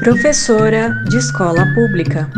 Professora 0.00 0.94
de 1.10 1.18
escola 1.18 1.62
pública. 1.74 2.30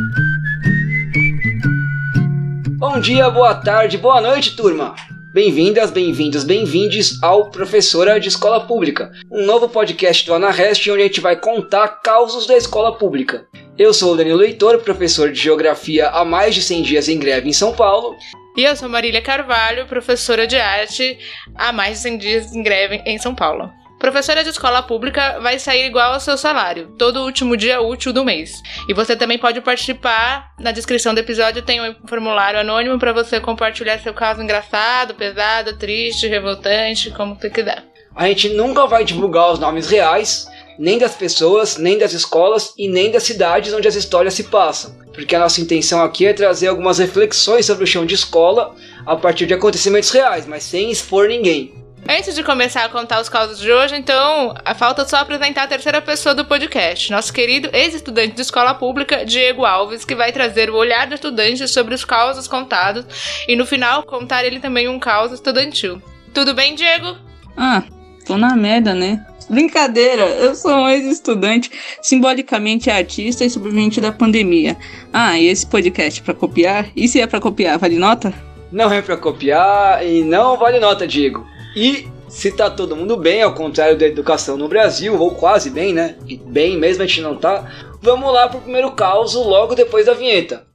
Bom 2.76 2.98
dia, 2.98 3.30
boa 3.30 3.54
tarde, 3.54 3.96
boa 3.96 4.20
noite, 4.20 4.56
turma! 4.56 4.96
Bem-vindas, 5.32 5.92
bem-vindos, 5.92 6.42
bem-vindes 6.42 7.22
ao 7.22 7.52
Professora 7.52 8.18
de 8.18 8.26
Escola 8.26 8.66
Pública, 8.66 9.12
um 9.30 9.46
novo 9.46 9.68
podcast 9.68 10.26
do 10.26 10.34
Anarrest 10.34 10.88
onde 10.88 11.02
a 11.02 11.06
gente 11.06 11.20
vai 11.20 11.36
contar 11.36 12.00
causos 12.02 12.48
da 12.48 12.56
escola 12.56 12.98
pública. 12.98 13.46
Eu 13.78 13.94
sou 13.94 14.14
o 14.14 14.16
Danilo 14.16 14.38
Leitor, 14.38 14.80
professor 14.80 15.30
de 15.30 15.40
Geografia 15.40 16.08
há 16.08 16.24
mais 16.24 16.56
de 16.56 16.62
100 16.62 16.82
dias 16.82 17.08
em 17.08 17.16
greve 17.16 17.48
em 17.48 17.52
São 17.52 17.72
Paulo. 17.72 18.16
E 18.56 18.64
eu 18.64 18.74
sou 18.74 18.88
Marília 18.88 19.22
Carvalho, 19.22 19.86
professora 19.86 20.48
de 20.48 20.56
arte 20.56 21.16
há 21.54 21.72
mais 21.72 21.98
de 21.98 22.02
100 22.02 22.18
dias 22.18 22.52
em 22.52 22.62
greve 22.62 23.00
em 23.06 23.18
São 23.18 23.36
Paulo. 23.36 23.70
Professora 24.02 24.42
de 24.42 24.50
escola 24.50 24.82
pública 24.82 25.38
vai 25.40 25.60
sair 25.60 25.86
igual 25.86 26.14
ao 26.14 26.18
seu 26.18 26.36
salário, 26.36 26.88
todo 26.98 27.22
último 27.22 27.56
dia 27.56 27.80
útil 27.80 28.12
do 28.12 28.24
mês. 28.24 28.60
E 28.88 28.92
você 28.92 29.14
também 29.14 29.38
pode 29.38 29.60
participar. 29.60 30.52
Na 30.58 30.72
descrição 30.72 31.14
do 31.14 31.20
episódio 31.20 31.62
tem 31.62 31.80
um 31.80 31.94
formulário 32.08 32.58
anônimo 32.58 32.98
para 32.98 33.12
você 33.12 33.38
compartilhar 33.38 34.00
seu 34.00 34.12
caso 34.12 34.42
engraçado, 34.42 35.14
pesado, 35.14 35.78
triste, 35.78 36.26
revoltante, 36.26 37.12
como 37.12 37.36
você 37.36 37.48
quiser. 37.48 37.84
A 38.12 38.26
gente 38.26 38.48
nunca 38.48 38.88
vai 38.88 39.04
divulgar 39.04 39.52
os 39.52 39.60
nomes 39.60 39.88
reais, 39.88 40.48
nem 40.76 40.98
das 40.98 41.14
pessoas, 41.14 41.76
nem 41.76 41.96
das 41.96 42.12
escolas 42.12 42.74
e 42.76 42.88
nem 42.88 43.08
das 43.08 43.22
cidades 43.22 43.72
onde 43.72 43.86
as 43.86 43.94
histórias 43.94 44.34
se 44.34 44.42
passam. 44.42 44.98
Porque 45.14 45.36
a 45.36 45.38
nossa 45.38 45.60
intenção 45.60 46.02
aqui 46.02 46.26
é 46.26 46.32
trazer 46.32 46.66
algumas 46.66 46.98
reflexões 46.98 47.66
sobre 47.66 47.84
o 47.84 47.86
chão 47.86 48.04
de 48.04 48.16
escola 48.16 48.74
a 49.06 49.14
partir 49.14 49.46
de 49.46 49.54
acontecimentos 49.54 50.10
reais, 50.10 50.44
mas 50.44 50.64
sem 50.64 50.90
expor 50.90 51.28
ninguém. 51.28 51.81
Antes 52.08 52.34
de 52.34 52.42
começar 52.42 52.84
a 52.84 52.88
contar 52.88 53.20
os 53.20 53.28
causos 53.28 53.58
de 53.58 53.70
hoje, 53.70 53.94
então, 53.96 54.54
a 54.64 54.74
falta 54.74 55.06
só 55.06 55.18
apresentar 55.18 55.62
a 55.62 55.66
terceira 55.68 56.02
pessoa 56.02 56.34
do 56.34 56.44
podcast, 56.44 57.12
nosso 57.12 57.32
querido 57.32 57.70
ex-estudante 57.72 58.34
de 58.34 58.42
escola 58.42 58.74
pública, 58.74 59.24
Diego 59.24 59.64
Alves, 59.64 60.04
que 60.04 60.14
vai 60.14 60.32
trazer 60.32 60.68
o 60.68 60.74
olhar 60.74 61.06
do 61.06 61.14
estudante 61.14 61.66
sobre 61.68 61.94
os 61.94 62.04
causos 62.04 62.48
contados 62.48 63.04
e 63.46 63.54
no 63.54 63.64
final 63.64 64.02
contar 64.02 64.44
ele 64.44 64.58
também 64.58 64.88
um 64.88 64.98
caos 64.98 65.30
estudantil. 65.30 66.02
Tudo 66.34 66.54
bem, 66.54 66.74
Diego? 66.74 67.16
Ah, 67.56 67.84
tô 68.26 68.36
na 68.36 68.56
merda, 68.56 68.94
né? 68.94 69.24
Brincadeira, 69.48 70.24
eu 70.24 70.56
sou 70.56 70.72
um 70.72 70.88
ex-estudante, 70.88 71.70
simbolicamente 72.02 72.90
artista 72.90 73.44
e 73.44 73.50
sobrevivente 73.50 74.00
da 74.00 74.10
pandemia. 74.10 74.76
Ah, 75.12 75.38
e 75.38 75.46
esse 75.46 75.66
podcast 75.66 76.20
é 76.20 76.24
pra 76.24 76.34
copiar? 76.34 76.86
E 76.96 77.06
se 77.06 77.20
é 77.20 77.26
pra 77.28 77.40
copiar, 77.40 77.78
vale 77.78 77.96
nota? 77.96 78.34
Não 78.72 78.92
é 78.92 79.00
pra 79.02 79.16
copiar 79.16 80.04
e 80.04 80.24
não 80.24 80.56
vale 80.56 80.80
nota, 80.80 81.06
Diego. 81.06 81.51
E 81.74 82.08
se 82.28 82.50
tá 82.50 82.70
todo 82.70 82.96
mundo 82.96 83.16
bem, 83.16 83.42
ao 83.42 83.54
contrário 83.54 83.98
da 83.98 84.06
educação 84.06 84.56
no 84.56 84.68
Brasil, 84.68 85.18
ou 85.18 85.34
quase 85.34 85.70
bem, 85.70 85.92
né? 85.92 86.16
E 86.26 86.36
bem 86.36 86.78
mesmo 86.78 87.02
a 87.02 87.06
gente 87.06 87.20
não 87.20 87.36
tá. 87.36 87.70
Vamos 88.00 88.32
lá 88.32 88.48
pro 88.48 88.60
primeiro 88.60 88.92
caos 88.92 89.34
logo 89.34 89.74
depois 89.74 90.06
da 90.06 90.14
vinheta. 90.14 90.66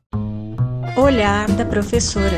Olhar 0.95 1.47
da 1.51 1.65
professora. 1.65 2.37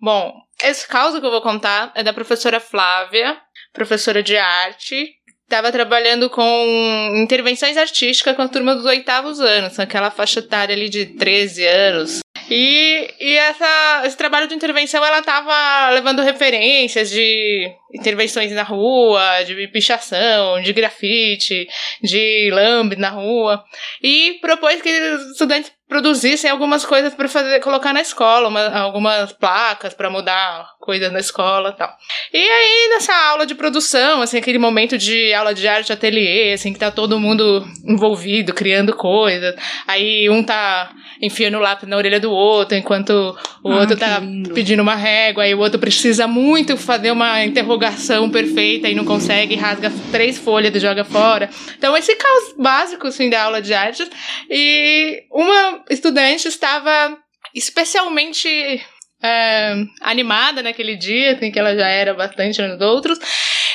Bom, 0.00 0.32
esse 0.64 0.88
caso 0.88 1.20
que 1.20 1.26
eu 1.26 1.30
vou 1.30 1.42
contar 1.42 1.92
é 1.94 2.02
da 2.02 2.12
professora 2.12 2.58
Flávia, 2.58 3.36
professora 3.72 4.22
de 4.22 4.36
arte, 4.36 5.08
estava 5.50 5.72
trabalhando 5.72 6.30
com 6.30 7.12
intervenções 7.16 7.76
artísticas 7.76 8.36
com 8.36 8.42
a 8.42 8.48
turma 8.48 8.76
dos 8.76 8.84
oitavos 8.84 9.40
anos, 9.40 9.80
aquela 9.80 10.08
faixa 10.08 10.38
etária 10.38 10.74
ali 10.74 10.88
de 10.88 11.06
13 11.06 11.66
anos. 11.66 12.20
E, 12.48 13.12
e 13.20 13.36
essa, 13.36 14.02
esse 14.04 14.16
trabalho 14.16 14.46
de 14.46 14.54
intervenção 14.54 15.04
ela 15.04 15.18
estava 15.18 15.90
levando 15.90 16.22
referências 16.22 17.10
de 17.10 17.68
intervenções 17.92 18.52
na 18.52 18.62
rua, 18.62 19.42
de 19.42 19.66
pichação, 19.68 20.62
de 20.62 20.72
grafite, 20.72 21.68
de 22.00 22.50
lambe 22.52 22.94
na 22.94 23.10
rua, 23.10 23.64
e 24.00 24.38
propôs 24.40 24.80
que 24.80 24.88
os 24.88 25.32
estudantes 25.32 25.72
produzissem 25.90 26.48
algumas 26.48 26.86
coisas 26.86 27.12
para 27.12 27.28
fazer, 27.28 27.58
colocar 27.58 27.92
na 27.92 28.00
escola, 28.00 28.48
uma, 28.48 28.68
algumas 28.78 29.32
placas 29.32 29.92
para 29.92 30.08
mudar 30.08 30.70
coisas 30.78 31.12
na 31.12 31.18
escola, 31.18 31.72
tal. 31.72 31.92
E 32.32 32.38
aí 32.38 32.88
nessa 32.90 33.12
aula 33.28 33.44
de 33.44 33.56
produção, 33.56 34.22
assim, 34.22 34.38
aquele 34.38 34.58
momento 34.58 34.96
de 34.96 35.34
aula 35.34 35.52
de 35.52 35.66
arte 35.66 35.92
ateliê, 35.92 36.52
assim, 36.52 36.72
que 36.72 36.78
tá 36.78 36.92
todo 36.92 37.18
mundo 37.18 37.66
envolvido, 37.84 38.54
criando 38.54 38.94
coisas. 38.94 39.54
Aí 39.86 40.30
um 40.30 40.44
tá 40.44 40.92
enfiando 41.20 41.58
o 41.58 41.60
lápis 41.60 41.88
na 41.88 41.96
orelha 41.96 42.20
do 42.20 42.30
outro, 42.30 42.78
enquanto 42.78 43.36
o 43.62 43.72
ah, 43.72 43.80
outro 43.80 43.96
tá 43.96 44.20
lindo. 44.20 44.54
pedindo 44.54 44.82
uma 44.82 44.94
régua, 44.94 45.46
e 45.46 45.54
o 45.54 45.58
outro 45.58 45.78
precisa 45.78 46.28
muito 46.28 46.76
fazer 46.76 47.10
uma 47.10 47.44
interrogação 47.44 48.30
perfeita 48.30 48.88
e 48.88 48.94
não 48.94 49.04
consegue, 49.04 49.56
rasga 49.56 49.92
três 50.12 50.38
folhas 50.38 50.72
e 50.72 50.78
joga 50.78 51.04
fora. 51.04 51.50
Então 51.76 51.96
esse 51.96 52.14
caos 52.14 52.54
básico, 52.56 53.08
assim, 53.08 53.28
da 53.28 53.42
aula 53.42 53.60
de 53.60 53.74
arte. 53.74 54.08
E 54.48 55.24
uma 55.30 55.79
estudante 55.88 56.48
estava 56.48 57.16
especialmente 57.54 58.84
é, 59.22 59.74
animada 60.00 60.62
naquele 60.62 60.96
dia, 60.96 61.32
assim, 61.32 61.50
que 61.50 61.58
ela 61.58 61.74
já 61.76 61.88
era 61.88 62.14
bastante 62.14 62.60
nos 62.62 62.80
outros. 62.80 63.18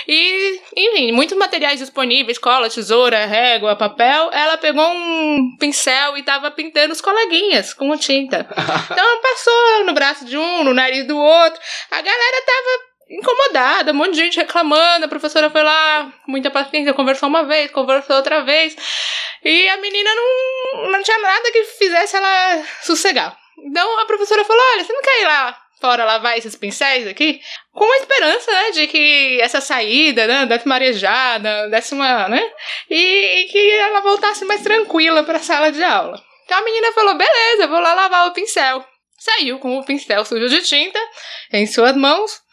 E, 0.08 0.62
enfim, 0.76 1.12
muitos 1.12 1.36
materiais 1.38 1.80
disponíveis, 1.80 2.38
cola, 2.38 2.70
tesoura, 2.70 3.26
régua, 3.26 3.76
papel. 3.76 4.30
Ela 4.32 4.58
pegou 4.58 4.86
um 4.88 5.58
pincel 5.60 6.16
e 6.16 6.20
estava 6.20 6.52
pintando 6.52 6.94
os 6.94 7.02
coleguinhas 7.02 7.74
com 7.74 7.96
tinta. 7.98 8.48
Então 8.92 9.22
passou 9.22 9.86
no 9.86 9.94
braço 9.94 10.26
de 10.26 10.38
um, 10.38 10.64
no 10.64 10.74
nariz 10.74 11.08
do 11.08 11.18
outro. 11.18 11.60
A 11.92 12.02
galera 12.02 12.46
tava 12.46 12.94
incomodada, 13.10 13.92
um 13.92 13.96
monte 13.96 14.12
de 14.12 14.18
gente 14.18 14.38
reclamando. 14.38 15.06
A 15.06 15.10
professora 15.10 15.50
foi 15.50 15.64
lá, 15.64 16.12
muita 16.28 16.50
paciência, 16.50 16.94
conversou 16.94 17.30
uma 17.30 17.44
vez, 17.44 17.72
conversou 17.72 18.16
outra 18.16 18.44
vez. 18.44 18.76
E 19.44 19.70
a 19.70 19.78
menina 19.78 20.10
não, 20.16 20.92
não 20.92 21.04
tinha 21.04 21.20
nada 21.20 21.52
que 21.52 21.64
fizesse 21.64 22.16
ela 22.16 22.64
sossegar. 22.82 23.38
Então 23.64 24.00
a 24.00 24.06
professora 24.06 24.44
falou: 24.44 24.62
Olha, 24.74 24.84
você 24.84 24.94
não 24.94 25.02
quer 25.02 25.22
ir 25.22 25.26
lá 25.26 25.62
fora 25.80 26.06
lavar 26.06 26.38
esses 26.38 26.56
pincéis 26.56 27.08
aqui? 27.08 27.40
Com 27.74 27.86
a 27.86 27.98
esperança, 27.98 28.52
né, 28.52 28.72
de 28.72 28.88
que 28.88 29.40
essa 29.42 29.62
saída, 29.62 30.26
né, 30.26 30.46
desse 30.46 30.68
marejada, 30.68 31.70
desse 31.70 31.94
uma, 31.94 32.28
né? 32.28 32.42
E, 32.90 33.42
e 33.42 33.44
que 33.46 33.72
ela 33.72 34.02
voltasse 34.02 34.46
mais 34.46 34.62
tranquila 34.62 35.24
para 35.24 35.38
a 35.38 35.42
sala 35.42 35.72
de 35.72 35.84
aula. 35.84 36.20
Então 36.46 36.58
a 36.58 36.64
menina 36.64 36.92
falou: 36.92 37.16
Beleza, 37.16 37.68
vou 37.68 37.80
lá 37.80 37.94
lavar 37.94 38.28
o 38.28 38.34
pincel. 38.34 38.86
Saiu 39.18 39.58
com 39.60 39.78
o 39.78 39.84
pincel 39.84 40.26
sujo 40.26 40.48
de 40.50 40.62
tinta 40.62 41.00
em 41.52 41.66
suas 41.66 41.96
mãos 41.96 42.44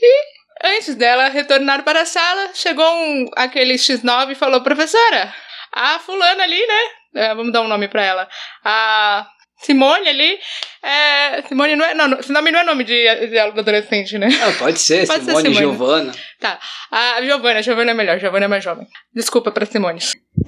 e 0.00 0.66
antes 0.76 0.94
dela 0.94 1.28
retornar 1.28 1.82
para 1.82 2.02
a 2.02 2.06
sala, 2.06 2.50
chegou 2.54 2.86
um, 2.86 3.30
aquele 3.36 3.74
X9 3.74 4.32
e 4.32 4.34
falou: 4.34 4.62
Professora, 4.62 5.32
a 5.72 5.98
fulana 5.98 6.42
ali, 6.42 6.66
né? 6.66 6.80
É, 7.14 7.34
vamos 7.34 7.52
dar 7.52 7.62
um 7.62 7.68
nome 7.68 7.88
pra 7.88 8.04
ela. 8.04 8.28
A 8.64 9.26
Simone 9.60 10.08
ali. 10.08 10.38
É, 10.82 11.42
Simone 11.42 11.76
não 11.76 11.84
é. 11.84 11.94
Não, 11.94 12.18
esse 12.18 12.32
nome 12.32 12.50
não 12.50 12.60
é 12.60 12.64
nome 12.64 12.84
de, 12.84 13.26
de 13.26 13.38
adolescente, 13.38 14.16
né? 14.18 14.28
Não, 14.28 14.54
pode 14.54 14.78
ser, 14.78 15.06
pode 15.06 15.24
Simone, 15.24 15.42
ser 15.42 15.54
Simone. 15.54 15.76
Giovana. 15.76 16.12
Tá. 16.40 16.58
A 16.90 17.22
Giovana, 17.22 17.58
a 17.58 17.62
Giovana 17.62 17.90
é 17.90 17.94
melhor, 17.94 18.16
a 18.16 18.18
Giovana 18.18 18.44
é 18.46 18.48
mais 18.48 18.64
jovem. 18.64 18.86
Desculpa 19.14 19.50
pra 19.50 19.66
Simone. 19.66 20.00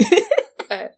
é. 0.70 0.90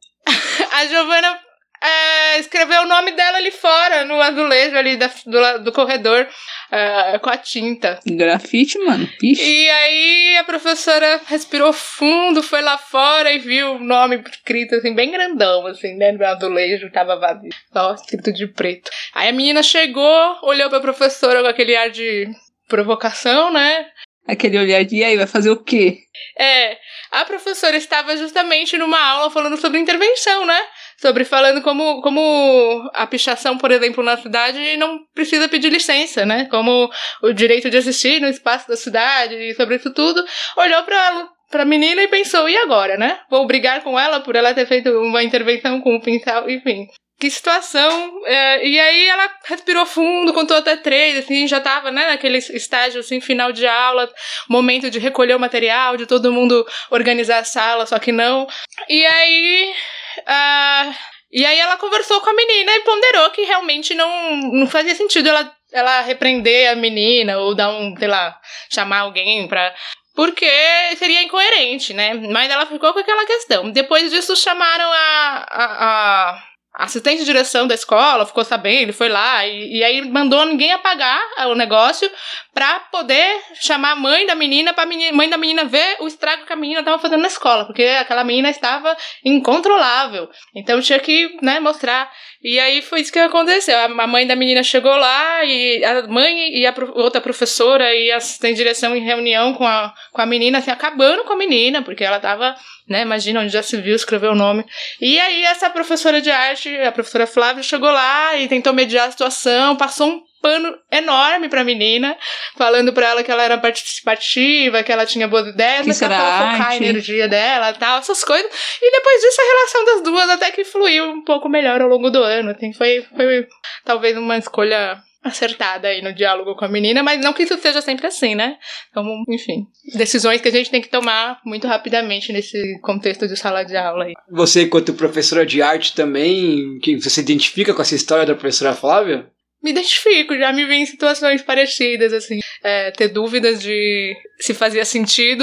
A 0.73 0.87
Giovana 0.87 1.39
é, 1.85 2.39
escreveu 2.39 2.83
o 2.83 2.87
nome 2.87 3.13
dela 3.13 3.37
ali 3.37 3.51
fora, 3.51 4.05
no 4.07 4.19
azulejo 4.21 4.77
ali 4.77 4.97
da, 4.97 5.11
do, 5.27 5.65
do 5.65 5.73
corredor, 5.73 6.27
é, 6.71 7.19
com 7.19 7.29
a 7.29 7.37
tinta. 7.37 8.01
Grafite, 8.07 8.79
mano. 8.79 9.07
Pixe. 9.19 9.43
E 9.43 9.69
aí 9.69 10.37
a 10.39 10.45
professora 10.45 11.21
respirou 11.27 11.75
fundo, 11.75 12.43
foi 12.43 12.63
lá 12.63 12.79
fora 12.79 13.31
e 13.31 13.39
viu 13.39 13.75
o 13.75 13.79
nome 13.79 14.23
escrito 14.31 14.77
assim, 14.77 14.95
bem 14.95 15.11
grandão, 15.11 15.67
assim, 15.67 15.95
né? 15.95 16.13
No 16.13 16.25
azulejo, 16.25 16.91
tava 16.91 17.17
vazio. 17.17 17.51
Só 17.71 17.95
escrito 17.95 18.33
de 18.33 18.47
preto. 18.47 18.91
Aí 19.15 19.29
a 19.29 19.33
menina 19.33 19.63
chegou, 19.63 20.39
olhou 20.43 20.71
pra 20.71 20.81
professora 20.81 21.43
com 21.43 21.49
aquele 21.49 21.77
ar 21.77 21.91
de 21.91 22.29
provocação, 22.67 23.53
né? 23.53 23.87
Aquele 24.27 24.59
olhar 24.59 24.83
de, 24.85 24.97
e 24.97 25.05
aí, 25.05 25.19
vai 25.19 25.27
fazer 25.27 25.51
o 25.51 25.63
quê? 25.63 25.99
É, 26.39 26.79
a 27.11 27.27
professora 27.27 27.77
estava 27.77 28.17
justamente 28.17 28.77
numa 28.79 28.99
aula 28.99 29.31
falando 29.31 29.59
sobre 29.59 29.79
intervenção, 29.79 30.47
né? 30.47 30.59
Sobre 31.01 31.25
falando 31.25 31.63
como, 31.63 32.01
como 32.03 32.91
a 32.95 33.07
pichação, 33.07 33.59
por 33.59 33.71
exemplo, 33.71 34.03
na 34.03 34.17
cidade 34.17 34.77
não 34.77 35.01
precisa 35.15 35.49
pedir 35.49 35.71
licença, 35.71 36.25
né? 36.25 36.47
Como 36.47 36.91
o 37.23 37.33
direito 37.33 37.71
de 37.71 37.77
existir 37.77 38.21
no 38.21 38.29
espaço 38.29 38.69
da 38.69 38.77
cidade 38.77 39.35
e 39.35 39.55
sobre 39.55 39.77
isso 39.77 39.93
tudo, 39.93 40.25
olhou 40.57 40.83
para 40.83 41.29
pra 41.51 41.65
menina 41.65 42.03
e 42.03 42.09
pensou, 42.09 42.49
e 42.49 42.57
agora, 42.57 42.97
né? 42.97 43.21
Vou 43.31 43.47
brigar 43.47 43.81
com 43.83 43.99
ela 43.99 44.19
por 44.19 44.35
ela 44.35 44.53
ter 44.53 44.67
feito 44.67 44.91
uma 44.91 45.23
intervenção 45.23 45.81
com 45.81 45.95
o 45.95 46.01
pincel, 46.01 46.51
enfim. 46.51 46.89
Que 47.19 47.31
situação. 47.31 48.23
É, 48.27 48.67
e 48.67 48.79
aí 48.79 49.07
ela 49.07 49.31
respirou 49.45 49.87
fundo, 49.87 50.33
contou 50.33 50.57
até 50.57 50.77
três, 50.77 51.17
assim, 51.17 51.47
já 51.47 51.61
tava, 51.61 51.93
né, 51.93 52.09
naquele 52.09 52.39
estágio, 52.39 53.01
assim, 53.01 53.21
final 53.21 53.53
de 53.53 53.67
aula, 53.67 54.11
momento 54.49 54.91
de 54.91 54.99
recolher 54.99 55.37
o 55.37 55.41
material, 55.41 55.97
de 55.97 56.07
todo 56.07 56.33
mundo 56.33 56.67
organizar 56.91 57.39
a 57.39 57.45
sala, 57.45 57.87
só 57.87 57.99
que 58.01 58.11
não. 58.11 58.49
E 58.89 59.07
aí 59.07 59.73
Uh, 60.21 60.95
e 61.33 61.45
aí 61.45 61.59
ela 61.59 61.77
conversou 61.77 62.21
com 62.21 62.31
a 62.31 62.35
menina 62.35 62.73
e 62.73 62.81
ponderou 62.83 63.31
que 63.31 63.43
realmente 63.43 63.95
não, 63.95 64.37
não 64.53 64.67
fazia 64.67 64.95
sentido 64.95 65.29
ela 65.29 65.53
ela 65.75 66.03
repreender 66.03 66.71
a 66.71 66.77
menina 66.77 67.37
ou 67.39 67.55
dar 67.55 67.69
um, 67.71 67.97
sei 67.97 68.07
lá, 68.07 68.39
chamar 68.73 69.01
alguém 69.01 69.49
pra. 69.49 69.75
Porque 70.15 70.49
seria 70.97 71.25
incoerente, 71.25 71.93
né? 71.93 72.15
Mas 72.15 72.49
ela 72.49 72.65
ficou 72.65 72.93
com 72.93 73.01
aquela 73.01 73.27
questão. 73.27 73.69
Depois 73.73 74.13
disso, 74.13 74.37
chamaram 74.37 74.89
a, 74.93 75.47
a, 75.51 76.45
a 76.77 76.85
assistente 76.85 77.19
de 77.19 77.25
direção 77.25 77.67
da 77.67 77.75
escola 77.75 78.25
ficou 78.25 78.45
sabendo, 78.45 78.93
foi 78.93 79.09
lá 79.09 79.45
e, 79.45 79.79
e 79.79 79.85
aí 79.85 80.09
mandou 80.09 80.47
ninguém 80.47 80.73
apagar 80.73 81.21
o 81.49 81.57
negócio 81.57 82.09
para 82.55 82.79
poder 82.91 83.41
chamar 83.61 83.93
a 83.93 83.97
mãe 83.97 84.27
da 84.27 84.35
menina 84.35 84.73
para 84.73 84.89
mãe 85.13 85.29
da 85.29 85.37
menina 85.37 85.65
ver 85.65 85.97
o 86.01 86.07
estrago 86.07 86.47
que 86.47 86.53
a 86.53 86.57
menina 86.57 86.81
estava 86.81 86.99
fazendo 87.01 87.23
na 87.23 87.27
escola, 87.27 87.67
porque 87.67 87.83
aquela 87.83 88.23
menina 88.23 88.49
estava 88.49 88.97
incontrolável. 89.25 90.31
Então 90.55 90.81
tinha 90.81 91.01
que, 91.01 91.37
né, 91.43 91.59
mostrar. 91.59 92.11
E 92.43 92.61
aí 92.61 92.81
foi 92.81 93.01
isso 93.01 93.13
que 93.13 93.19
aconteceu. 93.19 93.77
A 93.79 94.07
mãe 94.07 94.27
da 94.27 94.37
menina 94.37 94.63
chegou 94.63 94.95
lá 94.95 95.45
e 95.45 95.85
a 95.85 96.07
mãe 96.07 96.57
e 96.57 96.67
a 96.67 96.75
outra 96.95 97.21
professora 97.21 97.93
e 97.95 98.13
assistente 98.13 98.53
de 98.53 98.59
direção 98.59 98.95
em 98.95 99.05
reunião 99.05 99.55
com 99.55 99.67
a, 99.67 99.93
com 100.13 100.23
a 100.23 100.27
menina, 100.27 100.59
assim, 100.59 100.71
acabando 100.71 101.25
com 101.25 101.33
a 101.33 101.37
menina, 101.37 101.83
porque 101.83 102.05
ela 102.05 102.17
estava 102.17 102.55
né? 102.89 103.03
Imagina 103.03 103.41
onde 103.41 103.53
já 103.53 103.63
se 103.63 103.77
viu, 103.79 103.97
escreveu 103.97 104.33
o 104.33 104.37
nome. 104.37 104.65
E 105.01 105.19
aí 105.19 105.45
essa 105.45 105.71
professora 105.71 106.21
de 106.21 106.31
arte, 106.31 106.69
a 106.77 106.93
professora 106.93 107.27
Flávia, 107.27 107.63
chegou 107.63 107.91
lá 107.91 108.37
e 108.37 108.47
tentou 108.47 108.73
mediar 108.73 109.09
a 109.09 109.11
situação, 109.11 109.77
passou 109.77 110.09
um 110.09 110.23
pano 110.45 110.77
enorme 110.93 111.49
pra 111.49 111.65
menina, 111.65 112.15
falando 112.55 112.93
pra 112.93 113.09
ela 113.09 113.25
que 113.25 113.31
ela 113.31 113.43
era 113.43 113.57
participativa, 113.57 114.83
que 114.83 114.93
ela 114.93 115.07
tinha 115.07 115.27
boas 115.27 115.47
ideias, 115.47 115.99
que 115.99 116.05
ela 116.05 116.53
focar 116.53 116.69
a 116.69 116.77
energia 116.77 117.27
dela 117.27 117.71
e 117.71 117.79
tal, 117.79 117.99
essas 117.99 118.23
coisas. 118.23 118.51
E 118.83 118.91
depois 118.93 119.23
disso 119.23 119.41
a 119.41 119.45
relação 119.45 119.85
das 119.87 120.03
duas 120.03 120.29
até 120.29 120.51
que 120.51 120.63
fluiu 120.63 121.07
um 121.07 121.25
pouco 121.25 121.49
melhor 121.49 121.81
ao 121.81 121.89
longo 121.89 122.11
do 122.11 122.23
ano. 122.23 122.51
Assim, 122.51 122.75
foi, 122.75 123.07
foi 123.17 123.47
talvez 123.87 124.19
uma 124.19 124.37
escolha 124.37 124.99
acertada 125.23 125.89
aí 125.89 126.03
no 126.03 126.13
diálogo 126.13 126.55
com 126.55 126.67
a 126.67 126.69
menina, 126.69 127.03
mas 127.03 127.19
não 127.25 127.33
que 127.33 127.45
isso 127.45 127.57
seja 127.57 127.81
sempre 127.81 128.07
assim, 128.07 128.35
né? 128.35 128.59
Então, 128.91 129.03
enfim, 129.31 129.67
decisões 129.97 130.43
que 130.43 130.49
a 130.49 130.53
gente 130.53 130.71
tem 130.71 130.83
que 130.83 130.91
tomar 130.91 131.41
muito 131.43 131.67
rapidamente 131.67 132.31
nesse 132.35 132.79
contexto 132.83 133.27
de 133.27 133.35
sala 133.35 133.65
de 133.65 133.75
aula 133.75 134.05
aí. 134.05 134.13
Você, 134.31 134.65
enquanto 134.65 134.93
professora 134.93 135.47
de 135.47 135.63
arte 135.63 135.95
também, 135.95 136.79
que 136.83 137.01
você 137.01 137.09
se 137.09 137.21
identifica 137.21 137.73
com 137.73 137.81
essa 137.81 137.95
história 137.95 138.27
da 138.27 138.35
professora 138.35 138.75
Flávia? 138.75 139.33
Me 139.65 139.71
identifico, 139.71 140.37
já 140.37 140.53
me 140.53 140.67
vi 140.67 140.75
em 140.75 140.85
situações 140.85 141.41
parecidas, 141.41 142.13
assim, 142.13 142.39
é, 142.63 142.91
ter 142.91 143.09
dúvidas 143.09 143.63
de 143.63 144.15
se 144.39 144.53
fazia 144.53 144.85
sentido 144.85 145.43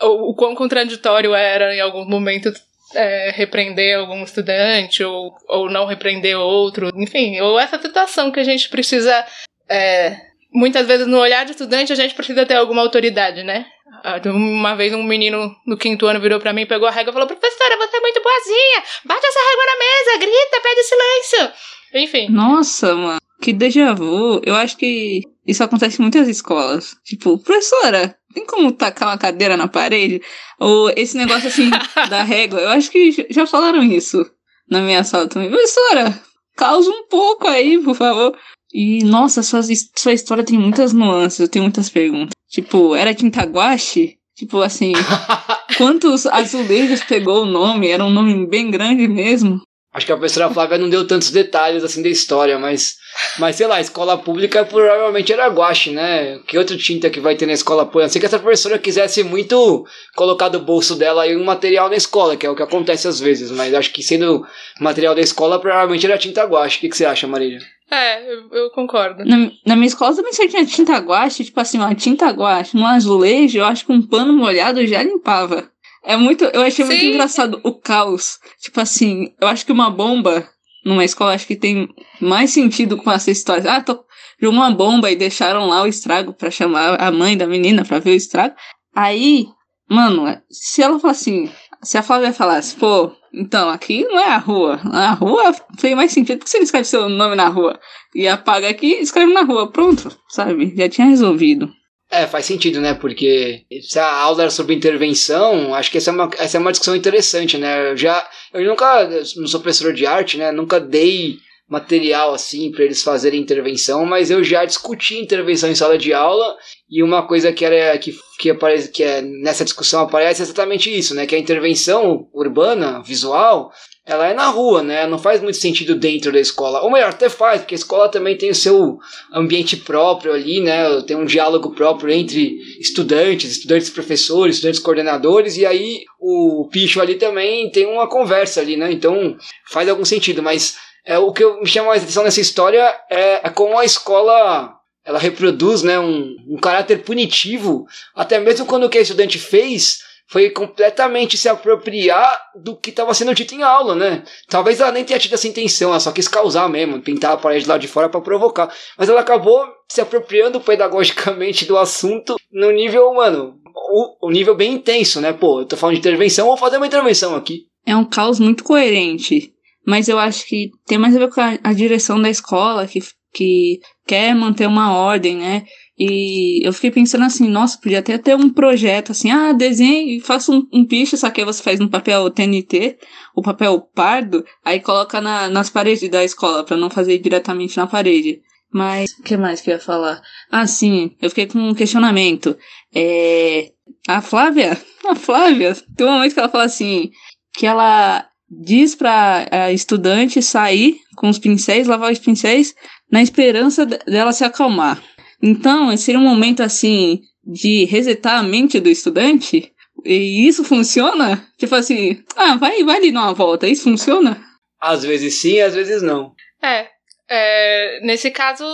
ou 0.00 0.30
o 0.30 0.34
quão 0.34 0.54
contraditório 0.54 1.34
era 1.34 1.74
em 1.74 1.80
algum 1.80 2.06
momento 2.06 2.50
é, 2.94 3.30
repreender 3.30 3.98
algum 3.98 4.24
estudante 4.24 5.04
ou, 5.04 5.36
ou 5.46 5.70
não 5.70 5.84
repreender 5.84 6.38
outro, 6.38 6.90
enfim, 6.96 7.38
ou 7.40 7.60
essa 7.60 7.78
situação 7.78 8.32
que 8.32 8.40
a 8.40 8.44
gente 8.44 8.70
precisa. 8.70 9.22
É, 9.68 10.16
muitas 10.50 10.86
vezes 10.86 11.06
no 11.06 11.18
olhar 11.18 11.44
de 11.44 11.50
estudante 11.50 11.92
a 11.92 11.96
gente 11.96 12.14
precisa 12.14 12.46
ter 12.46 12.54
alguma 12.54 12.80
autoridade, 12.80 13.42
né? 13.42 13.66
Ah, 14.02 14.18
uma 14.30 14.76
vez 14.76 14.94
um 14.94 15.02
menino 15.02 15.54
no 15.66 15.76
quinto 15.76 16.06
ano 16.06 16.20
virou 16.20 16.40
para 16.40 16.54
mim, 16.54 16.64
pegou 16.64 16.88
a 16.88 16.90
régua 16.90 17.10
e 17.10 17.12
falou: 17.12 17.28
Professora, 17.28 17.76
você 17.76 17.98
é 17.98 18.00
muito 18.00 18.22
boazinha, 18.22 18.82
bate 19.04 19.26
essa 19.26 19.40
régua 19.50 19.64
na 19.66 19.78
mesa, 19.78 20.18
grita, 20.20 20.60
pede 20.62 20.82
silêncio. 20.84 21.52
Enfim. 21.94 22.28
Nossa, 22.30 22.94
mano, 22.94 23.18
que 23.40 23.52
déjà 23.52 23.94
vu. 23.94 24.40
Eu 24.44 24.54
acho 24.54 24.76
que 24.76 25.22
isso 25.46 25.62
acontece 25.62 25.98
em 25.98 26.02
muitas 26.02 26.28
escolas. 26.28 26.96
Tipo, 27.04 27.38
professora, 27.38 28.16
tem 28.34 28.44
como 28.44 28.72
tacar 28.72 29.08
uma 29.08 29.18
cadeira 29.18 29.56
na 29.56 29.68
parede? 29.68 30.20
Ou 30.58 30.90
esse 30.90 31.16
negócio 31.16 31.48
assim 31.48 31.70
da 32.10 32.22
régua. 32.22 32.60
Eu 32.60 32.68
acho 32.70 32.90
que 32.90 33.26
já 33.30 33.46
falaram 33.46 33.82
isso 33.82 34.24
na 34.70 34.80
minha 34.80 35.02
sala 35.04 35.28
também. 35.28 35.50
Professora, 35.50 36.20
causa 36.56 36.90
um 36.90 37.06
pouco 37.08 37.46
aí, 37.46 37.82
por 37.82 37.94
favor. 37.94 38.36
E, 38.72 39.02
nossa, 39.04 39.42
sua, 39.42 39.62
sua 39.96 40.12
história 40.12 40.44
tem 40.44 40.58
muitas 40.58 40.92
nuances, 40.92 41.40
eu 41.40 41.48
tenho 41.48 41.64
muitas 41.64 41.88
perguntas. 41.88 42.34
Tipo, 42.50 42.94
era 42.94 43.14
tinta 43.14 43.42
guache? 43.44 44.18
Tipo 44.34 44.60
assim, 44.60 44.92
quantos 45.76 46.26
azulejos 46.26 47.02
pegou 47.02 47.42
o 47.42 47.46
nome? 47.46 47.88
Era 47.88 48.04
um 48.04 48.10
nome 48.10 48.46
bem 48.46 48.70
grande 48.70 49.08
mesmo. 49.08 49.60
Acho 49.92 50.04
que 50.04 50.12
a 50.12 50.16
professora 50.16 50.50
Flávia 50.50 50.76
não 50.76 50.90
deu 50.90 51.06
tantos 51.06 51.30
detalhes 51.30 51.82
assim 51.82 52.02
da 52.02 52.10
história, 52.10 52.58
mas, 52.58 52.96
mas 53.38 53.56
sei 53.56 53.66
lá, 53.66 53.80
escola 53.80 54.18
pública 54.18 54.62
provavelmente 54.64 55.32
era 55.32 55.48
guache, 55.48 55.90
né? 55.90 56.38
Que 56.46 56.58
outra 56.58 56.76
tinta 56.76 57.08
que 57.08 57.20
vai 57.20 57.36
ter 57.36 57.46
na 57.46 57.54
escola 57.54 57.86
pública? 57.86 58.04
A 58.04 58.06
não 58.06 58.12
ser 58.12 58.20
que 58.20 58.26
essa 58.26 58.38
professora 58.38 58.78
quisesse 58.78 59.24
muito 59.24 59.86
colocar 60.14 60.50
do 60.50 60.60
bolso 60.60 60.94
dela 60.94 61.22
aí 61.22 61.34
um 61.34 61.44
material 61.44 61.88
na 61.88 61.96
escola, 61.96 62.36
que 62.36 62.46
é 62.46 62.50
o 62.50 62.54
que 62.54 62.62
acontece 62.62 63.08
às 63.08 63.18
vezes, 63.18 63.50
mas 63.50 63.72
acho 63.72 63.90
que 63.90 64.02
sendo 64.02 64.46
material 64.78 65.14
da 65.14 65.22
escola, 65.22 65.58
provavelmente 65.58 66.04
era 66.04 66.18
tinta 66.18 66.44
guache. 66.44 66.76
O 66.76 66.80
que, 66.82 66.88
que 66.90 66.96
você 66.96 67.06
acha, 67.06 67.26
Marília? 67.26 67.60
É, 67.90 68.30
eu, 68.30 68.48
eu 68.52 68.70
concordo. 68.70 69.24
Na, 69.24 69.50
na, 69.64 69.74
minha 69.74 69.86
escola 69.86 70.14
também 70.14 70.32
só 70.34 70.46
tinha 70.46 70.66
tinta 70.66 70.98
guache, 70.98 71.44
tipo 71.44 71.58
assim, 71.58 71.78
uma 71.78 71.94
tinta 71.94 72.28
guache 72.28 72.76
no 72.76 72.86
azulejo, 72.86 73.58
eu 73.58 73.64
acho 73.64 73.86
que 73.86 73.92
um 73.92 74.02
pano 74.02 74.34
molhado 74.34 74.86
já 74.86 75.02
limpava. 75.02 75.70
É 76.08 76.16
muito. 76.16 76.42
Eu 76.46 76.62
achei 76.62 76.86
Sim. 76.86 76.90
muito 76.90 77.04
engraçado 77.04 77.60
o 77.62 77.74
caos. 77.74 78.38
Tipo 78.62 78.80
assim, 78.80 79.34
eu 79.38 79.46
acho 79.46 79.66
que 79.66 79.70
uma 79.70 79.90
bomba 79.90 80.48
numa 80.82 81.04
escola 81.04 81.34
acho 81.34 81.46
que 81.46 81.54
tem 81.54 81.86
mais 82.18 82.50
sentido 82.50 82.96
com 82.96 83.12
essa 83.12 83.30
história. 83.30 83.70
Ah, 83.70 83.82
tô 83.82 84.02
de 84.40 84.46
uma 84.46 84.70
bomba 84.70 85.10
e 85.10 85.16
deixaram 85.16 85.66
lá 85.66 85.82
o 85.82 85.86
estrago 85.86 86.32
para 86.32 86.50
chamar 86.50 86.98
a 86.98 87.10
mãe 87.10 87.36
da 87.36 87.46
menina 87.46 87.84
para 87.84 87.98
ver 87.98 88.12
o 88.12 88.14
estrago. 88.14 88.54
Aí, 88.96 89.48
mano, 89.90 90.40
se 90.50 90.82
ela 90.82 90.98
falar 90.98 91.10
assim, 91.10 91.50
se 91.82 91.98
a 91.98 92.02
Flávia 92.02 92.32
falasse, 92.32 92.74
pô, 92.76 93.12
então 93.34 93.68
aqui 93.68 94.02
não 94.04 94.18
é 94.18 94.30
a 94.30 94.38
rua. 94.38 94.80
A 94.90 95.12
rua 95.12 95.54
fez 95.78 95.94
mais 95.94 96.10
sentido 96.10 96.42
que 96.42 96.48
você 96.48 96.56
escreve 96.58 96.86
seu 96.86 97.10
nome 97.10 97.36
na 97.36 97.48
rua. 97.48 97.78
E 98.14 98.26
apaga 98.26 98.70
aqui 98.70 98.94
e 98.94 99.02
escreve 99.02 99.34
na 99.34 99.42
rua. 99.42 99.70
Pronto, 99.70 100.10
sabe? 100.30 100.74
Já 100.74 100.88
tinha 100.88 101.06
resolvido. 101.06 101.70
É, 102.10 102.26
faz 102.26 102.46
sentido, 102.46 102.80
né? 102.80 102.94
Porque 102.94 103.64
se 103.82 103.98
a 103.98 104.10
aula 104.10 104.42
era 104.42 104.50
sobre 104.50 104.74
intervenção, 104.74 105.74
acho 105.74 105.90
que 105.90 105.98
essa 105.98 106.10
é 106.10 106.12
uma, 106.14 106.30
essa 106.38 106.56
é 106.56 106.60
uma 106.60 106.70
discussão 106.70 106.96
interessante, 106.96 107.58
né? 107.58 107.90
Eu 107.90 107.96
já. 107.96 108.26
Eu 108.52 108.64
nunca. 108.64 109.06
Não 109.36 109.46
sou 109.46 109.60
professor 109.60 109.92
de 109.92 110.06
arte, 110.06 110.38
né? 110.38 110.50
Nunca 110.50 110.80
dei 110.80 111.38
material 111.68 112.32
assim 112.32 112.70
para 112.72 112.84
eles 112.84 113.02
fazerem 113.02 113.40
intervenção, 113.40 114.06
mas 114.06 114.30
eu 114.30 114.42
já 114.42 114.64
discuti 114.64 115.18
intervenção 115.18 115.70
em 115.70 115.74
sala 115.74 115.98
de 115.98 116.14
aula 116.14 116.56
e 116.90 117.02
uma 117.02 117.26
coisa 117.26 117.52
que 117.52 117.62
era 117.62 117.98
que 117.98 118.16
que 118.38 118.48
aparece 118.48 118.90
que 118.90 119.02
é 119.02 119.20
nessa 119.20 119.64
discussão 119.64 120.00
aparece 120.00 120.40
é 120.40 120.44
exatamente 120.44 120.96
isso, 120.96 121.14
né? 121.14 121.26
Que 121.26 121.34
a 121.34 121.38
intervenção 121.38 122.26
urbana, 122.32 123.02
visual, 123.02 123.70
ela 124.08 124.26
é 124.26 124.32
na 124.32 124.46
rua, 124.46 124.82
né? 124.82 125.06
Não 125.06 125.18
faz 125.18 125.42
muito 125.42 125.58
sentido 125.58 125.94
dentro 125.94 126.32
da 126.32 126.40
escola. 126.40 126.80
Ou 126.80 126.90
melhor, 126.90 127.10
até 127.10 127.28
faz, 127.28 127.60
porque 127.60 127.74
a 127.74 127.76
escola 127.76 128.08
também 128.08 128.38
tem 128.38 128.48
o 128.48 128.54
seu 128.54 128.98
ambiente 129.30 129.76
próprio 129.76 130.32
ali, 130.32 130.60
né? 130.60 131.02
Tem 131.02 131.14
um 131.14 131.26
diálogo 131.26 131.74
próprio 131.74 132.10
entre 132.10 132.58
estudantes, 132.80 133.50
estudantes 133.50 133.90
professores, 133.90 134.56
estudantes 134.56 134.80
coordenadores, 134.80 135.58
e 135.58 135.66
aí 135.66 136.04
o 136.18 136.66
picho 136.72 137.02
ali 137.02 137.16
também 137.16 137.70
tem 137.70 137.84
uma 137.84 138.08
conversa 138.08 138.62
ali, 138.62 138.78
né? 138.78 138.90
Então 138.90 139.36
faz 139.70 139.86
algum 139.86 140.06
sentido, 140.06 140.42
mas 140.42 140.76
é, 141.04 141.18
o 141.18 141.30
que 141.30 141.44
me 141.60 141.66
chama 141.66 141.88
mais 141.88 142.02
atenção 142.02 142.24
nessa 142.24 142.40
história 142.40 142.82
é, 143.10 143.46
é 143.46 143.50
como 143.50 143.78
a 143.78 143.84
escola 143.84 144.74
ela 145.04 145.18
reproduz 145.18 145.82
né, 145.82 145.98
um, 145.98 146.36
um 146.48 146.58
caráter 146.58 147.02
punitivo, 147.02 147.86
até 148.14 148.38
mesmo 148.38 148.66
quando 148.66 148.84
o 148.84 148.90
que 148.90 148.98
a 148.98 149.00
estudante 149.02 149.38
fez 149.38 150.00
foi 150.30 150.50
completamente 150.50 151.38
se 151.38 151.48
apropriar 151.48 152.38
do 152.54 152.76
que 152.76 152.90
estava 152.90 153.14
sendo 153.14 153.34
dito 153.34 153.54
em 153.54 153.62
aula, 153.62 153.94
né? 153.94 154.24
Talvez 154.46 154.78
ela 154.78 154.92
nem 154.92 155.04
tenha 155.04 155.18
tido 155.18 155.34
essa 155.34 155.48
intenção, 155.48 155.90
ela 155.90 156.00
só 156.00 156.12
quis 156.12 156.28
causar 156.28 156.68
mesmo, 156.68 157.00
pintar 157.00 157.32
a 157.32 157.36
parede 157.36 157.66
lá 157.66 157.78
de 157.78 157.88
fora 157.88 158.10
para 158.10 158.20
provocar. 158.20 158.72
Mas 158.98 159.08
ela 159.08 159.22
acabou 159.22 159.66
se 159.88 160.02
apropriando 160.02 160.60
pedagogicamente 160.60 161.64
do 161.64 161.78
assunto 161.78 162.36
no 162.52 162.70
nível, 162.70 163.14
mano, 163.14 163.58
o, 163.74 164.28
o 164.28 164.30
nível 164.30 164.54
bem 164.54 164.74
intenso, 164.74 165.18
né? 165.18 165.32
Pô, 165.32 165.60
eu 165.60 165.66
tô 165.66 165.76
falando 165.76 165.94
de 165.94 166.00
intervenção, 166.00 166.46
vou 166.46 166.58
fazer 166.58 166.76
uma 166.76 166.86
intervenção 166.86 167.34
aqui. 167.34 167.62
É 167.86 167.96
um 167.96 168.04
caos 168.04 168.38
muito 168.38 168.64
coerente, 168.64 169.54
mas 169.86 170.08
eu 170.08 170.18
acho 170.18 170.46
que 170.46 170.70
tem 170.86 170.98
mais 170.98 171.16
a 171.16 171.18
ver 171.18 171.30
com 171.30 171.40
a, 171.40 171.58
a 171.64 171.72
direção 171.72 172.20
da 172.20 172.28
escola, 172.28 172.86
que, 172.86 173.00
que 173.32 173.80
quer 174.06 174.34
manter 174.34 174.66
uma 174.66 174.94
ordem, 174.94 175.38
né? 175.38 175.64
E 175.98 176.64
eu 176.64 176.72
fiquei 176.72 176.92
pensando 176.92 177.24
assim, 177.24 177.48
nossa, 177.48 177.76
podia 177.76 177.98
até 177.98 178.16
ter 178.16 178.36
um 178.36 178.48
projeto 178.48 179.10
assim, 179.10 179.32
ah, 179.32 179.52
desenhe 179.52 180.20
faça 180.20 180.52
um, 180.52 180.64
um 180.72 180.84
picho, 180.84 181.16
só 181.16 181.28
que 181.28 181.40
aí 181.40 181.44
você 181.44 181.60
faz 181.60 181.80
no 181.80 181.88
papel 181.88 182.30
TNT, 182.30 182.98
o 183.34 183.42
papel 183.42 183.80
pardo, 183.80 184.44
aí 184.64 184.78
coloca 184.78 185.20
na, 185.20 185.48
nas 185.48 185.68
paredes 185.68 186.08
da 186.08 186.22
escola, 186.22 186.62
para 186.62 186.76
não 186.76 186.88
fazer 186.88 187.18
diretamente 187.18 187.76
na 187.76 187.86
parede. 187.86 188.40
Mas, 188.72 189.10
o 189.18 189.22
que 189.22 189.36
mais 189.36 189.60
que 189.60 189.70
eu 189.70 189.74
ia 189.74 189.80
falar? 189.80 190.22
Ah, 190.50 190.66
sim, 190.66 191.16
eu 191.20 191.30
fiquei 191.30 191.46
com 191.46 191.58
um 191.58 191.74
questionamento. 191.74 192.56
É, 192.94 193.72
a 194.06 194.20
Flávia, 194.20 194.78
a 195.08 195.16
Flávia, 195.16 195.74
tem 195.96 196.06
um 196.06 196.12
momento 196.12 196.34
que 196.34 196.38
ela 196.38 196.48
fala 196.48 196.64
assim, 196.64 197.10
que 197.54 197.66
ela 197.66 198.24
diz 198.48 198.94
pra 198.94 199.46
a 199.50 199.72
estudante 199.72 200.40
sair 200.42 200.96
com 201.16 201.28
os 201.28 201.38
pincéis, 201.38 201.88
lavar 201.88 202.12
os 202.12 202.18
pincéis, 202.18 202.74
na 203.10 203.20
esperança 203.22 203.84
dela 203.84 204.32
se 204.32 204.44
acalmar. 204.44 205.02
Então, 205.42 205.96
seria 205.96 206.18
um 206.18 206.24
momento 206.24 206.62
assim 206.62 207.22
de 207.44 207.84
resetar 207.84 208.38
a 208.38 208.42
mente 208.42 208.80
do 208.80 208.88
estudante? 208.88 209.72
E 210.04 210.46
isso 210.46 210.64
funciona? 210.64 211.46
Tipo 211.56 211.74
assim, 211.74 212.22
ah, 212.36 212.56
vai, 212.56 212.84
vai 212.84 212.96
ali 212.96 213.12
dar 213.12 213.22
uma 213.22 213.34
volta, 213.34 213.66
isso 213.66 213.84
funciona? 213.84 214.40
Às 214.80 215.02
vezes 215.02 215.40
sim, 215.40 215.60
às 215.60 215.74
vezes 215.74 216.02
não. 216.02 216.32
É. 216.62 216.88
é 217.28 218.00
nesse 218.02 218.30
caso, 218.30 218.64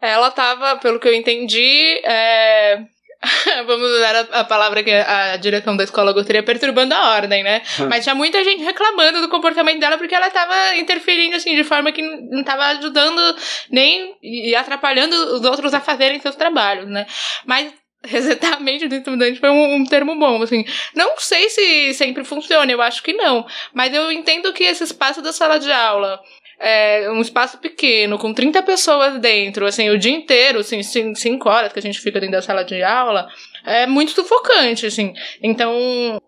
Ela 0.00 0.32
tava, 0.32 0.76
pelo 0.78 0.98
que 0.98 1.06
eu 1.06 1.14
entendi, 1.14 2.00
é... 2.04 2.84
Vamos 3.66 3.90
usar 3.92 4.16
a, 4.16 4.40
a, 4.40 4.44
palavra 4.44 4.82
que 4.82 4.90
a 4.90 5.36
direção 5.36 5.76
da 5.76 5.84
escola 5.84 6.12
gostaria, 6.12 6.42
perturbando 6.42 6.94
a 6.94 7.14
ordem, 7.14 7.42
né? 7.42 7.62
Hum. 7.78 7.88
Mas 7.88 8.02
tinha 8.02 8.14
muita 8.14 8.42
gente 8.42 8.62
reclamando 8.62 9.20
do 9.20 9.28
comportamento 9.28 9.78
dela 9.78 9.96
porque 9.96 10.14
ela 10.14 10.28
tava 10.30 10.76
interferindo, 10.76 11.36
assim, 11.36 11.54
de 11.54 11.64
forma 11.64 11.92
que 11.92 12.02
não 12.02 12.42
tava 12.42 12.64
ajudando 12.66 13.36
nem 13.70 14.16
e 14.22 14.54
atrapalhando 14.54 15.14
os 15.34 15.44
outros 15.44 15.72
a 15.72 15.80
fazerem 15.80 16.20
seus 16.20 16.34
trabalhos, 16.34 16.88
né? 16.88 17.06
Mas 17.46 17.72
resetar 18.04 18.54
a 18.54 18.60
mente 18.60 18.88
do 18.88 18.94
estudante 18.96 19.38
foi 19.38 19.50
um, 19.50 19.76
um, 19.76 19.84
termo 19.84 20.18
bom, 20.18 20.42
assim. 20.42 20.64
Não 20.94 21.14
sei 21.18 21.48
se 21.48 21.94
sempre 21.94 22.24
funciona, 22.24 22.70
eu 22.70 22.82
acho 22.82 23.02
que 23.02 23.12
não. 23.12 23.46
Mas 23.72 23.94
eu 23.94 24.10
entendo 24.10 24.52
que 24.52 24.64
esse 24.64 24.82
espaço 24.82 25.22
da 25.22 25.32
sala 25.32 25.58
de 25.58 25.70
aula 25.70 26.20
é 26.62 27.10
um 27.10 27.20
espaço 27.20 27.58
pequeno, 27.58 28.16
com 28.18 28.32
30 28.32 28.62
pessoas 28.62 29.18
dentro, 29.18 29.66
assim, 29.66 29.90
o 29.90 29.98
dia 29.98 30.12
inteiro, 30.12 30.60
assim, 30.60 30.80
5 30.82 31.48
horas 31.48 31.72
que 31.72 31.78
a 31.80 31.82
gente 31.82 32.00
fica 32.00 32.20
dentro 32.20 32.36
da 32.36 32.42
sala 32.42 32.64
de 32.64 32.80
aula, 32.82 33.28
é 33.66 33.84
muito 33.84 34.12
sufocante, 34.12 34.86
assim. 34.86 35.12
Então, 35.42 36.20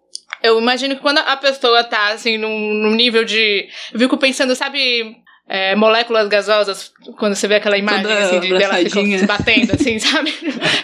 eu 0.43 0.59
imagino 0.61 0.97
que 0.97 1.01
quando 1.01 1.19
a 1.19 1.37
pessoa 1.37 1.85
tá, 1.85 2.09
assim, 2.09 2.37
num, 2.37 2.75
num 2.75 2.95
nível 2.95 3.25
de. 3.25 3.69
Eu 3.93 4.01
fico 4.01 4.19
pensando, 4.19 4.57
sabe, 4.57 5.17
é, 5.47 5.75
moléculas 5.77 6.27
gasosas, 6.29 6.91
quando 7.19 7.35
você 7.35 7.47
vê 7.47 7.57
aquela 7.57 7.77
imagem 7.77 8.11
assim, 8.11 8.41
de 8.41 8.49
dela 8.49 8.77
se 8.77 9.27
batendo, 9.27 9.75
assim, 9.75 9.99
sabe? 10.01 10.33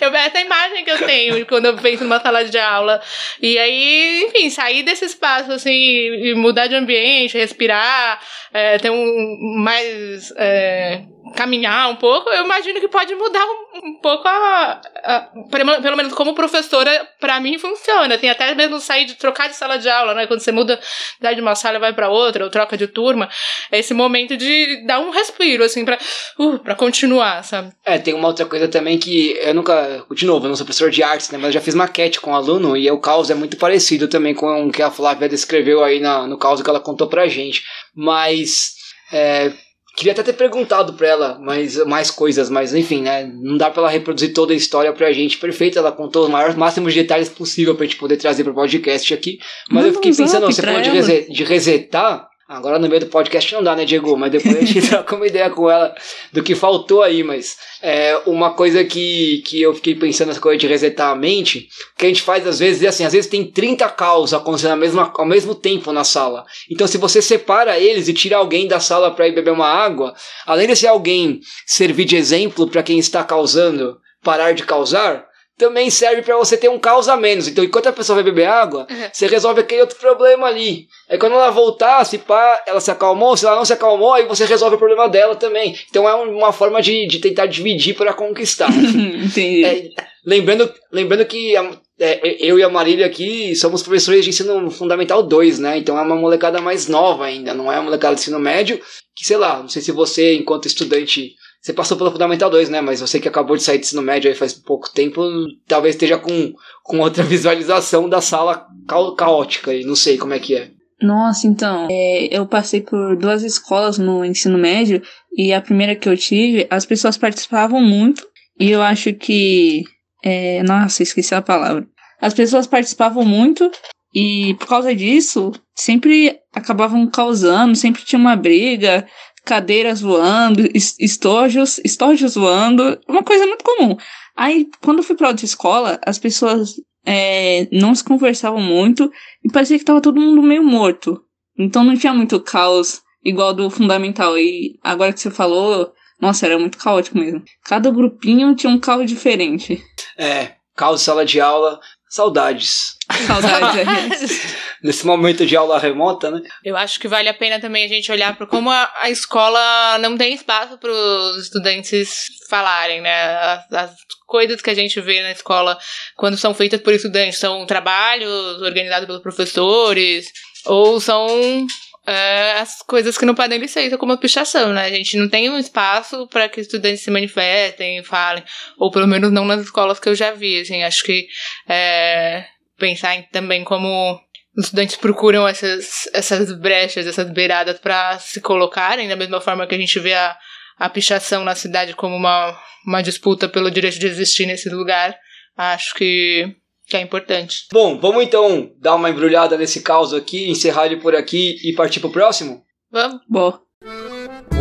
Eu 0.01 0.11
vejo 0.11 0.25
essa 0.25 0.41
imagem 0.41 0.85
que 0.85 0.91
eu 0.91 0.99
tenho 0.99 1.47
quando 1.47 1.67
eu 1.67 1.77
penso 1.77 2.05
numa 2.05 2.21
sala 2.21 2.45
de 2.45 2.59
aula. 2.59 3.01
E 3.41 3.59
aí, 3.59 4.25
enfim, 4.29 4.51
sair 4.51 4.83
desse 4.83 5.07
espaço, 5.07 5.51
assim, 5.51 5.73
e 5.73 6.35
mudar 6.35 6.67
de 6.67 6.75
ambiente, 6.75 7.39
respirar, 7.39 8.21
é, 8.53 8.77
ter 8.77 8.91
um 8.91 9.57
mais. 9.57 10.31
É, 10.37 11.05
caminhar 11.35 11.91
um 11.91 11.97
pouco, 11.97 12.31
eu 12.31 12.45
imagino 12.45 12.81
que 12.81 12.89
pode 12.89 13.15
mudar 13.15 13.45
um, 13.45 13.89
um 13.89 13.95
pouco 13.95 14.27
a, 14.27 14.81
a, 15.05 15.21
pelo, 15.51 15.97
menos 15.97 16.13
como 16.13 16.35
professora, 16.35 17.09
para 17.21 17.41
mim 17.41 17.59
funciona. 17.59 18.19
Tem 18.19 18.31
até 18.31 18.55
mesmo 18.55 18.81
sair 18.81 19.05
de 19.05 19.15
trocar 19.15 19.49
de 19.49 19.57
sala 19.57 19.79
de 19.79 19.89
aula, 19.89 20.15
né? 20.15 20.27
Quando 20.27 20.41
você 20.41 20.53
muda 20.53 20.79
de 21.21 21.41
uma 21.41 21.55
sala 21.55 21.79
vai 21.79 21.93
para 21.93 22.09
outra, 22.09 22.45
ou 22.45 22.51
troca 22.51 22.77
de 22.77 22.87
turma, 22.87 23.29
é 23.71 23.79
esse 23.79 23.95
momento 23.95 24.37
de 24.37 24.85
dar 24.87 25.01
um 25.01 25.11
respiro 25.11 25.65
assim 25.65 25.85
para 25.85 25.99
uh, 26.39 26.59
para 26.59 26.75
continuar, 26.75 27.43
sabe? 27.45 27.73
É, 27.85 27.99
tem 27.99 28.15
uma 28.15 28.29
outra 28.29 28.47
coisa 28.47 28.69
também 28.69 28.99
que 28.99 29.37
eu 29.41 29.55
nunca, 29.55 30.05
de 30.13 30.27
novo, 30.27 30.47
eu 30.47 30.49
não 30.49 30.57
sou 30.57 30.67
professor 30.67 30.91
de 30.91 31.03
artes, 31.03 31.31
né, 31.31 31.39
mas 31.39 31.49
eu 31.49 31.53
já 31.53 31.61
fiz 31.61 31.75
maquete 31.75 32.21
com 32.21 32.33
um 32.33 32.35
aluno 32.35 32.77
e 32.77 32.91
o 32.91 32.99
caos 32.99 33.31
é 33.31 33.35
muito 33.35 33.57
parecido 33.57 34.09
também 34.09 34.35
com 34.35 34.67
o 34.67 34.73
que 34.73 34.83
a 34.83 34.91
Flávia 34.91 35.29
descreveu 35.29 35.83
aí 35.83 36.01
na, 36.01 36.27
no 36.27 36.39
caos 36.39 36.63
que 36.63 36.69
ela 36.69 36.81
contou 36.81 37.09
pra 37.09 37.29
gente. 37.29 37.63
Mas 37.95 38.75
é, 39.13 39.53
Queria 39.97 40.13
até 40.13 40.23
ter 40.23 40.33
perguntado 40.35 40.93
pra 40.95 41.07
ela 41.09 41.39
mais, 41.41 41.77
mais 41.85 42.11
coisas, 42.11 42.49
mas 42.49 42.73
enfim, 42.75 43.03
né? 43.03 43.31
Não 43.43 43.57
dá 43.57 43.69
pra 43.71 43.83
ela 43.83 43.91
reproduzir 43.91 44.33
toda 44.33 44.53
a 44.53 44.57
história 44.57 44.93
pra 44.93 45.13
gente 45.13 45.37
perfeita. 45.37 45.79
Ela 45.79 45.93
contou 45.93 46.25
os 46.25 46.31
maiores 46.31 46.55
máximos 46.57 46.95
de 46.95 47.01
detalhes 47.03 47.29
possível 47.29 47.75
pra 47.75 47.85
gente 47.85 47.97
poder 47.99 48.17
trazer 48.17 48.45
pro 48.45 48.55
podcast 48.55 49.13
aqui. 49.13 49.39
Mas 49.69 49.75
Manda 49.77 49.89
eu 49.89 49.95
fiquei 49.95 50.13
um 50.13 50.17
pensando, 50.17 50.47
você 50.47 50.63
falou 50.63 50.81
de, 50.81 50.89
ela. 50.89 50.97
rese- 50.97 51.27
de 51.31 51.45
resetar. 51.45 52.30
Agora 52.51 52.81
no 52.81 52.89
meio 52.89 52.99
do 52.99 53.07
podcast 53.07 53.55
não 53.55 53.63
dá, 53.63 53.77
né, 53.77 53.85
Diego? 53.85 54.17
Mas 54.17 54.33
depois 54.33 54.57
a 54.57 54.65
gente 54.65 54.83
troca 54.91 55.15
uma 55.15 55.25
ideia 55.25 55.49
com 55.51 55.71
ela 55.71 55.95
do 56.33 56.43
que 56.43 56.57
faltou 56.57 57.01
aí. 57.01 57.23
Mas 57.23 57.57
é, 57.81 58.21
uma 58.27 58.55
coisa 58.55 58.83
que, 58.83 59.41
que 59.47 59.63
eu 59.63 59.73
fiquei 59.73 59.95
pensando 59.95 60.29
nessa 60.29 60.41
coisa 60.41 60.59
de 60.59 60.67
resetar 60.67 61.13
a 61.13 61.15
mente, 61.15 61.69
que 61.97 62.07
a 62.07 62.09
gente 62.09 62.23
faz 62.23 62.45
às 62.45 62.59
vezes 62.59 62.83
é 62.83 62.89
assim, 62.89 63.05
às 63.05 63.13
vezes 63.13 63.31
tem 63.31 63.45
30 63.45 63.89
caos 63.91 64.35
acontecendo 64.35 64.73
ao 64.73 64.77
mesmo, 64.79 65.01
ao 65.01 65.25
mesmo 65.25 65.55
tempo 65.55 65.93
na 65.93 66.03
sala. 66.03 66.45
Então 66.69 66.89
se 66.89 66.99
você 66.99 67.23
separa 67.23 67.79
eles 67.79 68.09
e 68.09 68.13
tira 68.13 68.39
alguém 68.39 68.67
da 68.67 68.81
sala 68.81 69.13
para 69.13 69.29
ir 69.29 69.33
beber 69.33 69.53
uma 69.53 69.69
água, 69.69 70.13
além 70.45 70.67
desse 70.67 70.89
alguém 70.89 71.39
servir 71.65 72.05
de 72.05 72.17
exemplo 72.17 72.67
para 72.67 72.83
quem 72.83 72.99
está 72.99 73.23
causando 73.23 73.97
parar 74.23 74.53
de 74.53 74.65
causar, 74.65 75.30
também 75.61 75.91
serve 75.91 76.23
para 76.23 76.37
você 76.39 76.57
ter 76.57 76.71
um 76.71 76.79
caos 76.79 77.07
a 77.09 77.17
menos. 77.17 77.47
Então, 77.47 77.63
enquanto 77.63 77.89
a 77.89 77.93
pessoa 77.93 78.15
vai 78.15 78.25
beber 78.25 78.47
água, 78.47 78.87
Uhum. 78.91 79.09
você 79.13 79.27
resolve 79.27 79.61
aquele 79.61 79.83
outro 79.83 79.99
problema 79.99 80.47
ali. 80.47 80.87
Aí 81.09 81.19
quando 81.19 81.35
ela 81.35 81.51
voltar, 81.51 82.03
se 82.07 82.17
pá, 82.17 82.63
ela 82.67 82.81
se 82.81 82.91
acalmou, 82.91 83.37
se 83.37 83.45
ela 83.47 83.57
não 83.57 83.65
se 83.65 83.73
acalmou, 83.75 84.15
aí 84.15 84.27
você 84.27 84.47
resolve 84.47 84.77
o 84.77 84.79
problema 84.79 85.07
dela 85.09 85.37
também. 85.37 85.77
Então 85.91 86.09
é 86.09 86.15
um- 86.17 86.39
uma 86.39 86.53
forma 86.53 86.81
de, 86.81 87.07
de 87.07 87.19
tentar 87.19 87.45
dividir 87.47 87.95
para 87.95 88.15
conquistar. 88.15 88.69
Entendi. 88.73 89.65
É, 89.65 89.89
lembrando, 90.25 90.73
lembrando 90.93 91.25
que 91.27 91.55
a- 91.57 91.71
é, 92.01 92.37
eu 92.43 92.59
e 92.59 92.63
a 92.63 92.69
Marília 92.71 93.05
aqui 93.05 93.55
somos 93.55 93.83
professores 93.83 94.25
de 94.25 94.31
ensino 94.31 94.71
fundamental 94.71 95.23
2, 95.23 95.59
né? 95.59 95.77
Então 95.77 95.99
é 95.99 96.03
uma 96.03 96.17
molecada 96.17 96.61
mais 96.61 96.87
nova 96.89 97.27
ainda, 97.27 97.53
não 97.53 97.71
é 97.71 97.77
uma 97.77 97.85
molecada 97.85 98.15
de 98.15 98.23
ensino 98.23 98.39
médio, 98.39 98.81
que 99.15 99.27
sei 99.27 99.37
lá, 99.37 99.59
não 99.61 99.69
sei 99.69 99.83
se 99.83 99.93
você, 99.93 100.35
enquanto 100.35 100.65
estudante, 100.67 101.35
você 101.61 101.73
passou 101.73 101.97
pelo 101.97 102.11
fundamental 102.11 102.49
2, 102.51 102.69
né? 102.71 102.81
Mas 102.81 103.01
você 103.01 103.21
que 103.21 103.29
acabou 103.29 103.57
de 103.57 103.63
sair 103.63 103.79
do 103.79 103.83
ensino 103.83 104.03
médio 104.03 104.31
aí 104.31 104.37
faz 104.37 104.55
pouco 104.55 104.91
tempo, 104.93 105.23
talvez 105.69 105.95
esteja 105.95 106.19
com, 106.19 106.53
com 106.83 106.99
outra 107.01 107.23
visualização 107.25 108.09
da 108.09 108.21
sala 108.21 108.67
ca- 108.89 109.15
caótica 109.17 109.71
aí, 109.71 109.85
não 109.85 109.95
sei 109.97 110.17
como 110.17 110.33
é 110.35 110.39
que 110.39 110.57
é. 110.57 110.71
Nossa, 111.03 111.47
então, 111.47 111.89
é, 111.91 112.29
eu 112.31 112.47
passei 112.47 112.83
por 112.83 113.17
duas 113.17 113.43
escolas 113.43 113.97
no 113.97 114.23
ensino 114.25 114.59
médio 114.59 115.03
e 115.37 115.53
a 115.53 115.61
primeira 115.61 115.95
que 115.97 116.07
eu 116.09 116.17
tive, 116.17 116.67
as 116.71 116.85
pessoas 116.85 117.17
participavam 117.17 117.81
muito 117.81 118.27
e 118.59 118.71
eu 118.71 118.83
acho 118.83 119.13
que. 119.15 119.83
é, 120.23 120.63
nossa, 120.63 121.03
esqueci 121.03 121.35
a 121.35 121.41
palavra. 121.41 121.87
As 122.21 122.35
pessoas 122.35 122.67
participavam 122.67 123.25
muito 123.25 123.71
e 124.15 124.55
por 124.59 124.67
causa 124.69 124.95
disso 124.95 125.53
sempre 125.75 126.39
acabavam 126.55 127.07
causando, 127.07 127.75
sempre 127.75 128.03
tinha 128.05 128.19
uma 128.19 128.37
briga, 128.37 129.07
cadeiras 129.45 130.01
voando, 130.01 130.69
es- 130.75 130.97
estojos, 130.99 131.79
estojos 131.85 132.35
voando, 132.35 132.99
uma 133.09 133.23
coisa 133.23 133.47
muito 133.47 133.65
comum. 133.65 133.97
Aí, 134.37 134.69
quando 134.83 134.99
eu 134.99 135.05
fui 135.05 135.17
pra 135.17 135.29
outra 135.29 135.45
escola, 135.45 136.01
as 136.07 136.19
pessoas 136.19 136.75
é, 137.05 137.69
não 137.73 137.95
se 137.95 138.05
conversavam 138.05 138.61
muito 138.61 139.11
e 139.45 139.51
parecia 139.51 139.79
que 139.79 139.85
tava 139.85 140.01
todo 140.01 140.21
mundo 140.21 140.43
meio 140.43 140.63
morto. 140.65 141.23
Então 141.59 141.85
não 141.85 141.97
tinha 141.97 142.15
muito 142.15 142.41
caos 142.41 143.03
igual 143.25 143.53
do 143.53 143.69
fundamental. 143.71 144.39
E 144.39 144.79
agora 144.83 145.13
que 145.13 145.21
você 145.21 145.31
falou, 145.31 145.93
nossa, 146.21 146.47
era 146.47 146.59
muito 146.59 146.79
caótico 146.79 147.19
mesmo. 147.19 147.43
Cada 147.65 147.91
grupinho 147.91 148.55
tinha 148.55 148.73
um 148.73 148.79
caos 148.79 149.07
diferente. 149.11 149.83
É, 150.17 150.53
caos 150.77 151.03
sala 151.03 151.25
de 151.25 151.41
aula, 151.41 151.79
saudades. 152.09 152.97
Saudades. 153.27 154.57
Nesse 154.83 155.07
momento 155.07 155.45
de 155.45 155.57
aula 155.57 155.79
remota, 155.79 156.31
né? 156.31 156.41
Eu 156.65 156.77
acho 156.77 156.99
que 156.99 157.09
vale 157.09 157.29
a 157.29 157.35
pena 157.35 157.61
também 157.61 157.85
a 157.85 157.89
gente 157.89 158.11
olhar 158.11 158.37
para 158.37 158.47
como 158.47 158.71
a, 158.71 158.91
a 159.01 159.11
escola 159.11 159.99
não 159.99 160.17
tem 160.17 160.35
espaço 160.35 160.79
para 160.79 160.91
os 160.91 161.43
estudantes 161.43 162.27
falarem, 162.49 163.01
né? 163.01 163.37
As, 163.37 163.73
as 163.73 163.95
coisas 164.27 164.63
que 164.63 164.71
a 164.71 164.75
gente 164.75 165.01
vê 165.01 165.23
na 165.23 165.33
escola 165.33 165.79
quando 166.17 166.37
são 166.37 166.55
feitas 166.55 166.81
por 166.81 166.95
estudantes 166.95 167.39
são 167.39 167.67
trabalhos 167.67 168.63
organizados 168.63 169.07
pelos 169.07 169.23
professores 169.23 170.31
ou 170.67 171.01
são 171.01 171.67
é, 172.07 172.53
as 172.53 172.83
coisas 172.83 173.17
que 173.19 173.25
não 173.25 173.35
podem 173.35 173.59
licença, 173.59 173.99
como 173.99 174.13
a 174.13 174.19
pichação, 174.19 174.73
né? 174.73 174.87
A 174.87 174.91
gente 174.91 175.17
não 175.17 175.29
tem 175.29 175.51
um 175.51 175.59
espaço 175.59 176.27
para 176.29 176.49
que 176.49 176.61
estudantes 176.61 177.03
se 177.03 177.11
manifestem, 177.11 178.03
falem, 178.03 178.43
ou 178.79 178.91
pelo 178.91 179.07
menos 179.07 179.31
não 179.31 179.45
nas 179.45 179.61
escolas 179.61 180.01
que 180.01 180.09
eu 180.09 180.15
já 180.15 180.33
vi, 180.33 180.61
assim, 180.61 180.83
acho 180.83 181.05
que 181.05 181.27
é, 181.69 182.47
pensar 182.79 183.15
em, 183.15 183.23
também 183.31 183.63
como 183.63 184.21
os 184.57 184.67
estudantes 184.67 184.97
procuram 184.97 185.47
essas, 185.47 186.09
essas 186.13 186.53
brechas, 186.59 187.07
essas 187.07 187.31
beiradas 187.31 187.79
para 187.79 188.19
se 188.19 188.41
colocarem, 188.41 189.09
da 189.09 189.17
mesma 189.17 189.41
forma 189.41 189.67
que 189.67 189.75
a 189.75 189.79
gente 189.79 189.99
vê 190.01 190.15
a, 190.15 190.37
a 190.79 190.89
pichação 190.89 191.45
na 191.45 191.55
cidade 191.55 191.95
como 191.95 192.17
uma, 192.17 192.59
uma 192.87 193.03
disputa 193.03 193.49
pelo 193.49 193.71
direito 193.71 193.99
de 193.99 194.07
existir 194.07 194.47
nesse 194.47 194.69
lugar, 194.69 195.17
acho 195.57 195.95
que, 195.95 196.55
que 196.87 196.97
é 196.97 197.01
importante. 197.01 197.67
Bom, 197.73 197.99
vamos 198.01 198.25
então 198.25 198.73
dar 198.79 198.95
uma 198.97 199.11
embrulhada 199.11 199.57
nesse 199.57 199.83
caos 199.83 200.13
aqui, 200.13 200.51
encerrar 200.51 200.87
ele 200.87 200.97
por 200.97 201.15
aqui 201.15 201.57
e 201.63 201.75
partir 201.75 202.01
pro 202.01 202.11
próximo? 202.11 202.63
Vamos? 202.91 203.21
Bom, 203.29 203.59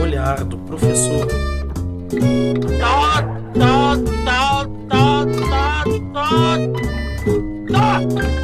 Olhar 0.02 0.46
do 0.46 0.58
professor. 0.60 1.28
O 8.36 8.39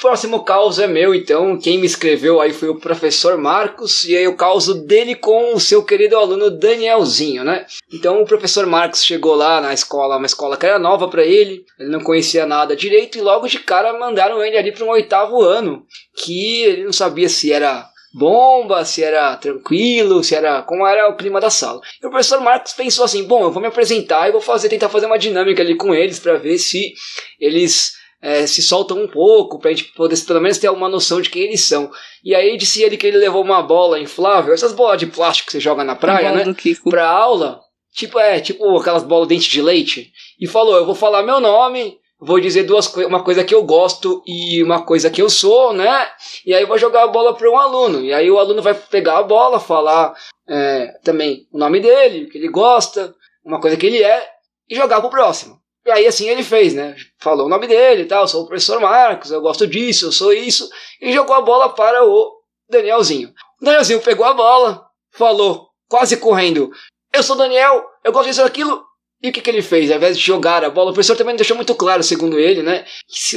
próximo 0.00 0.42
caos 0.42 0.78
é 0.78 0.86
meu, 0.86 1.14
então. 1.14 1.58
Quem 1.58 1.78
me 1.78 1.86
escreveu 1.86 2.40
aí 2.40 2.52
foi 2.52 2.68
o 2.68 2.80
professor 2.80 3.36
Marcos, 3.36 4.04
e 4.04 4.16
aí 4.16 4.26
o 4.26 4.36
caos 4.36 4.66
dele 4.84 5.14
com 5.14 5.54
o 5.54 5.60
seu 5.60 5.84
querido 5.84 6.16
aluno 6.16 6.50
Danielzinho, 6.50 7.44
né? 7.44 7.66
Então 7.92 8.20
o 8.22 8.26
professor 8.26 8.66
Marcos 8.66 9.04
chegou 9.04 9.34
lá 9.34 9.60
na 9.60 9.74
escola, 9.74 10.16
uma 10.16 10.26
escola 10.26 10.56
que 10.56 10.66
era 10.66 10.78
nova 10.78 11.08
para 11.08 11.24
ele, 11.24 11.64
ele 11.78 11.90
não 11.90 12.00
conhecia 12.00 12.46
nada 12.46 12.74
direito, 12.74 13.18
e 13.18 13.20
logo 13.20 13.46
de 13.46 13.58
cara 13.58 13.98
mandaram 13.98 14.42
ele 14.42 14.56
ali 14.56 14.72
para 14.72 14.84
um 14.84 14.90
oitavo 14.90 15.42
ano, 15.42 15.84
que 16.16 16.62
ele 16.62 16.84
não 16.84 16.92
sabia 16.92 17.28
se 17.28 17.52
era 17.52 17.88
bomba, 18.12 18.84
se 18.84 19.02
era 19.02 19.36
tranquilo, 19.36 20.24
se 20.24 20.34
era 20.34 20.62
como 20.62 20.86
era 20.86 21.08
o 21.08 21.16
clima 21.16 21.40
da 21.40 21.50
sala. 21.50 21.80
E 22.02 22.06
o 22.06 22.10
professor 22.10 22.40
Marcos 22.40 22.72
pensou 22.72 23.04
assim: 23.04 23.24
bom, 23.24 23.44
eu 23.44 23.52
vou 23.52 23.62
me 23.62 23.68
apresentar 23.68 24.28
e 24.28 24.32
vou 24.32 24.40
fazer 24.40 24.68
tentar 24.68 24.88
fazer 24.88 25.06
uma 25.06 25.18
dinâmica 25.18 25.62
ali 25.62 25.76
com 25.76 25.94
eles 25.94 26.18
para 26.18 26.36
ver 26.36 26.58
se 26.58 26.94
eles 27.38 27.99
é, 28.22 28.46
se 28.46 28.62
soltam 28.62 29.02
um 29.02 29.08
pouco, 29.08 29.58
pra 29.58 29.70
gente 29.70 29.84
poder 29.92 30.18
pelo 30.26 30.40
menos 30.40 30.58
ter 30.58 30.68
uma 30.68 30.88
noção 30.88 31.20
de 31.20 31.30
quem 31.30 31.42
eles 31.42 31.62
são. 31.62 31.90
E 32.22 32.34
aí 32.34 32.56
disse 32.56 32.82
ele 32.82 32.96
que 32.96 33.06
ele 33.06 33.16
levou 33.16 33.42
uma 33.42 33.62
bola 33.62 33.98
inflável, 33.98 34.52
essas 34.52 34.72
bolas 34.72 34.98
de 34.98 35.06
plástico 35.06 35.46
que 35.46 35.52
você 35.52 35.60
joga 35.60 35.82
na 35.82 35.96
praia, 35.96 36.32
né? 36.32 36.44
Pra 36.90 37.08
aula. 37.08 37.60
Tipo, 37.92 38.18
é, 38.18 38.38
tipo 38.40 38.78
aquelas 38.78 39.02
bolas 39.02 39.28
dente 39.28 39.48
de 39.50 39.62
leite. 39.62 40.12
E 40.38 40.46
falou: 40.46 40.76
Eu 40.76 40.86
vou 40.86 40.94
falar 40.94 41.22
meu 41.22 41.40
nome, 41.40 41.98
vou 42.20 42.38
dizer 42.38 42.64
duas 42.64 42.86
co 42.86 43.00
uma 43.06 43.24
coisa 43.24 43.42
que 43.42 43.54
eu 43.54 43.64
gosto 43.64 44.22
e 44.26 44.62
uma 44.62 44.82
coisa 44.84 45.10
que 45.10 45.22
eu 45.22 45.30
sou, 45.30 45.72
né? 45.72 46.06
E 46.44 46.54
aí 46.54 46.62
eu 46.62 46.68
vou 46.68 46.78
jogar 46.78 47.04
a 47.04 47.08
bola 47.08 47.34
para 47.34 47.50
um 47.50 47.58
aluno. 47.58 48.04
E 48.04 48.12
aí 48.12 48.30
o 48.30 48.38
aluno 48.38 48.62
vai 48.62 48.74
pegar 48.74 49.18
a 49.18 49.22
bola, 49.22 49.58
falar 49.58 50.14
é, 50.48 50.98
também 51.02 51.46
o 51.52 51.58
nome 51.58 51.80
dele, 51.80 52.24
o 52.24 52.28
que 52.28 52.38
ele 52.38 52.48
gosta, 52.48 53.14
uma 53.44 53.60
coisa 53.60 53.76
que 53.76 53.86
ele 53.86 54.02
é, 54.02 54.28
e 54.68 54.76
jogar 54.76 55.00
pro 55.00 55.10
próximo. 55.10 55.59
E 55.84 55.90
aí 55.90 56.06
assim 56.06 56.28
ele 56.28 56.42
fez, 56.42 56.74
né? 56.74 56.94
Falou 57.18 57.46
o 57.46 57.48
nome 57.48 57.66
dele 57.66 58.02
e 58.02 58.06
tal, 58.06 58.28
sou 58.28 58.42
o 58.42 58.46
professor 58.46 58.80
Marcos, 58.80 59.30
eu 59.30 59.40
gosto 59.40 59.66
disso, 59.66 60.06
eu 60.06 60.12
sou 60.12 60.32
isso, 60.32 60.68
e 61.00 61.12
jogou 61.12 61.34
a 61.34 61.40
bola 61.40 61.70
para 61.70 62.04
o 62.04 62.32
Danielzinho. 62.68 63.32
O 63.60 63.64
Danielzinho 63.64 64.00
pegou 64.00 64.26
a 64.26 64.34
bola, 64.34 64.84
falou, 65.12 65.68
quase 65.88 66.16
correndo, 66.18 66.70
eu 67.12 67.22
sou 67.22 67.36
Daniel, 67.36 67.84
eu 68.04 68.12
gosto 68.12 68.28
disso 68.28 68.42
aquilo, 68.42 68.84
e 69.22 69.28
o 69.28 69.32
que, 69.32 69.42
que 69.42 69.50
ele 69.50 69.60
fez? 69.60 69.90
Ao 69.90 69.98
invés 69.98 70.16
de 70.16 70.24
jogar 70.24 70.64
a 70.64 70.70
bola, 70.70 70.90
o 70.90 70.94
professor 70.94 71.14
também 71.14 71.34
não 71.34 71.38
deixou 71.38 71.54
muito 71.54 71.74
claro, 71.74 72.02
segundo 72.02 72.38
ele, 72.38 72.62
né? 72.62 72.86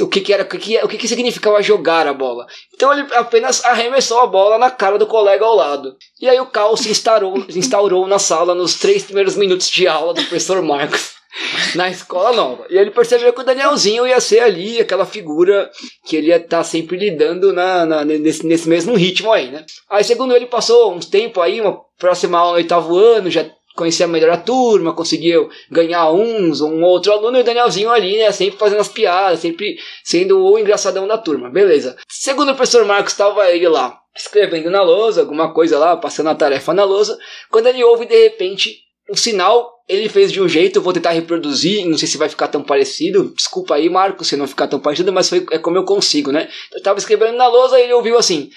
O 0.00 0.08
que, 0.08 0.22
que 0.22 0.32
era, 0.32 0.42
o 0.42 0.46
que, 0.46 0.56
que, 0.56 0.78
o 0.78 0.88
que, 0.88 0.96
que 0.96 1.08
significava 1.08 1.62
jogar 1.62 2.06
a 2.06 2.14
bola. 2.14 2.46
Então 2.74 2.90
ele 2.90 3.06
apenas 3.14 3.62
arremessou 3.62 4.20
a 4.20 4.26
bola 4.26 4.56
na 4.56 4.70
cara 4.70 4.96
do 4.96 5.06
colega 5.06 5.44
ao 5.44 5.54
lado. 5.54 5.94
E 6.18 6.26
aí 6.26 6.40
o 6.40 6.46
caos 6.46 6.80
se 6.80 6.90
instaurou, 6.90 7.44
se 7.50 7.58
instaurou 7.58 8.06
na 8.06 8.18
sala 8.18 8.54
nos 8.54 8.76
três 8.76 9.02
primeiros 9.02 9.36
minutos 9.36 9.68
de 9.68 9.86
aula 9.86 10.14
do 10.14 10.22
professor 10.22 10.62
Marcos. 10.62 11.12
Na 11.74 11.90
escola 11.90 12.32
nova. 12.32 12.66
E 12.70 12.76
ele 12.76 12.90
percebeu 12.90 13.32
que 13.32 13.40
o 13.40 13.44
Danielzinho 13.44 14.06
ia 14.06 14.20
ser 14.20 14.40
ali 14.40 14.80
aquela 14.80 15.04
figura 15.04 15.70
que 16.04 16.16
ele 16.16 16.28
ia 16.28 16.36
estar 16.36 16.58
tá 16.58 16.64
sempre 16.64 16.96
lidando 16.96 17.52
na, 17.52 17.84
na, 17.84 18.04
nesse, 18.04 18.46
nesse 18.46 18.68
mesmo 18.68 18.94
ritmo 18.94 19.32
aí, 19.32 19.50
né? 19.50 19.64
Aí, 19.90 20.04
segundo 20.04 20.34
ele, 20.34 20.46
passou 20.46 20.94
uns 20.94 21.06
tempo 21.06 21.40
aí, 21.40 21.60
uma 21.60 21.80
próxima 21.98 22.38
aula 22.38 22.52
no 22.52 22.56
oitavo 22.58 22.96
ano, 22.96 23.30
já 23.30 23.44
conhecia 23.74 24.06
melhor 24.06 24.30
a 24.30 24.36
turma, 24.36 24.94
conseguiu 24.94 25.48
ganhar 25.70 26.10
uns, 26.10 26.60
um 26.60 26.82
outro 26.84 27.12
aluno, 27.12 27.36
e 27.36 27.40
o 27.40 27.44
Danielzinho 27.44 27.90
ali, 27.90 28.18
né, 28.18 28.30
sempre 28.30 28.58
fazendo 28.58 28.80
as 28.80 28.88
piadas, 28.88 29.40
sempre 29.40 29.76
sendo 30.04 30.38
o 30.38 30.58
engraçadão 30.58 31.08
da 31.08 31.18
turma, 31.18 31.50
beleza. 31.50 31.96
Segundo 32.08 32.52
o 32.52 32.54
professor 32.54 32.84
Marcos, 32.84 33.12
estava 33.12 33.50
ele 33.50 33.68
lá, 33.68 33.98
escrevendo 34.16 34.70
na 34.70 34.82
lousa, 34.82 35.22
alguma 35.22 35.52
coisa 35.52 35.76
lá, 35.76 35.96
passando 35.96 36.30
a 36.30 36.34
tarefa 36.36 36.72
na 36.72 36.84
lousa, 36.84 37.18
quando 37.50 37.66
ele 37.66 37.82
ouve, 37.82 38.06
de 38.06 38.22
repente, 38.22 38.83
um 39.10 39.16
sinal, 39.16 39.70
ele 39.88 40.08
fez 40.08 40.32
de 40.32 40.40
um 40.40 40.48
jeito, 40.48 40.78
eu 40.78 40.82
vou 40.82 40.92
tentar 40.92 41.10
reproduzir, 41.10 41.86
não 41.86 41.98
sei 41.98 42.08
se 42.08 42.16
vai 42.16 42.28
ficar 42.28 42.48
tão 42.48 42.62
parecido, 42.62 43.32
desculpa 43.36 43.74
aí, 43.74 43.88
Marcos, 43.88 44.28
se 44.28 44.36
não 44.36 44.46
ficar 44.46 44.66
tão 44.66 44.80
parecido, 44.80 45.12
mas 45.12 45.28
foi, 45.28 45.46
é 45.50 45.58
como 45.58 45.76
eu 45.76 45.84
consigo, 45.84 46.32
né. 46.32 46.48
Eu 46.72 46.78
estava 46.78 46.98
escrevendo 46.98 47.36
na 47.36 47.46
lousa 47.46 47.78
e 47.78 47.82
ele 47.82 47.92
ouviu 47.92 48.16
assim... 48.18 48.50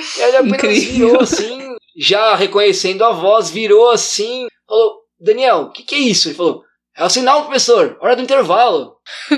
Ele 0.18 0.36
apenas 0.36 0.84
virou 0.84 1.20
assim, 1.20 1.74
já 1.96 2.34
reconhecendo 2.34 3.04
a 3.04 3.10
voz, 3.10 3.50
virou 3.50 3.90
assim, 3.90 4.46
falou: 4.66 5.00
Daniel, 5.18 5.62
o 5.62 5.70
que, 5.70 5.82
que 5.82 5.94
é 5.94 5.98
isso? 5.98 6.28
Ele 6.28 6.34
falou: 6.34 6.62
É 6.96 7.04
o 7.04 7.10
sinal, 7.10 7.44
professor, 7.44 7.96
hora 8.00 8.16
do 8.16 8.22
intervalo. 8.22 8.96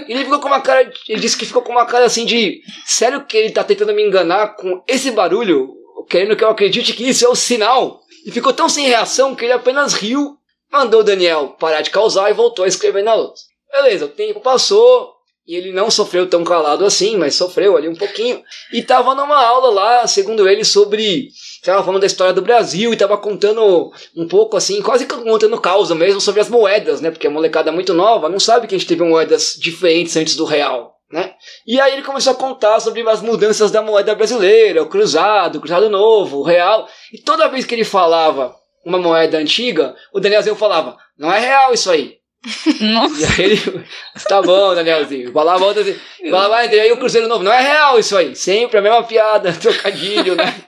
ele 0.09 0.25
ficou 0.25 0.40
com 0.40 0.49
uma 0.49 0.61
cara, 0.61 0.92
ele 1.09 1.21
disse 1.21 1.37
que 1.37 1.47
ficou 1.47 1.62
com 1.62 1.73
uma 1.73 1.87
cara 1.87 2.04
assim 2.04 2.25
de: 2.25 2.61
Sério 2.85 3.25
que 3.25 3.37
ele 3.37 3.50
tá 3.50 3.64
tentando 3.64 3.94
me 3.94 4.02
enganar 4.02 4.54
com 4.56 4.82
esse 4.87 5.11
barulho, 5.11 5.68
querendo 6.09 6.37
que 6.37 6.44
eu 6.44 6.50
acredite 6.50 6.92
que 6.92 7.09
isso 7.09 7.25
é 7.25 7.28
o 7.28 7.35
sinal? 7.35 8.00
E 8.25 8.30
ficou 8.30 8.52
tão 8.52 8.68
sem 8.68 8.87
reação 8.87 9.35
que 9.35 9.44
ele 9.44 9.52
apenas 9.52 9.94
riu, 9.94 10.37
mandou 10.71 11.02
Daniel 11.02 11.56
parar 11.59 11.82
de 11.82 11.90
causar 11.90 12.30
e 12.30 12.35
voltou 12.35 12.64
a 12.64 12.68
escrever 12.68 13.02
na 13.02 13.14
lousa. 13.14 13.42
Beleza, 13.71 14.04
o 14.04 14.09
tempo 14.09 14.40
passou, 14.40 15.12
e 15.47 15.56
ele 15.56 15.73
não 15.73 15.90
sofreu 15.90 16.28
tão 16.28 16.44
calado 16.44 16.85
assim, 16.85 17.16
mas 17.16 17.35
sofreu 17.35 17.76
ali 17.76 17.88
um 17.88 17.97
pouquinho. 17.97 18.42
E 18.73 18.82
tava 18.82 19.14
numa 19.14 19.44
aula 19.44 19.71
lá, 19.71 20.06
segundo 20.06 20.49
ele, 20.49 20.64
sobre. 20.64 21.30
Tava 21.64 21.82
falando 21.82 22.00
da 22.00 22.06
história 22.06 22.32
do 22.32 22.42
Brasil 22.42 22.92
e 22.92 22.96
tava 22.96 23.18
contando 23.18 23.90
um 24.16 24.29
pouco 24.29 24.57
assim, 24.57 24.81
quase 24.81 25.05
contando 25.07 25.61
causa 25.61 25.94
mesmo 25.94 26.20
sobre 26.20 26.40
as 26.40 26.48
moedas, 26.48 27.00
né? 27.00 27.11
Porque 27.11 27.26
a 27.26 27.31
molecada 27.31 27.70
é 27.70 27.72
muito 27.72 27.92
nova, 27.92 28.29
não 28.29 28.38
sabe 28.38 28.66
que 28.66 28.74
a 28.74 28.79
gente 28.79 28.87
teve 28.87 29.03
moedas 29.03 29.57
diferentes 29.59 30.16
antes 30.16 30.37
do 30.37 30.44
real. 30.44 30.94
Né? 31.12 31.35
E 31.66 31.79
aí 31.79 31.92
ele 31.92 32.03
começou 32.03 32.33
a 32.33 32.37
contar 32.37 32.81
sobre 32.81 33.07
as 33.07 33.20
mudanças 33.20 33.70
da 33.70 33.83
moeda 33.83 34.14
brasileira, 34.14 34.83
o 34.83 34.88
cruzado, 34.88 35.57
o 35.57 35.61
cruzado 35.61 35.90
novo, 35.90 36.38
o 36.38 36.42
real. 36.42 36.88
E 37.12 37.18
toda 37.18 37.48
vez 37.48 37.66
que 37.66 37.75
ele 37.75 37.85
falava 37.85 38.57
uma 38.85 38.98
moeda 38.98 39.37
antiga, 39.37 39.94
o 40.11 40.18
Danielzinho 40.18 40.57
falava: 40.57 40.96
Não 41.18 41.31
é 41.31 41.38
real 41.38 41.75
isso 41.75 41.90
aí. 41.90 42.16
Nossa. 42.81 43.20
E 43.20 43.25
aí 43.25 43.53
ele, 43.53 43.85
tá 44.27 44.40
bom, 44.40 44.75
Danielzinho. 44.75 45.33
Falava 45.33 45.66
outra 45.66 45.85
falava, 46.31 46.75
e 46.75 46.81
aí 46.81 46.90
o 46.90 46.96
Cruzeiro 46.96 47.29
Novo, 47.29 47.44
não 47.44 47.53
é 47.53 47.61
real 47.61 47.98
isso 47.98 48.16
aí. 48.16 48.35
Sempre 48.35 48.79
a 48.79 48.83
mesma 48.83 49.03
piada, 49.05 49.53
trocadilho, 49.61 50.35
né? 50.35 50.64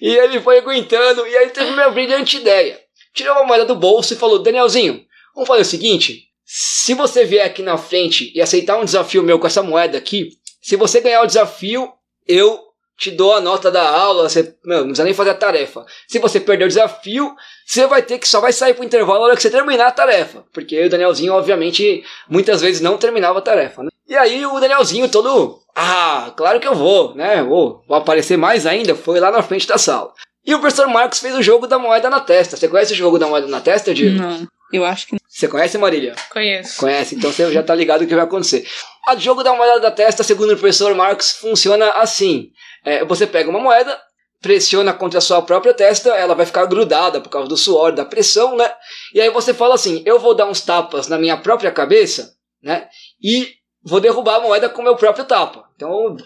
E 0.00 0.16
ele 0.16 0.40
foi 0.40 0.58
aguentando, 0.58 1.26
e 1.26 1.36
aí 1.36 1.50
teve 1.50 1.70
uma 1.70 1.90
brilhante 1.90 2.38
ideia. 2.38 2.80
Tirou 3.14 3.34
uma 3.34 3.44
moeda 3.44 3.66
do 3.66 3.74
bolso 3.74 4.14
e 4.14 4.16
falou, 4.16 4.38
Danielzinho, 4.38 5.04
vamos 5.34 5.46
fazer 5.46 5.62
o 5.62 5.66
seguinte, 5.66 6.27
se 6.50 6.94
você 6.94 7.26
vier 7.26 7.44
aqui 7.44 7.62
na 7.62 7.76
frente 7.76 8.32
e 8.34 8.40
aceitar 8.40 8.78
um 8.78 8.84
desafio 8.86 9.22
meu 9.22 9.38
com 9.38 9.46
essa 9.46 9.62
moeda 9.62 9.98
aqui, 9.98 10.30
se 10.62 10.76
você 10.76 10.98
ganhar 10.98 11.20
o 11.20 11.26
desafio, 11.26 11.92
eu 12.26 12.58
te 12.96 13.10
dou 13.10 13.34
a 13.34 13.40
nota 13.40 13.70
da 13.70 13.86
aula, 13.86 14.26
você 14.30 14.56
meu, 14.64 14.78
não 14.78 14.86
precisa 14.86 15.04
nem 15.04 15.12
fazer 15.12 15.30
a 15.30 15.34
tarefa. 15.34 15.84
Se 16.08 16.18
você 16.18 16.40
perder 16.40 16.64
o 16.64 16.68
desafio, 16.68 17.36
você 17.66 17.86
vai 17.86 18.00
ter 18.00 18.18
que 18.18 18.26
só 18.26 18.40
vai 18.40 18.50
sair 18.50 18.72
pro 18.72 18.82
intervalo 18.82 19.18
na 19.18 19.26
hora 19.26 19.36
que 19.36 19.42
você 19.42 19.50
terminar 19.50 19.88
a 19.88 19.92
tarefa. 19.92 20.42
Porque 20.50 20.86
o 20.86 20.88
Danielzinho, 20.88 21.34
obviamente, 21.34 22.02
muitas 22.30 22.62
vezes 22.62 22.80
não 22.80 22.96
terminava 22.96 23.40
a 23.40 23.42
tarefa. 23.42 23.82
Né? 23.82 23.90
E 24.08 24.16
aí 24.16 24.46
o 24.46 24.58
Danielzinho 24.58 25.06
todo, 25.06 25.60
ah, 25.76 26.32
claro 26.34 26.58
que 26.58 26.66
eu 26.66 26.74
vou, 26.74 27.14
né? 27.14 27.42
Vou, 27.42 27.84
vou 27.86 27.98
aparecer 27.98 28.38
mais 28.38 28.64
ainda, 28.64 28.94
foi 28.94 29.20
lá 29.20 29.30
na 29.30 29.42
frente 29.42 29.68
da 29.68 29.76
sala. 29.76 30.14
E 30.46 30.54
o 30.54 30.60
professor 30.60 30.88
Marcos 30.88 31.18
fez 31.18 31.34
o 31.34 31.42
jogo 31.42 31.66
da 31.66 31.78
moeda 31.78 32.08
na 32.08 32.20
testa. 32.20 32.56
Você 32.56 32.68
conhece 32.68 32.94
o 32.94 32.96
jogo 32.96 33.18
da 33.18 33.26
moeda 33.26 33.46
na 33.46 33.60
testa, 33.60 33.92
Diego? 33.92 34.16
Não, 34.16 34.48
eu 34.72 34.82
acho 34.82 35.06
que. 35.06 35.17
Você 35.38 35.46
conhece, 35.46 35.78
Marília? 35.78 36.16
Conheço. 36.30 36.80
Conhece, 36.80 37.14
então 37.14 37.30
você 37.30 37.52
já 37.52 37.62
tá 37.62 37.72
ligado 37.72 38.02
o 38.02 38.06
que 38.08 38.14
vai 38.14 38.24
acontecer. 38.24 38.66
O 39.08 39.16
jogo 39.20 39.44
da 39.44 39.54
moeda 39.54 39.78
da 39.78 39.88
testa, 39.88 40.24
segundo 40.24 40.52
o 40.52 40.56
professor 40.56 40.92
Marcos, 40.96 41.30
funciona 41.30 41.90
assim. 41.90 42.50
É, 42.84 43.04
você 43.04 43.24
pega 43.24 43.48
uma 43.48 43.60
moeda, 43.60 43.96
pressiona 44.42 44.92
contra 44.92 45.18
a 45.18 45.20
sua 45.20 45.40
própria 45.40 45.72
testa, 45.72 46.10
ela 46.10 46.34
vai 46.34 46.44
ficar 46.44 46.66
grudada 46.66 47.20
por 47.20 47.28
causa 47.28 47.48
do 47.48 47.56
suor, 47.56 47.92
da 47.92 48.04
pressão, 48.04 48.56
né? 48.56 48.68
E 49.14 49.20
aí 49.20 49.30
você 49.30 49.54
fala 49.54 49.76
assim: 49.76 50.02
eu 50.04 50.18
vou 50.18 50.34
dar 50.34 50.46
uns 50.46 50.60
tapas 50.60 51.06
na 51.06 51.16
minha 51.16 51.36
própria 51.36 51.70
cabeça, 51.70 52.32
né? 52.60 52.88
E 53.22 53.57
vou 53.82 54.00
derrubar 54.00 54.36
a 54.36 54.40
moeda 54.40 54.68
com 54.68 54.80
o 54.80 54.84
meu 54.84 54.96
próprio 54.96 55.24
tapa. 55.24 55.64
Então, 55.76 56.16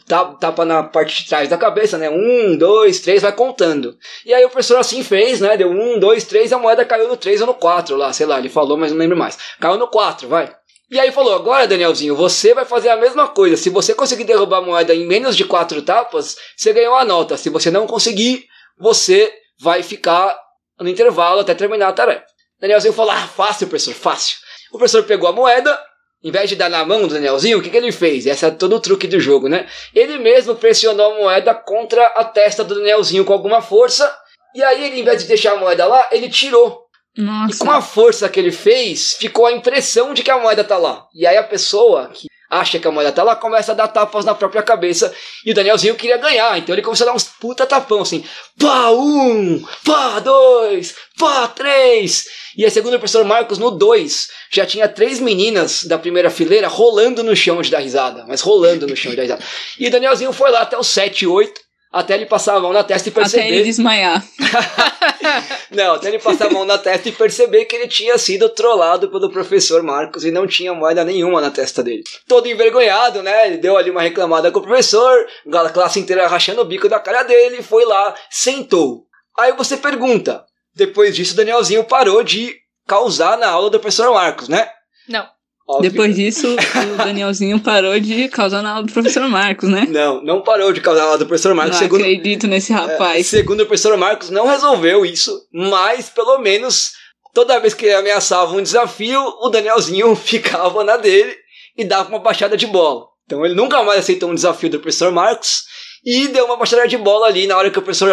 tapa 0.40 0.64
na 0.64 0.82
parte 0.82 1.22
de 1.22 1.28
trás 1.28 1.48
da 1.48 1.58
cabeça, 1.58 1.98
né? 1.98 2.08
Um, 2.08 2.56
dois, 2.56 3.00
três, 3.00 3.22
vai 3.22 3.32
contando. 3.32 3.96
E 4.24 4.32
aí 4.32 4.44
o 4.44 4.48
professor 4.48 4.78
assim 4.78 5.02
fez, 5.04 5.40
né? 5.40 5.56
Deu 5.56 5.68
um, 5.70 5.98
dois, 5.98 6.24
três, 6.24 6.52
a 6.52 6.58
moeda 6.58 6.84
caiu 6.84 7.08
no 7.08 7.16
três 7.16 7.40
ou 7.40 7.46
no 7.46 7.54
quatro 7.54 7.96
lá, 7.96 8.12
sei 8.12 8.26
lá, 8.26 8.38
ele 8.38 8.48
falou, 8.48 8.76
mas 8.76 8.90
não 8.90 8.98
lembro 8.98 9.16
mais. 9.16 9.38
Caiu 9.60 9.78
no 9.78 9.88
quatro, 9.88 10.28
vai. 10.28 10.54
E 10.90 11.00
aí 11.00 11.10
falou, 11.10 11.34
agora 11.34 11.66
Danielzinho, 11.66 12.14
você 12.14 12.52
vai 12.52 12.66
fazer 12.66 12.90
a 12.90 12.96
mesma 12.96 13.26
coisa. 13.28 13.56
Se 13.56 13.70
você 13.70 13.94
conseguir 13.94 14.24
derrubar 14.24 14.58
a 14.58 14.62
moeda 14.62 14.94
em 14.94 15.06
menos 15.06 15.36
de 15.36 15.44
quatro 15.44 15.80
tapas, 15.80 16.36
você 16.54 16.72
ganhou 16.72 16.94
a 16.94 17.04
nota. 17.04 17.36
Se 17.38 17.48
você 17.48 17.70
não 17.70 17.86
conseguir, 17.86 18.44
você 18.78 19.32
vai 19.58 19.82
ficar 19.82 20.38
no 20.78 20.88
intervalo 20.88 21.40
até 21.40 21.54
terminar 21.54 21.88
a 21.88 21.92
tarefa. 21.92 22.24
Danielzinho 22.60 22.92
falou, 22.92 23.12
ah, 23.12 23.26
fácil, 23.26 23.68
professor, 23.68 23.94
fácil. 23.94 24.36
O 24.70 24.76
professor 24.78 25.02
pegou 25.04 25.28
a 25.28 25.32
moeda, 25.32 25.78
em 26.22 26.30
vez 26.30 26.48
de 26.48 26.56
dar 26.56 26.70
na 26.70 26.84
mão 26.84 27.02
do 27.02 27.14
Danielzinho, 27.14 27.58
o 27.58 27.62
que, 27.62 27.70
que 27.70 27.76
ele 27.76 27.90
fez? 27.90 28.26
Esse 28.26 28.44
é 28.44 28.50
todo 28.50 28.76
o 28.76 28.80
truque 28.80 29.08
do 29.08 29.18
jogo, 29.18 29.48
né? 29.48 29.66
Ele 29.94 30.18
mesmo 30.18 30.54
pressionou 30.54 31.12
a 31.12 31.18
moeda 31.18 31.54
contra 31.54 32.06
a 32.08 32.24
testa 32.24 32.62
do 32.62 32.76
Danielzinho 32.76 33.24
com 33.24 33.32
alguma 33.32 33.60
força. 33.60 34.14
E 34.54 34.62
aí, 34.62 34.86
ele, 34.86 35.00
em 35.00 35.04
vez 35.04 35.22
de 35.22 35.28
deixar 35.28 35.52
a 35.52 35.56
moeda 35.56 35.86
lá, 35.86 36.08
ele 36.12 36.28
tirou 36.28 36.86
Nossa. 37.16 37.54
e 37.54 37.58
com 37.58 37.70
a 37.70 37.80
força 37.80 38.28
que 38.28 38.38
ele 38.38 38.52
fez, 38.52 39.14
ficou 39.14 39.46
a 39.46 39.52
impressão 39.52 40.14
de 40.14 40.22
que 40.22 40.30
a 40.30 40.38
moeda 40.38 40.62
tá 40.62 40.76
lá. 40.76 41.06
E 41.14 41.26
aí 41.26 41.36
a 41.36 41.42
pessoa 41.42 42.08
que 42.08 42.28
acha 42.52 42.78
que 42.78 42.86
a 42.86 42.90
moeda 42.90 43.10
tá 43.10 43.22
lá 43.22 43.34
começa 43.34 43.72
a 43.72 43.74
dar 43.74 43.88
tapas 43.88 44.26
na 44.26 44.34
própria 44.34 44.62
cabeça. 44.62 45.12
E 45.44 45.50
o 45.50 45.54
Danielzinho 45.54 45.94
queria 45.94 46.18
ganhar, 46.18 46.58
então 46.58 46.74
ele 46.74 46.82
começou 46.82 47.06
a 47.06 47.10
dar 47.10 47.16
uns 47.16 47.24
puta 47.24 47.66
tapão 47.66 48.02
assim: 48.02 48.22
pá, 48.60 48.90
um, 48.90 49.64
pá, 49.84 50.20
dois, 50.20 50.94
pá, 51.18 51.48
três. 51.48 52.26
E 52.54 52.64
aí, 52.64 52.70
segundo 52.70 52.94
o 52.94 52.98
professor 52.98 53.24
Marcos, 53.24 53.56
no 53.56 53.70
2, 53.70 54.28
já 54.50 54.66
tinha 54.66 54.86
três 54.86 55.18
meninas 55.18 55.84
da 55.84 55.98
primeira 55.98 56.28
fileira 56.28 56.68
rolando 56.68 57.24
no 57.24 57.34
chão 57.34 57.62
de 57.62 57.70
dar 57.70 57.78
risada, 57.78 58.26
mas 58.28 58.42
rolando 58.42 58.86
no 58.86 58.94
chão 58.94 59.10
de 59.10 59.16
dar 59.16 59.22
risada. 59.22 59.42
E 59.78 59.88
o 59.88 59.90
Danielzinho 59.90 60.32
foi 60.34 60.50
lá 60.50 60.60
até 60.60 60.76
o 60.76 60.84
7, 60.84 61.26
8, 61.26 61.58
até 61.92 62.14
ele 62.14 62.26
passar 62.26 62.56
a 62.56 62.60
mão 62.60 62.72
na 62.72 62.82
testa 62.82 63.08
e 63.08 63.12
perceber. 63.12 63.42
Até 63.42 63.52
ele 63.52 63.64
desmaiar. 63.64 64.24
Não, 65.70 65.94
até 65.94 66.08
ele 66.08 66.18
passar 66.18 66.46
a 66.46 66.50
mão 66.50 66.64
na 66.64 66.78
testa 66.78 67.08
e 67.08 67.12
perceber 67.12 67.66
que 67.66 67.76
ele 67.76 67.86
tinha 67.86 68.16
sido 68.16 68.48
trollado 68.48 69.08
pelo 69.08 69.30
professor 69.30 69.82
Marcos 69.82 70.24
e 70.24 70.30
não 70.30 70.46
tinha 70.46 70.74
moeda 70.74 71.04
nenhuma 71.04 71.40
na 71.40 71.50
testa 71.50 71.82
dele. 71.82 72.02
Todo 72.26 72.48
envergonhado, 72.48 73.22
né? 73.22 73.46
Ele 73.46 73.58
deu 73.58 73.76
ali 73.76 73.90
uma 73.90 74.02
reclamada 74.02 74.50
com 74.50 74.58
o 74.58 74.62
professor, 74.62 75.26
a 75.52 75.70
classe 75.70 76.00
inteira 76.00 76.26
rachando 76.26 76.62
o 76.62 76.64
bico 76.64 76.88
da 76.88 76.98
cara 76.98 77.22
dele, 77.22 77.62
foi 77.62 77.84
lá, 77.84 78.14
sentou. 78.30 79.06
Aí 79.38 79.52
você 79.52 79.76
pergunta, 79.76 80.44
depois 80.74 81.14
disso, 81.14 81.36
Danielzinho 81.36 81.84
parou 81.84 82.22
de 82.22 82.54
causar 82.86 83.38
na 83.38 83.48
aula 83.48 83.70
do 83.70 83.78
professor 83.78 84.12
Marcos, 84.12 84.48
né? 84.48 84.68
Não. 85.08 85.26
Óbvio. 85.68 85.90
Depois 85.90 86.16
disso, 86.16 86.46
o 86.54 86.96
Danielzinho 86.96 87.60
parou 87.60 87.98
de 87.98 88.28
causar 88.28 88.62
na 88.62 88.72
aula 88.72 88.86
do 88.86 88.92
professor 88.92 89.26
Marcos, 89.28 89.68
né? 89.68 89.86
Não, 89.88 90.22
não 90.22 90.42
parou 90.42 90.72
de 90.72 90.80
causar 90.80 91.06
lá 91.06 91.16
do 91.16 91.26
professor 91.26 91.54
Marcos. 91.54 91.74
Não 91.74 91.82
segundo, 91.82 92.00
acredito 92.00 92.46
nesse 92.46 92.72
é, 92.72 92.74
rapaz. 92.74 93.26
segundo 93.28 93.62
o 93.62 93.66
professor 93.66 93.96
Marcos, 93.96 94.30
não 94.30 94.46
resolveu 94.46 95.06
isso, 95.06 95.32
mas 95.52 96.10
pelo 96.10 96.38
menos 96.38 96.92
toda 97.32 97.60
vez 97.60 97.74
que 97.74 97.86
ele 97.86 97.94
ameaçava 97.94 98.54
um 98.54 98.62
desafio, 98.62 99.20
o 99.40 99.48
Danielzinho 99.48 100.14
ficava 100.16 100.82
na 100.82 100.96
dele 100.96 101.34
e 101.76 101.84
dava 101.84 102.08
uma 102.08 102.18
baixada 102.18 102.56
de 102.56 102.66
bola. 102.66 103.06
Então 103.24 103.44
ele 103.44 103.54
nunca 103.54 103.82
mais 103.82 104.00
aceitou 104.00 104.30
um 104.30 104.34
desafio 104.34 104.68
do 104.68 104.80
professor 104.80 105.12
Marcos 105.12 105.62
e 106.04 106.28
deu 106.28 106.44
uma 106.44 106.56
baixada 106.56 106.86
de 106.88 106.98
bola 106.98 107.26
ali 107.26 107.46
na 107.46 107.56
hora 107.56 107.70
que 107.70 107.78
o 107.78 107.82
professor 107.82 108.12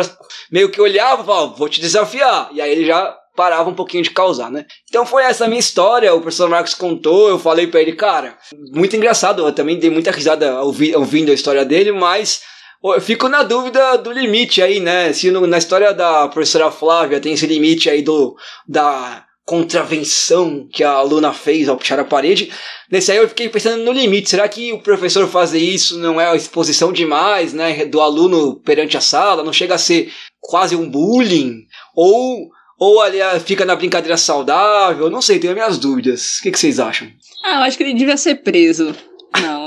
meio 0.52 0.70
que 0.70 0.80
olhava 0.80 1.24
e 1.24 1.26
falava, 1.26 1.56
vou 1.56 1.68
te 1.68 1.82
desafiar. 1.82 2.50
E 2.54 2.62
aí 2.62 2.72
ele 2.72 2.86
já 2.86 3.18
parava 3.40 3.70
um 3.70 3.74
pouquinho 3.74 4.04
de 4.04 4.10
causar, 4.10 4.52
né? 4.52 4.66
Então 4.90 5.06
foi 5.06 5.24
essa 5.24 5.48
minha 5.48 5.62
história, 5.62 6.14
o 6.14 6.20
professor 6.20 6.50
Marcos 6.50 6.74
contou, 6.74 7.30
eu 7.30 7.40
falei 7.40 7.68
pra 7.68 7.80
ele, 7.82 7.94
cara, 7.94 8.38
muito 8.74 8.98
engraçado, 8.98 9.48
eu 9.48 9.54
também 9.54 9.80
dei 9.80 9.90
muita 9.90 10.12
risada 10.12 10.62
ouvi- 10.62 10.94
ouvindo 10.94 11.32
a 11.32 11.34
história 11.34 11.64
dele, 11.64 11.94
mas 11.94 12.42
eu 12.84 13.00
fico 13.00 13.30
na 13.30 13.42
dúvida 13.44 13.98
do 13.98 14.12
limite 14.12 14.62
aí, 14.62 14.82
né? 14.82 15.14
Se 15.14 15.32
no- 15.32 15.48
na 15.48 15.58
história 15.58 15.94
da 15.94 16.28
professora 16.28 16.70
Flávia 16.70 17.22
tem 17.22 17.32
esse 17.32 17.48
limite 17.48 17.90
aí 17.90 18.02
do 18.02 18.36
da 18.68 19.24
contravenção 19.46 20.68
que 20.72 20.84
a 20.84 20.92
aluna 20.92 21.32
fez 21.34 21.70
ao 21.70 21.78
puxar 21.78 22.00
a 22.00 22.04
parede, 22.04 22.52
nesse 22.92 23.10
aí 23.12 23.18
eu 23.20 23.30
fiquei 23.30 23.48
pensando 23.50 23.84
no 23.84 23.92
limite. 23.94 24.30
Será 24.30 24.48
que 24.50 24.74
o 24.74 24.80
professor 24.84 25.26
fazer 25.28 25.60
isso 25.60 25.98
não 25.98 26.20
é 26.20 26.36
exposição 26.36 26.92
demais, 26.92 27.54
né? 27.54 27.86
Do 27.86 28.02
aluno 28.02 28.60
perante 28.60 28.98
a 28.98 29.02
sala, 29.02 29.44
não 29.44 29.54
chega 29.54 29.76
a 29.76 29.78
ser 29.80 30.12
quase 30.42 30.76
um 30.76 30.90
bullying? 30.90 31.64
Ou 31.96 32.50
ou 32.80 33.02
ali 33.02 33.22
ah, 33.22 33.40
fica 33.40 33.66
na 33.66 33.76
brincadeira 33.76 34.16
saudável? 34.18 35.10
Não 35.10 35.22
sei, 35.22 35.38
tenho 35.40 35.54
minhas 35.54 35.78
dúvidas. 35.78 36.38
O 36.40 36.44
que, 36.44 36.52
que 36.52 36.60
vocês 36.60 36.80
acham? 36.80 37.10
Ah, 37.44 37.58
eu 37.58 37.64
acho 37.64 37.78
que 37.78 37.84
ele 37.84 37.94
devia 37.94 38.16
ser 38.18 38.36
preso. 38.36 38.96
Não. 39.42 39.66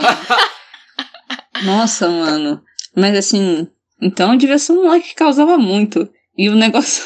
Nossa, 1.64 2.09
mano. 2.09 2.62
Mas 2.96 3.16
assim, 3.16 3.68
então 4.01 4.37
devia 4.37 4.59
ser 4.59 4.72
um 4.72 4.85
moleque 4.85 5.11
que 5.11 5.14
causava 5.14 5.57
muito. 5.59 6.09
E 6.37 6.48
o 6.48 6.55
negócio. 6.57 7.05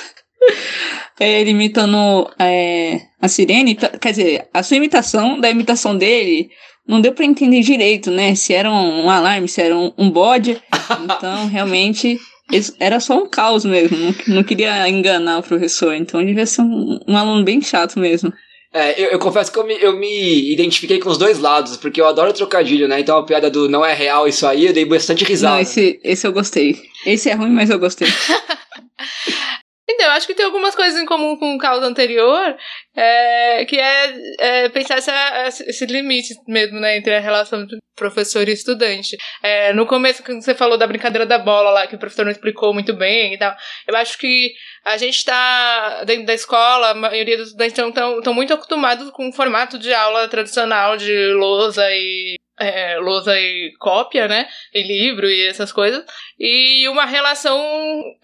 é, 1.18 1.40
ele 1.40 1.50
imitando 1.50 2.30
é, 2.38 3.00
a 3.20 3.28
sirene. 3.28 3.74
tá- 3.74 3.90
Quer 3.98 4.10
dizer, 4.10 4.48
a 4.54 4.62
sua 4.62 4.76
imitação 4.76 5.40
da 5.40 5.50
imitação 5.50 5.96
dele 5.96 6.48
não 6.86 7.00
deu 7.00 7.12
pra 7.12 7.24
entender 7.24 7.60
direito, 7.62 8.10
né? 8.10 8.34
Se 8.36 8.54
era 8.54 8.70
um, 8.70 9.06
um 9.06 9.10
alarme, 9.10 9.48
se 9.48 9.60
era 9.60 9.76
um, 9.76 9.92
um 9.98 10.10
bode. 10.10 10.62
Então, 11.02 11.48
realmente. 11.48 12.16
Isso 12.50 12.74
Era 12.78 13.00
só 13.00 13.22
um 13.22 13.28
caos 13.28 13.64
mesmo, 13.64 13.96
não, 13.96 14.14
não 14.36 14.44
queria 14.44 14.88
enganar 14.88 15.38
o 15.38 15.42
professor, 15.42 15.94
então 15.94 16.24
devia 16.24 16.46
ser 16.46 16.62
um, 16.62 17.00
um 17.06 17.16
aluno 17.16 17.44
bem 17.44 17.60
chato 17.60 17.98
mesmo. 17.98 18.32
É, 18.72 19.00
eu, 19.00 19.10
eu 19.12 19.18
confesso 19.18 19.50
que 19.50 19.58
eu 19.58 19.66
me, 19.66 19.74
eu 19.80 19.98
me 19.98 20.52
identifiquei 20.52 20.98
com 20.98 21.08
os 21.08 21.16
dois 21.16 21.38
lados, 21.38 21.76
porque 21.76 22.00
eu 22.00 22.06
adoro 22.06 22.32
trocadilho, 22.32 22.86
né? 22.86 23.00
Então 23.00 23.16
a 23.16 23.24
piada 23.24 23.50
do 23.50 23.68
não 23.68 23.84
é 23.84 23.94
real 23.94 24.28
isso 24.28 24.46
aí, 24.46 24.66
eu 24.66 24.72
dei 24.72 24.84
bastante 24.84 25.24
risada. 25.24 25.54
Não, 25.54 25.62
esse, 25.62 25.98
esse 26.04 26.26
eu 26.26 26.32
gostei. 26.32 26.76
Esse 27.06 27.30
é 27.30 27.34
ruim, 27.34 27.50
mas 27.50 27.70
eu 27.70 27.78
gostei. 27.78 28.08
Então, 29.88 30.06
eu 30.06 30.12
acho 30.12 30.26
que 30.26 30.34
tem 30.34 30.44
algumas 30.44 30.74
coisas 30.74 31.00
em 31.00 31.06
comum 31.06 31.36
com 31.36 31.54
o 31.54 31.58
caso 31.58 31.84
anterior, 31.84 32.56
é, 32.94 33.64
que 33.64 33.78
é, 33.78 34.14
é 34.38 34.68
pensar 34.68 34.96
essa, 34.96 35.64
esse 35.64 35.86
limite 35.86 36.34
mesmo, 36.48 36.80
né, 36.80 36.96
entre 36.96 37.14
a 37.14 37.20
relação 37.20 37.64
de 37.64 37.76
professor 37.94 38.48
e 38.48 38.52
estudante. 38.52 39.16
É, 39.42 39.72
no 39.72 39.86
começo, 39.86 40.24
quando 40.24 40.42
você 40.42 40.54
falou 40.54 40.76
da 40.76 40.86
brincadeira 40.88 41.24
da 41.24 41.38
bola 41.38 41.70
lá, 41.70 41.86
que 41.86 41.94
o 41.94 41.98
professor 41.98 42.24
não 42.24 42.32
explicou 42.32 42.74
muito 42.74 42.94
bem 42.94 43.34
e 43.34 43.38
tal, 43.38 43.54
eu 43.86 43.96
acho 43.96 44.18
que 44.18 44.52
a 44.84 44.96
gente 44.96 45.16
está 45.16 46.04
dentro 46.04 46.26
da 46.26 46.34
escola, 46.34 46.90
a 46.90 46.94
maioria 46.94 47.36
dos 47.36 47.48
estudantes 47.48 47.78
estão 47.78 48.34
muito 48.34 48.52
acostumados 48.52 49.10
com 49.10 49.28
o 49.28 49.32
formato 49.32 49.78
de 49.78 49.94
aula 49.94 50.28
tradicional 50.28 50.96
de 50.96 51.32
lousa 51.32 51.86
e 51.90 52.36
é, 52.58 52.96
lousa 52.98 53.38
e 53.38 53.72
cópia, 53.78 54.26
né? 54.26 54.48
E 54.72 54.82
livro 54.82 55.28
e 55.28 55.46
essas 55.46 55.70
coisas. 55.72 56.04
E 56.38 56.88
uma 56.88 57.04
relação 57.04 57.58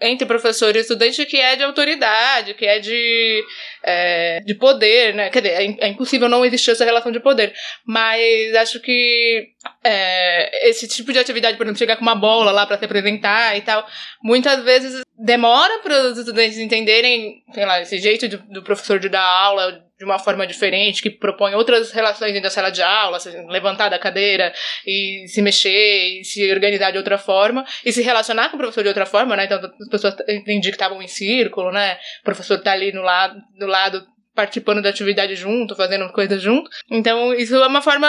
entre 0.01 0.25
professor 0.25 0.75
e 0.75 0.79
estudante 0.79 1.25
que 1.25 1.37
é 1.37 1.55
de 1.55 1.63
autoridade, 1.63 2.53
que 2.55 2.65
é 2.65 2.79
de, 2.79 3.43
é, 3.83 4.39
de 4.41 4.55
poder, 4.55 5.13
né? 5.13 5.29
Quer 5.29 5.41
dizer, 5.41 5.55
é, 5.55 5.85
é 5.85 5.87
impossível 5.87 6.27
não 6.27 6.45
existir 6.45 6.71
essa 6.71 6.85
relação 6.85 7.11
de 7.11 7.19
poder. 7.19 7.53
Mas 7.85 8.55
acho 8.55 8.79
que 8.79 9.49
é, 9.83 10.69
esse 10.69 10.87
tipo 10.87 11.13
de 11.13 11.19
atividade, 11.19 11.57
por 11.57 11.65
exemplo, 11.65 11.79
chegar 11.79 11.95
com 11.95 12.03
uma 12.03 12.15
bola 12.15 12.51
lá 12.51 12.65
para 12.65 12.77
se 12.77 12.85
apresentar 12.85 13.55
e 13.57 13.61
tal, 13.61 13.87
muitas 14.21 14.63
vezes 14.63 15.03
demora 15.17 15.79
para 15.79 16.09
os 16.09 16.17
estudantes 16.17 16.57
entenderem, 16.57 17.43
sei 17.53 17.65
lá, 17.65 17.81
esse 17.81 17.97
jeito 17.99 18.27
de, 18.27 18.37
do 18.37 18.63
professor 18.63 18.99
de 18.99 19.09
dar 19.09 19.23
aula 19.23 19.83
de 20.03 20.09
uma 20.09 20.19
forma 20.19 20.45
diferente, 20.45 21.01
que 21.01 21.09
propõe 21.09 21.55
outras 21.55 21.91
relações 21.91 22.33
dentro 22.33 22.43
da 22.43 22.49
sala 22.49 22.69
de 22.69 22.81
aula, 22.81 23.17
levantar 23.47 23.89
da 23.89 23.97
cadeira 23.97 24.53
e 24.85 25.25
se 25.27 25.41
mexer 25.41 26.19
e 26.19 26.23
se 26.25 26.51
organizar 26.51 26.91
de 26.91 26.97
outra 26.97 27.17
forma 27.17 27.65
e 27.85 27.91
se 27.91 28.01
relacionar 28.01 28.49
com 28.49 28.57
o 28.57 28.59
professor 28.59 28.83
de 28.83 28.89
outra 28.89 29.05
forma, 29.05 29.35
né? 29.35 29.45
Então 29.45 29.59
as 29.59 29.89
pessoas 29.89 30.15
entendi 30.27 30.69
que 30.69 30.75
estavam 30.75 31.01
em 31.01 31.07
círculo, 31.07 31.71
né? 31.71 31.97
O 32.21 32.25
professor 32.25 32.61
tá 32.61 32.73
ali 32.73 32.91
no 32.91 33.01
lado, 33.01 33.39
do 33.57 33.65
lado 33.65 34.05
participando 34.35 34.81
da 34.81 34.89
atividade 34.89 35.35
junto, 35.35 35.75
fazendo 35.75 36.11
coisas 36.11 36.41
junto. 36.41 36.69
Então 36.91 37.33
isso 37.33 37.55
é 37.55 37.67
uma 37.67 37.81
forma 37.81 38.07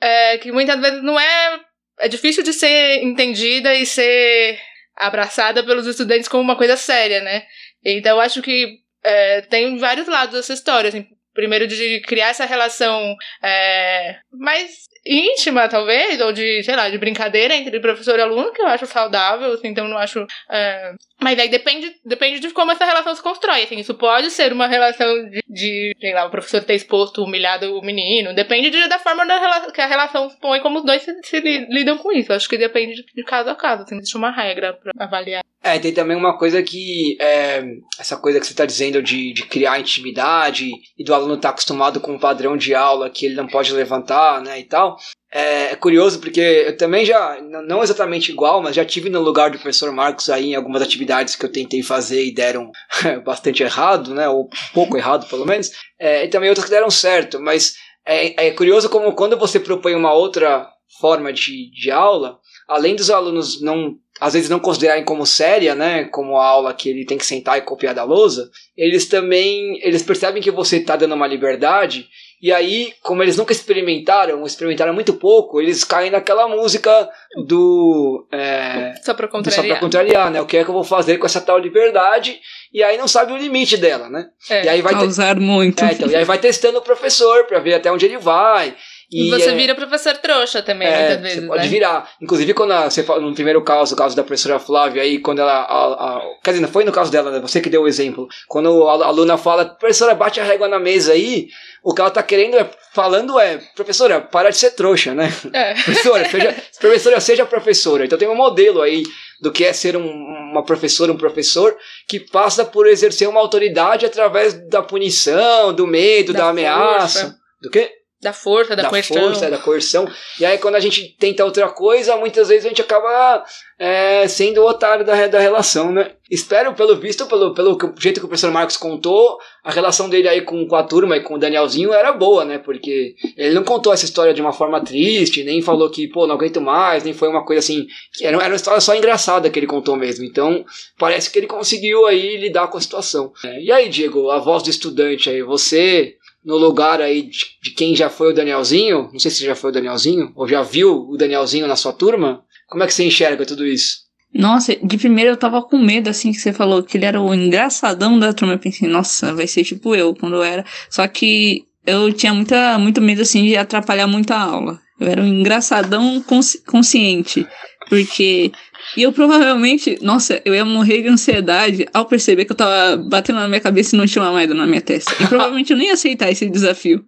é, 0.00 0.38
que 0.38 0.50
muitas 0.50 0.80
vezes 0.80 1.02
não 1.02 1.18
é 1.18 1.60
é 2.00 2.08
difícil 2.08 2.42
de 2.42 2.52
ser 2.52 3.02
entendida 3.02 3.74
e 3.74 3.84
ser 3.84 4.58
abraçada 4.96 5.64
pelos 5.64 5.86
estudantes 5.86 6.28
como 6.28 6.42
uma 6.42 6.56
coisa 6.56 6.76
séria, 6.76 7.20
né? 7.20 7.44
Então 7.84 8.16
eu 8.16 8.20
acho 8.20 8.42
que 8.42 8.78
é, 9.04 9.40
tem 9.42 9.78
vários 9.78 10.06
lados 10.06 10.34
dessa 10.34 10.52
história, 10.52 10.88
assim, 10.88 11.06
primeiro 11.38 11.68
de 11.68 12.00
criar 12.00 12.30
essa 12.30 12.44
relação 12.44 13.14
é, 13.40 14.18
mais 14.32 14.88
íntima, 15.06 15.68
talvez, 15.68 16.20
ou 16.20 16.32
de, 16.32 16.62
sei 16.62 16.76
lá, 16.76 16.88
de 16.90 16.98
brincadeira 16.98 17.54
entre 17.54 17.80
professor 17.80 18.18
e 18.18 18.22
aluno, 18.22 18.52
que 18.52 18.60
eu 18.60 18.66
acho 18.66 18.86
saudável, 18.86 19.52
assim, 19.52 19.68
então 19.68 19.88
não 19.88 19.96
acho. 19.96 20.26
É... 20.50 20.92
Mas 21.20 21.38
aí 21.38 21.48
depende, 21.48 21.92
depende 22.04 22.38
de 22.38 22.50
como 22.50 22.70
essa 22.70 22.84
relação 22.84 23.14
se 23.14 23.22
constrói. 23.22 23.64
Assim, 23.64 23.78
isso 23.78 23.94
pode 23.94 24.30
ser 24.30 24.52
uma 24.52 24.68
relação 24.68 25.28
de, 25.28 25.42
de 25.48 25.96
sei 25.98 26.14
lá, 26.14 26.26
o 26.26 26.30
professor 26.30 26.62
ter 26.62 26.74
exposto, 26.74 27.24
humilhado 27.24 27.76
o 27.76 27.84
menino. 27.84 28.34
Depende 28.34 28.70
de, 28.70 28.86
da 28.86 28.98
forma 28.98 29.26
da 29.26 29.68
que 29.72 29.80
a 29.80 29.86
relação 29.86 30.28
põe 30.40 30.60
como 30.60 30.78
os 30.78 30.84
dois 30.84 31.02
se, 31.02 31.12
se 31.24 31.40
lidam 31.40 31.98
com 31.98 32.12
isso. 32.12 32.32
Acho 32.32 32.48
que 32.48 32.56
depende 32.56 33.02
de, 33.02 33.24
caso 33.24 33.50
a 33.50 33.56
caso. 33.56 33.82
Assim, 33.82 33.96
existe 33.96 34.16
uma 34.16 34.30
regra 34.30 34.74
pra 34.74 34.92
avaliar. 34.96 35.42
É, 35.60 35.76
tem 35.78 35.92
também 35.92 36.16
uma 36.16 36.38
coisa 36.38 36.62
que. 36.62 37.16
É, 37.20 37.64
essa 37.98 38.16
coisa 38.16 38.38
que 38.38 38.46
você 38.46 38.52
está 38.52 38.64
dizendo 38.64 39.02
de, 39.02 39.32
de 39.32 39.42
criar 39.44 39.80
intimidade 39.80 40.70
e 40.96 41.04
do 41.04 41.12
aluno 41.12 41.36
tá 41.36 41.48
acostumado 41.48 42.00
com 42.00 42.12
um 42.12 42.18
padrão 42.18 42.56
de 42.56 42.76
aula 42.76 43.10
que 43.10 43.26
ele 43.26 43.34
não 43.34 43.48
pode 43.48 43.72
levantar, 43.72 44.27
né, 44.42 44.60
e 44.60 44.64
tal. 44.64 44.96
É, 45.30 45.72
é, 45.72 45.76
curioso 45.76 46.20
porque 46.20 46.40
eu 46.40 46.76
também 46.76 47.04
já, 47.04 47.38
não 47.42 47.82
exatamente 47.82 48.32
igual, 48.32 48.62
mas 48.62 48.74
já 48.74 48.84
tive 48.84 49.10
no 49.10 49.20
lugar 49.20 49.50
do 49.50 49.58
professor 49.58 49.92
Marcos 49.92 50.30
aí 50.30 50.52
em 50.52 50.54
algumas 50.54 50.80
atividades 50.80 51.36
que 51.36 51.44
eu 51.44 51.52
tentei 51.52 51.82
fazer 51.82 52.24
e 52.24 52.34
deram 52.34 52.70
bastante 53.24 53.62
errado, 53.62 54.14
né, 54.14 54.28
ou 54.28 54.48
pouco 54.72 54.96
errado 54.96 55.28
pelo 55.28 55.44
menos, 55.44 55.70
é, 55.98 56.24
e 56.24 56.28
também 56.28 56.48
outras 56.48 56.64
que 56.64 56.70
deram 56.70 56.90
certo, 56.90 57.38
mas 57.40 57.74
é, 58.06 58.46
é 58.46 58.50
curioso 58.52 58.88
como 58.88 59.12
quando 59.12 59.36
você 59.36 59.60
propõe 59.60 59.94
uma 59.94 60.14
outra 60.14 60.66
forma 60.98 61.32
de, 61.32 61.70
de 61.70 61.90
aula, 61.90 62.38
além 62.66 62.96
dos 62.96 63.10
alunos 63.10 63.60
não 63.60 63.96
às 64.20 64.32
vezes 64.32 64.50
não 64.50 64.58
considerarem 64.58 65.04
como 65.04 65.24
séria, 65.24 65.74
né, 65.74 66.04
como 66.06 66.38
a 66.38 66.44
aula 66.44 66.74
que 66.74 66.88
ele 66.88 67.04
tem 67.04 67.18
que 67.18 67.26
sentar 67.26 67.58
e 67.58 67.62
copiar 67.62 67.94
da 67.94 68.02
lousa, 68.02 68.50
eles 68.76 69.06
também 69.06 69.78
eles 69.82 70.02
percebem 70.02 70.42
que 70.42 70.50
você 70.50 70.78
está 70.78 70.96
dando 70.96 71.14
uma 71.14 71.26
liberdade 71.26 72.08
e 72.40 72.52
aí, 72.52 72.92
como 73.02 73.22
eles 73.22 73.36
nunca 73.36 73.52
experimentaram, 73.52 74.44
experimentaram 74.44 74.94
muito 74.94 75.14
pouco, 75.14 75.60
eles 75.60 75.82
caem 75.82 76.10
naquela 76.10 76.46
música 76.46 77.08
do. 77.46 78.26
É, 78.30 78.94
só 79.02 79.12
pra 79.12 79.26
contrariar. 79.26 79.62
Só 79.62 79.68
pra 79.68 79.80
contrariar, 79.80 80.30
né? 80.30 80.40
O 80.40 80.46
que 80.46 80.56
é 80.56 80.62
que 80.62 80.70
eu 80.70 80.74
vou 80.74 80.84
fazer 80.84 81.18
com 81.18 81.26
essa 81.26 81.40
tal 81.40 81.58
liberdade? 81.58 82.38
E 82.72 82.82
aí 82.82 82.96
não 82.96 83.08
sabe 83.08 83.32
o 83.32 83.36
limite 83.36 83.76
dela, 83.76 84.08
né? 84.08 84.26
É. 84.48 84.64
E 84.64 84.68
aí 84.68 84.82
vai 84.82 84.92
Causar 84.92 85.34
te... 85.34 85.40
muito. 85.40 85.84
É, 85.84 85.92
então, 85.92 86.08
e 86.08 86.14
aí 86.14 86.24
vai 86.24 86.38
testando 86.38 86.78
o 86.78 86.82
professor 86.82 87.44
pra 87.44 87.58
ver 87.58 87.74
até 87.74 87.90
onde 87.90 88.04
ele 88.04 88.18
vai. 88.18 88.76
E 89.10 89.30
você 89.30 89.50
é... 89.50 89.54
vira 89.54 89.74
professor 89.74 90.14
trouxa 90.18 90.62
também, 90.62 90.86
é, 90.86 90.98
muitas 90.98 91.22
vezes. 91.22 91.40
Você 91.40 91.46
pode 91.46 91.62
né? 91.62 91.68
virar. 91.68 92.10
Inclusive, 92.20 92.52
quando 92.52 92.72
a, 92.72 92.90
você 92.90 93.02
fala, 93.02 93.20
no 93.22 93.34
primeiro 93.34 93.64
caso, 93.64 93.94
o 93.94 93.98
caso 93.98 94.14
da 94.14 94.22
professora 94.22 94.58
Flávia, 94.58 95.02
aí, 95.02 95.18
quando 95.18 95.38
ela. 95.38 95.62
A, 95.62 96.16
a, 96.18 96.22
quer 96.44 96.50
dizer, 96.50 96.62
não 96.62 96.68
foi 96.68 96.84
no 96.84 96.92
caso 96.92 97.10
dela, 97.10 97.30
né? 97.30 97.40
Você 97.40 97.60
que 97.60 97.70
deu 97.70 97.82
o 97.82 97.88
exemplo. 97.88 98.28
Quando 98.46 98.86
a 98.86 99.06
aluna 99.06 99.38
fala, 99.38 99.64
professora, 99.64 100.14
bate 100.14 100.40
a 100.40 100.44
régua 100.44 100.68
na 100.68 100.78
mesa 100.78 101.12
aí, 101.12 101.48
o 101.82 101.94
que 101.94 102.00
ela 102.00 102.10
tá 102.10 102.22
querendo 102.22 102.56
é. 102.56 102.68
Falando 102.90 103.38
é, 103.38 103.58
professora, 103.76 104.20
para 104.20 104.50
de 104.50 104.56
ser 104.56 104.72
trouxa, 104.72 105.14
né? 105.14 105.32
É. 105.52 105.74
professora, 105.84 106.28
seja, 106.28 106.56
professora, 106.80 107.20
seja 107.20 107.46
professora. 107.46 108.04
Então 108.04 108.18
tem 108.18 108.26
um 108.26 108.34
modelo 108.34 108.82
aí 108.82 109.04
do 109.40 109.52
que 109.52 109.64
é 109.64 109.72
ser 109.72 109.96
um, 109.96 110.10
uma 110.50 110.64
professora, 110.64 111.12
um 111.12 111.16
professor, 111.16 111.76
que 112.08 112.18
passa 112.18 112.64
por 112.64 112.88
exercer 112.88 113.28
uma 113.28 113.40
autoridade 113.40 114.04
através 114.04 114.54
da 114.68 114.82
punição, 114.82 115.72
do 115.72 115.86
medo, 115.86 116.32
da, 116.32 116.40
da 116.40 116.48
ameaça. 116.48 117.20
Força. 117.20 117.38
Do 117.62 117.70
quê? 117.70 117.97
Da 118.20 118.32
força, 118.32 118.74
da, 118.74 118.82
da 118.82 118.88
coerção. 118.88 119.16
força, 119.16 119.48
da 119.48 119.58
coerção. 119.58 120.10
E 120.40 120.44
aí, 120.44 120.58
quando 120.58 120.74
a 120.74 120.80
gente 120.80 121.16
tenta 121.20 121.44
outra 121.44 121.68
coisa, 121.68 122.16
muitas 122.16 122.48
vezes 122.48 122.66
a 122.66 122.68
gente 122.68 122.82
acaba 122.82 123.44
é, 123.78 124.26
sendo 124.26 124.60
o 124.60 124.66
otário 124.66 125.04
da, 125.04 125.28
da 125.28 125.38
relação, 125.38 125.92
né? 125.92 126.10
Espero, 126.28 126.74
pelo 126.74 126.96
visto, 126.96 127.26
pelo, 127.26 127.54
pelo 127.54 127.78
jeito 127.96 128.18
que 128.18 128.26
o 128.26 128.28
professor 128.28 128.50
Marcos 128.50 128.76
contou, 128.76 129.38
a 129.62 129.70
relação 129.70 130.08
dele 130.08 130.28
aí 130.28 130.42
com, 130.42 130.66
com 130.66 130.74
a 130.74 130.82
turma 130.82 131.16
e 131.16 131.22
com 131.22 131.34
o 131.34 131.38
Danielzinho 131.38 131.92
era 131.92 132.12
boa, 132.12 132.44
né? 132.44 132.58
Porque 132.58 133.14
ele 133.36 133.54
não 133.54 133.62
contou 133.62 133.92
essa 133.92 134.04
história 134.04 134.34
de 134.34 134.40
uma 134.40 134.52
forma 134.52 134.82
triste, 134.82 135.44
nem 135.44 135.62
falou 135.62 135.88
que, 135.88 136.08
pô, 136.08 136.26
não 136.26 136.34
aguento 136.34 136.60
mais, 136.60 137.04
nem 137.04 137.14
foi 137.14 137.28
uma 137.28 137.44
coisa 137.44 137.60
assim. 137.60 137.86
Era, 138.20 138.36
era 138.36 138.48
uma 138.48 138.56
história 138.56 138.80
só 138.80 138.96
engraçada 138.96 139.48
que 139.48 139.60
ele 139.60 139.66
contou 139.68 139.94
mesmo. 139.94 140.24
Então, 140.24 140.64
parece 140.98 141.30
que 141.30 141.38
ele 141.38 141.46
conseguiu 141.46 142.04
aí 142.04 142.36
lidar 142.36 142.66
com 142.66 142.78
a 142.78 142.80
situação. 142.80 143.32
É, 143.44 143.62
e 143.62 143.70
aí, 143.70 143.88
Diego, 143.88 144.28
a 144.28 144.40
voz 144.40 144.64
do 144.64 144.70
estudante 144.70 145.30
aí, 145.30 145.40
você 145.40 146.16
no 146.44 146.56
lugar 146.56 147.00
aí 147.00 147.22
de, 147.22 147.38
de, 147.62 147.70
quem 147.72 147.94
já 147.94 148.08
foi 148.08 148.30
o 148.30 148.34
Danielzinho, 148.34 149.10
não 149.12 149.18
sei 149.18 149.30
se 149.30 149.44
já 149.44 149.54
foi 149.54 149.70
o 149.70 149.72
Danielzinho, 149.72 150.32
ou 150.34 150.48
já 150.48 150.62
viu 150.62 151.08
o 151.08 151.16
Danielzinho 151.16 151.66
na 151.66 151.76
sua 151.76 151.92
turma, 151.92 152.42
como 152.68 152.82
é 152.82 152.86
que 152.86 152.94
você 152.94 153.04
enxerga 153.04 153.44
tudo 153.44 153.66
isso? 153.66 154.08
Nossa, 154.34 154.76
de 154.76 154.98
primeiro 154.98 155.30
eu 155.30 155.36
tava 155.36 155.62
com 155.62 155.78
medo, 155.78 156.10
assim, 156.10 156.32
que 156.32 156.38
você 156.38 156.52
falou 156.52 156.82
que 156.82 156.98
ele 156.98 157.06
era 157.06 157.20
o 157.20 157.34
engraçadão 157.34 158.18
da 158.18 158.32
turma. 158.32 158.54
Eu 158.54 158.58
pensei, 158.58 158.86
nossa, 158.86 159.34
vai 159.34 159.46
ser 159.46 159.64
tipo 159.64 159.94
eu, 159.94 160.14
quando 160.14 160.36
eu 160.36 160.42
era. 160.42 160.64
Só 160.90 161.06
que 161.08 161.64
eu 161.86 162.12
tinha 162.12 162.34
muita, 162.34 162.78
muito 162.78 163.00
medo, 163.00 163.22
assim, 163.22 163.44
de 163.46 163.56
atrapalhar 163.56 164.06
muito 164.06 164.30
a 164.32 164.40
aula. 164.40 164.78
Eu 165.00 165.08
era 165.08 165.22
um 165.22 165.26
engraçadão 165.26 166.20
consci 166.20 166.62
consciente. 166.64 167.46
Porque 167.88 168.52
e 168.96 169.02
eu 169.02 169.12
provavelmente, 169.12 169.98
nossa, 170.02 170.40
eu 170.44 170.54
ia 170.54 170.64
morrer 170.64 171.02
de 171.02 171.08
ansiedade 171.08 171.86
ao 171.92 172.06
perceber 172.06 172.44
que 172.44 172.52
eu 172.52 172.56
tava 172.56 172.96
batendo 172.96 173.38
na 173.40 173.48
minha 173.48 173.60
cabeça 173.60 173.94
e 173.94 173.98
não 173.98 174.06
tinha 174.06 174.22
uma 174.22 174.32
moeda 174.32 174.54
na 174.54 174.66
minha 174.66 174.80
testa. 174.80 175.12
E 175.22 175.26
provavelmente 175.26 175.72
eu 175.72 175.76
nem 175.76 175.88
ia 175.88 175.94
aceitar 175.94 176.30
esse 176.30 176.48
desafio. 176.48 177.04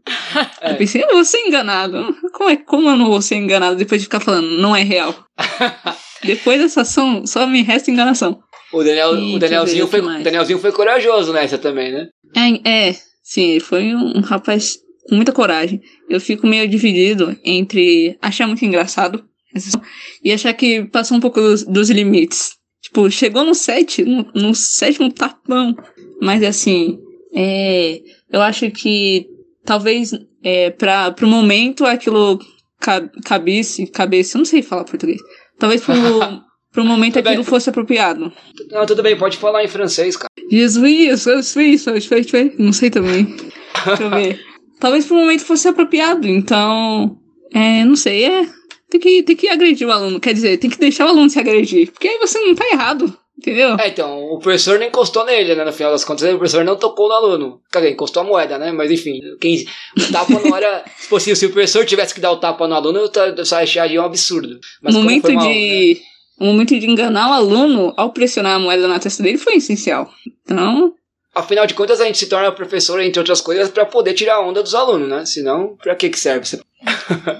É. 0.60 0.70
Eu 0.72 0.76
pensei, 0.76 1.02
eu 1.02 1.08
vou 1.08 1.24
ser 1.24 1.38
enganado. 1.38 2.14
Como, 2.32 2.50
é, 2.50 2.56
como 2.56 2.88
eu 2.88 2.96
não 2.96 3.06
vou 3.06 3.20
ser 3.20 3.36
enganado 3.36 3.76
depois 3.76 4.00
de 4.00 4.06
ficar 4.06 4.20
falando, 4.20 4.46
não 4.58 4.76
é 4.76 4.82
real? 4.82 5.14
depois 6.22 6.60
dessa 6.60 6.82
ação, 6.82 7.26
só 7.26 7.46
me 7.46 7.62
resta 7.62 7.90
enganação. 7.90 8.40
O, 8.72 8.84
Daniel, 8.84 9.16
e, 9.16 9.34
o 9.34 9.38
Danielzinho, 9.38 9.88
foi, 9.88 10.00
Danielzinho 10.22 10.58
foi 10.58 10.70
corajoso 10.70 11.32
nessa 11.32 11.58
também, 11.58 11.92
né? 11.92 12.08
É, 12.36 12.88
é 12.88 12.96
sim, 13.22 13.50
ele 13.50 13.60
foi 13.60 13.94
um, 13.94 14.18
um 14.18 14.20
rapaz 14.20 14.76
com 15.08 15.16
muita 15.16 15.32
coragem. 15.32 15.80
Eu 16.08 16.20
fico 16.20 16.46
meio 16.46 16.68
dividido 16.68 17.36
entre 17.44 18.16
achar 18.22 18.46
muito 18.46 18.64
engraçado 18.64 19.24
e 20.22 20.32
achar 20.32 20.52
que 20.54 20.84
passou 20.84 21.16
um 21.16 21.20
pouco 21.20 21.40
dos, 21.40 21.64
dos 21.64 21.90
limites. 21.90 22.52
Tipo, 22.82 23.10
chegou 23.10 23.44
no 23.44 23.54
set, 23.54 24.04
no, 24.04 24.30
no 24.34 24.54
sétimo 24.54 25.12
tapão. 25.12 25.76
Mas 26.20 26.42
assim, 26.42 26.98
é, 27.34 28.00
eu 28.32 28.40
acho 28.40 28.70
que 28.70 29.26
talvez 29.64 30.12
é, 30.42 30.70
para 30.70 31.10
pro 31.12 31.26
momento 31.26 31.84
aquilo 31.84 32.38
cabesse, 33.24 33.86
cabeça, 33.86 34.36
eu 34.36 34.40
não 34.40 34.44
sei 34.44 34.62
falar 34.62 34.84
português. 34.84 35.20
Talvez 35.58 35.82
pro, 35.82 35.94
pro 36.72 36.84
momento 36.84 37.18
aquilo 37.18 37.36
bem. 37.36 37.44
fosse 37.44 37.68
apropriado. 37.68 38.32
Não, 38.70 38.86
tudo 38.86 39.02
bem, 39.02 39.16
pode 39.16 39.36
falar 39.36 39.62
em 39.62 39.68
francês, 39.68 40.16
cara. 40.16 40.30
Jesus, 40.50 41.26
não 42.58 42.72
sei 42.72 42.90
também. 42.90 43.36
Deixa 43.84 44.02
eu 44.02 44.10
ver. 44.10 44.40
Talvez 44.80 45.04
pro 45.04 45.16
momento 45.16 45.44
fosse 45.44 45.68
apropriado, 45.68 46.26
então. 46.26 47.18
É, 47.52 47.84
não 47.84 47.96
sei, 47.96 48.24
é. 48.24 48.59
Tem 48.90 49.00
que, 49.00 49.22
tem 49.22 49.36
que 49.36 49.48
agredir 49.48 49.86
o 49.86 49.92
aluno. 49.92 50.18
Quer 50.18 50.34
dizer, 50.34 50.58
tem 50.58 50.68
que 50.68 50.78
deixar 50.78 51.06
o 51.06 51.10
aluno 51.10 51.30
se 51.30 51.38
agredir. 51.38 51.92
Porque 51.92 52.08
aí 52.08 52.18
você 52.18 52.38
não 52.40 52.54
tá 52.54 52.66
errado. 52.68 53.16
Entendeu? 53.40 53.74
É, 53.78 53.88
então, 53.88 54.22
o 54.24 54.38
professor 54.38 54.78
não 54.78 54.86
encostou 54.86 55.24
nele, 55.24 55.54
né? 55.54 55.64
No 55.64 55.72
final 55.72 55.90
das 55.90 56.04
contas, 56.04 56.28
o 56.28 56.36
professor 56.36 56.62
não 56.62 56.76
tocou 56.76 57.08
no 57.08 57.14
aluno. 57.14 57.62
Quer 57.72 57.78
dizer, 57.78 57.92
encostou 57.92 58.22
a 58.22 58.26
moeda, 58.26 58.58
né? 58.58 58.70
Mas 58.70 58.90
enfim, 58.90 59.18
quem, 59.40 59.64
o 59.96 60.12
tapa 60.12 60.38
não 60.38 60.54
era. 60.54 60.84
se, 60.98 61.08
fosse, 61.08 61.34
se 61.34 61.46
o 61.46 61.50
professor 61.50 61.86
tivesse 61.86 62.14
que 62.14 62.20
dar 62.20 62.32
o 62.32 62.36
tapa 62.36 62.68
no 62.68 62.74
aluno, 62.74 62.98
eu 62.98 63.44
só 63.46 63.56
acharia 63.56 64.02
um 64.02 64.04
absurdo. 64.04 64.60
Mas 64.82 64.94
momento 64.94 65.32
mal, 65.32 65.46
de. 65.46 65.94
Né? 65.94 66.00
O 66.38 66.44
momento 66.44 66.78
de 66.78 66.86
enganar 66.86 67.30
o 67.30 67.32
aluno 67.32 67.94
ao 67.96 68.12
pressionar 68.12 68.56
a 68.56 68.58
moeda 68.58 68.86
na 68.86 68.98
testa 68.98 69.22
dele 69.22 69.38
foi 69.38 69.54
essencial. 69.54 70.10
Então. 70.42 70.92
Afinal 71.34 71.66
de 71.66 71.74
contas, 71.74 72.00
a 72.00 72.04
gente 72.04 72.18
se 72.18 72.28
torna 72.28 72.52
professor, 72.52 73.00
entre 73.00 73.20
outras 73.20 73.40
coisas, 73.40 73.70
para 73.70 73.86
poder 73.86 74.12
tirar 74.14 74.34
a 74.34 74.46
onda 74.46 74.62
dos 74.62 74.74
alunos, 74.74 75.08
né? 75.08 75.24
Senão, 75.24 75.76
pra 75.80 75.94
que 75.94 76.10
que 76.10 76.18
serve? 76.18 76.60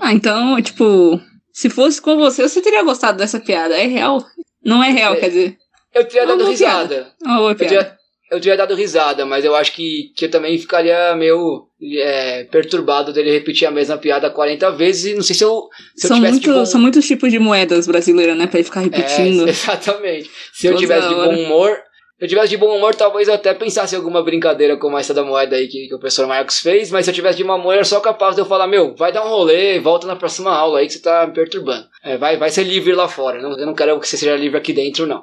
ah, 0.01 0.13
então, 0.15 0.63
tipo, 0.63 1.21
se 1.53 1.69
fosse 1.71 2.01
com 2.01 2.17
você, 2.17 2.43
você 2.43 2.61
teria 2.61 2.83
gostado 2.83 3.19
dessa 3.19 3.41
piada. 3.41 3.77
É 3.77 3.87
real? 3.87 4.25
Não 4.65 4.83
é 4.83 4.91
real, 4.91 5.15
é, 5.15 5.17
quer 5.17 5.29
dizer. 5.29 5.57
Eu 5.95 6.05
teria 6.05 6.27
dado 6.27 6.45
risada. 6.47 7.13
Uma 7.23 7.51
eu, 7.51 7.55
teria, 7.55 7.97
eu 8.31 8.41
teria 8.41 8.57
dado 8.57 8.75
risada, 8.75 9.27
mas 9.27 9.45
eu 9.45 9.55
acho 9.55 9.73
que, 9.73 10.13
que 10.17 10.27
eu 10.27 10.31
também 10.31 10.57
ficaria 10.59 11.15
meio 11.17 11.67
é, 11.99 12.45
perturbado 12.45 13.13
dele 13.13 13.33
repetir 13.33 13.67
a 13.67 13.71
mesma 13.71 13.99
piada 13.99 14.31
40 14.31 14.71
vezes 14.73 15.13
e 15.13 15.15
não 15.15 15.23
sei 15.23 15.35
se 15.35 15.45
eu, 15.45 15.69
se 15.97 16.07
são, 16.07 16.17
eu 16.17 16.23
tivesse 16.23 16.33
muito, 16.47 16.53
bom... 16.53 16.67
são 16.67 16.81
muitos 16.81 17.07
tipos 17.07 17.31
de 17.31 17.39
moedas 17.39 17.87
brasileiras, 17.87 18.37
né? 18.37 18.47
Pra 18.47 18.59
ele 18.59 18.67
ficar 18.67 18.81
repetindo. 18.81 19.49
É, 19.49 19.51
exatamente. 19.51 20.31
Se 20.53 20.69
eu 20.69 20.77
tivesse 20.77 21.09
de 21.09 21.15
bom 21.15 21.35
humor, 21.35 21.77
eu 22.21 22.29
tivesse 22.29 22.51
de 22.51 22.59
bom 22.59 22.77
humor, 22.77 22.95
talvez 22.95 23.29
eu 23.29 23.35
até 23.35 23.55
pensasse 23.55 23.95
em 23.95 23.99
alguma 23.99 24.23
brincadeira 24.23 24.77
como 24.77 24.99
essa 24.99 25.15
da 25.15 25.25
moeda 25.25 25.57
aí 25.57 25.67
que, 25.67 25.89
que 25.89 25.95
o 25.95 25.99
professor 25.99 26.27
Marcos 26.27 26.61
fez, 26.61 26.91
mas 26.91 27.05
se 27.05 27.11
eu 27.11 27.15
tivesse 27.15 27.39
de 27.39 27.45
mau 27.45 27.59
humor, 27.59 27.75
era 27.75 27.85
só 27.85 27.99
capaz 27.99 28.35
de 28.35 28.43
eu 28.43 28.45
falar, 28.45 28.67
meu, 28.67 28.95
vai 28.95 29.11
dar 29.11 29.25
um 29.25 29.31
rolê, 29.31 29.81
volta 29.81 30.07
na 30.07 30.17
próxima 30.17 30.51
aula 30.51 30.81
aí 30.81 30.87
que 30.87 30.93
você 30.93 30.99
tá 31.01 31.27
me 31.27 31.33
perturbando. 31.33 31.87
É, 32.05 32.19
vai, 32.19 32.37
vai 32.37 32.51
ser 32.51 32.65
livre 32.65 32.93
lá 32.93 33.09
fora. 33.09 33.41
Não, 33.41 33.59
eu 33.59 33.65
não 33.65 33.75
quero 33.75 33.99
que 33.99 34.07
você 34.07 34.19
seja 34.19 34.37
livre 34.37 34.59
aqui 34.59 34.73
dentro, 34.75 35.07
não. 35.07 35.23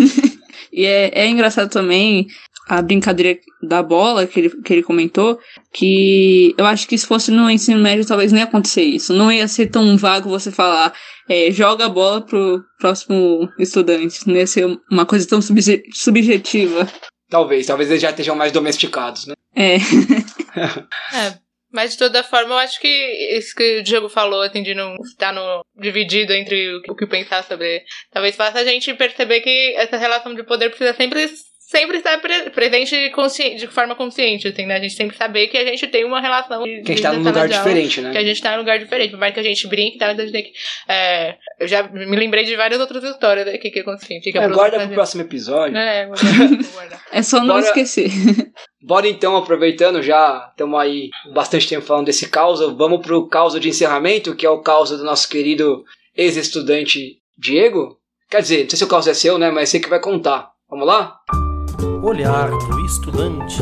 e 0.70 0.84
é, 0.84 1.10
é 1.14 1.26
engraçado 1.26 1.70
também 1.70 2.26
a 2.68 2.82
brincadeira 2.82 3.38
da 3.62 3.82
bola 3.82 4.26
que 4.26 4.38
ele, 4.38 4.62
que 4.62 4.72
ele 4.72 4.82
comentou, 4.82 5.38
que 5.72 6.54
eu 6.58 6.66
acho 6.66 6.86
que 6.86 6.98
se 6.98 7.06
fosse 7.06 7.30
no 7.30 7.50
ensino 7.50 7.80
médio 7.80 8.06
talvez 8.06 8.30
não 8.30 8.38
ia 8.38 8.44
acontecer 8.44 8.82
isso. 8.82 9.14
Não 9.14 9.32
ia 9.32 9.48
ser 9.48 9.68
tão 9.68 9.96
vago 9.96 10.28
você 10.28 10.52
falar, 10.52 10.92
é, 11.28 11.50
joga 11.50 11.86
a 11.86 11.88
bola 11.88 12.20
pro 12.20 12.62
próximo 12.78 13.48
estudante. 13.58 14.26
Não 14.26 14.36
ia 14.36 14.46
ser 14.46 14.66
uma 14.90 15.06
coisa 15.06 15.26
tão 15.26 15.40
subjetiva. 15.40 16.86
Talvez, 17.30 17.66
talvez 17.66 17.90
eles 17.90 18.02
já 18.02 18.10
estejam 18.10 18.36
mais 18.36 18.52
domesticados, 18.52 19.26
né? 19.26 19.34
É. 19.56 19.76
é. 21.16 21.38
Mas 21.70 21.92
de 21.92 21.98
toda 21.98 22.24
forma, 22.24 22.54
eu 22.54 22.58
acho 22.58 22.80
que 22.80 22.88
isso 23.36 23.54
que 23.54 23.80
o 23.80 23.82
Diego 23.82 24.08
falou, 24.08 24.40
assim, 24.40 24.62
de 24.62 24.74
não 24.74 24.96
estar 25.04 25.32
no, 25.34 25.62
dividido 25.76 26.32
entre 26.32 26.76
o 26.76 26.82
que, 26.82 26.92
o 26.92 26.96
que 26.96 27.06
pensar 27.06 27.44
sobre. 27.44 27.82
Talvez 28.10 28.36
faça 28.36 28.60
a 28.60 28.64
gente 28.64 28.94
perceber 28.94 29.40
que 29.40 29.74
essa 29.76 29.98
relação 29.98 30.34
de 30.34 30.42
poder 30.44 30.70
precisa 30.70 30.94
sempre 30.94 31.28
sempre 31.68 31.98
estar 31.98 32.18
pre 32.18 32.48
presente 32.50 33.10
de 33.56 33.66
forma 33.66 33.94
consciente, 33.94 34.48
assim, 34.48 34.64
né? 34.64 34.76
A 34.76 34.80
gente 34.80 34.94
sempre 34.94 35.16
saber 35.16 35.48
que 35.48 35.56
a 35.58 35.66
gente 35.66 35.86
tem 35.88 36.02
uma 36.02 36.18
relação. 36.18 36.62
De, 36.62 36.80
que 36.80 36.92
a 36.92 36.94
gente 36.94 37.02
tá 37.02 37.12
num 37.12 37.22
lugar 37.22 37.46
diferente, 37.46 38.00
né? 38.00 38.10
Que 38.10 38.18
a 38.18 38.24
gente 38.24 38.42
tá 38.42 38.52
num 38.52 38.58
lugar 38.58 38.78
diferente. 38.78 39.10
Por 39.10 39.20
mais 39.20 39.34
que 39.34 39.40
a 39.40 39.42
gente 39.42 39.68
brinque, 39.68 39.98
tá? 39.98 40.06
A 40.06 40.14
gente 40.14 40.32
tem 40.32 40.44
que. 40.44 40.52
É, 40.88 41.36
eu 41.60 41.68
já 41.68 41.82
me 41.82 42.16
lembrei 42.16 42.44
de 42.44 42.56
várias 42.56 42.80
outras 42.80 43.04
histórias 43.04 43.46
aqui 43.48 43.70
que 43.70 43.80
é 43.80 43.82
consciente. 43.82 44.32
Que 44.32 44.38
é, 44.38 44.48
guarda 44.48 44.80
pro 44.80 44.94
próximo 44.94 45.22
episódio. 45.22 45.76
É, 45.76 46.06
guarda, 46.06 47.00
é 47.12 47.22
só 47.22 47.40
não 47.40 47.56
Bora... 47.56 47.66
esquecer. 47.66 48.10
Bora 48.80 49.06
então, 49.06 49.36
aproveitando, 49.36 50.00
já 50.02 50.48
estamos 50.50 50.80
aí 50.80 51.10
bastante 51.34 51.68
tempo 51.68 51.84
falando 51.84 52.06
desse 52.06 52.30
caos, 52.30 52.60
vamos 52.60 53.04
pro 53.04 53.28
caos 53.28 53.60
de 53.60 53.68
encerramento, 53.68 54.34
que 54.34 54.46
é 54.46 54.50
o 54.50 54.62
caos 54.62 54.90
do 54.90 55.04
nosso 55.04 55.28
querido 55.28 55.84
ex-estudante 56.16 57.18
Diego. 57.36 57.98
Quer 58.30 58.40
dizer, 58.40 58.62
não 58.62 58.70
sei 58.70 58.78
se 58.78 58.84
o 58.84 58.88
caos 58.88 59.06
é 59.06 59.12
seu, 59.12 59.36
né? 59.36 59.50
Mas 59.50 59.68
sei 59.68 59.80
que 59.80 59.88
vai 59.88 60.00
contar. 60.00 60.50
Vamos 60.70 60.86
lá? 60.86 61.18
Olhar 62.02 62.50
do 62.50 62.86
estudante. 62.86 63.58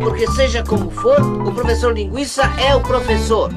Porque 0.00 0.26
seja 0.32 0.62
como 0.62 0.90
for, 0.90 1.20
o 1.46 1.54
professor 1.54 1.92
linguiça 1.92 2.42
é 2.60 2.74
o 2.74 2.82
professor. 2.82 3.50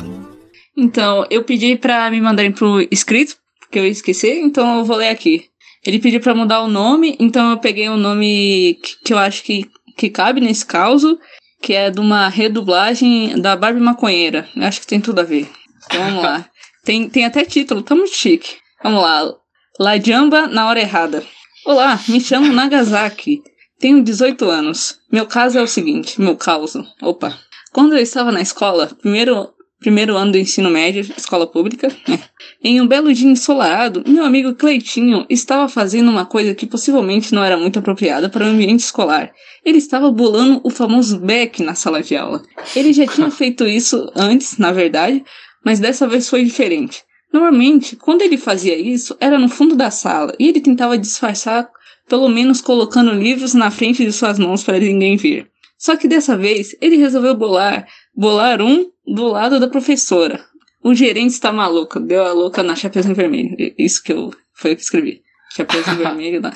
Então, 0.75 1.25
eu 1.29 1.43
pedi 1.43 1.75
para 1.75 2.09
me 2.09 2.21
mandarem 2.21 2.51
pro 2.51 2.81
escrito, 2.89 3.35
porque 3.59 3.79
eu 3.79 3.85
esqueci, 3.85 4.39
então 4.39 4.79
eu 4.79 4.85
vou 4.85 4.97
ler 4.97 5.09
aqui. 5.09 5.49
Ele 5.85 5.99
pediu 5.99 6.21
para 6.21 6.33
mudar 6.33 6.61
o 6.61 6.69
nome, 6.69 7.17
então 7.19 7.51
eu 7.51 7.57
peguei 7.57 7.89
o 7.89 7.93
um 7.93 7.97
nome 7.97 8.79
que, 8.81 8.95
que 9.05 9.13
eu 9.13 9.17
acho 9.17 9.43
que, 9.43 9.69
que 9.97 10.09
cabe 10.09 10.39
nesse 10.39 10.65
caso, 10.65 11.19
que 11.61 11.73
é 11.73 11.89
de 11.89 11.99
uma 11.99 12.29
redublagem 12.29 13.39
da 13.41 13.55
Barbie 13.55 13.81
Maconheira. 13.81 14.47
Eu 14.55 14.63
acho 14.63 14.79
que 14.79 14.87
tem 14.87 15.01
tudo 15.01 15.19
a 15.19 15.23
ver. 15.23 15.49
Então, 15.85 16.01
vamos 16.03 16.23
lá. 16.23 16.45
Tem, 16.83 17.07
tem 17.07 17.23
até 17.23 17.45
título, 17.45 17.81
tá 17.81 17.95
muito 17.95 18.13
chique. 18.13 18.57
Vamos 18.83 19.01
lá. 19.01 19.33
La 19.79 19.97
Jamba 19.97 20.47
na 20.47 20.67
hora 20.67 20.81
errada. 20.81 21.23
Olá, 21.65 21.97
me 22.09 22.19
chamo 22.19 22.51
Nagasaki. 22.51 23.41
Tenho 23.79 24.03
18 24.03 24.43
anos. 24.49 24.99
Meu 25.09 25.25
caso 25.25 25.57
é 25.57 25.61
o 25.61 25.67
seguinte, 25.67 26.19
meu 26.19 26.35
caso. 26.35 26.85
Opa. 27.01 27.39
Quando 27.71 27.93
eu 27.93 27.99
estava 27.99 28.33
na 28.33 28.41
escola, 28.41 28.91
primeiro, 29.01 29.47
primeiro 29.79 30.17
ano 30.17 30.33
do 30.33 30.37
ensino 30.37 30.69
médio, 30.69 31.07
escola 31.15 31.47
pública, 31.47 31.87
né? 32.05 32.19
Em 32.61 32.81
um 32.81 32.87
belo 32.87 33.13
dia 33.13 33.29
ensolarado, 33.29 34.03
meu 34.05 34.25
amigo 34.25 34.53
Cleitinho 34.53 35.25
estava 35.29 35.69
fazendo 35.69 36.11
uma 36.11 36.25
coisa 36.25 36.53
que 36.53 36.67
possivelmente 36.67 37.33
não 37.33 37.41
era 37.41 37.55
muito 37.55 37.79
apropriada 37.79 38.27
para 38.27 38.43
o 38.43 38.49
ambiente 38.49 38.81
escolar. 38.81 39.31
Ele 39.63 39.77
estava 39.77 40.11
bolando 40.11 40.59
o 40.65 40.69
famoso 40.69 41.17
beck 41.17 41.63
na 41.63 41.75
sala 41.75 42.03
de 42.03 42.13
aula. 42.13 42.43
Ele 42.75 42.91
já 42.91 43.07
tinha 43.07 43.31
feito 43.31 43.65
isso 43.65 44.11
antes, 44.17 44.57
na 44.57 44.73
verdade, 44.73 45.23
mas 45.63 45.79
dessa 45.79 46.09
vez 46.09 46.27
foi 46.27 46.43
diferente. 46.43 47.05
Normalmente, 47.33 47.95
quando 47.95 48.21
ele 48.21 48.37
fazia 48.37 48.77
isso, 48.77 49.17
era 49.19 49.39
no 49.39 49.49
fundo 49.49 49.75
da 49.75 49.89
sala 49.89 50.35
e 50.37 50.47
ele 50.47 50.61
tentava 50.61 50.99
disfarçar, 50.99 51.67
pelo 52.07 52.29
menos 52.29 52.61
colocando 52.61 53.11
livros 53.11 53.55
na 53.55 53.71
frente 53.71 54.05
de 54.05 54.11
suas 54.11 54.37
mãos 54.37 54.63
para 54.63 54.77
ninguém 54.77 55.17
ver. 55.17 55.49
Só 55.75 55.97
que 55.97 56.07
dessa 56.07 56.37
vez, 56.37 56.75
ele 56.79 56.95
resolveu 56.95 57.35
bolar 57.35 57.87
bolar 58.15 58.61
um 58.61 58.85
do 59.05 59.27
lado 59.27 59.59
da 59.59 59.67
professora. 59.67 60.45
O 60.83 60.93
gerente 60.93 61.31
está 61.31 61.51
maluco, 61.51 61.99
deu 61.99 62.23
a 62.23 62.31
louca 62.31 62.61
na 62.61 62.75
Chapeuzinho 62.75 63.15
Vermelho. 63.15 63.55
Isso 63.79 64.03
que 64.03 64.13
eu 64.13 64.31
foi 64.53 64.73
o 64.73 64.75
que 64.75 64.83
escrevi. 64.83 65.23
Chapeuzinho 65.55 65.97
Vermelho. 65.97 66.39
Né? 66.39 66.51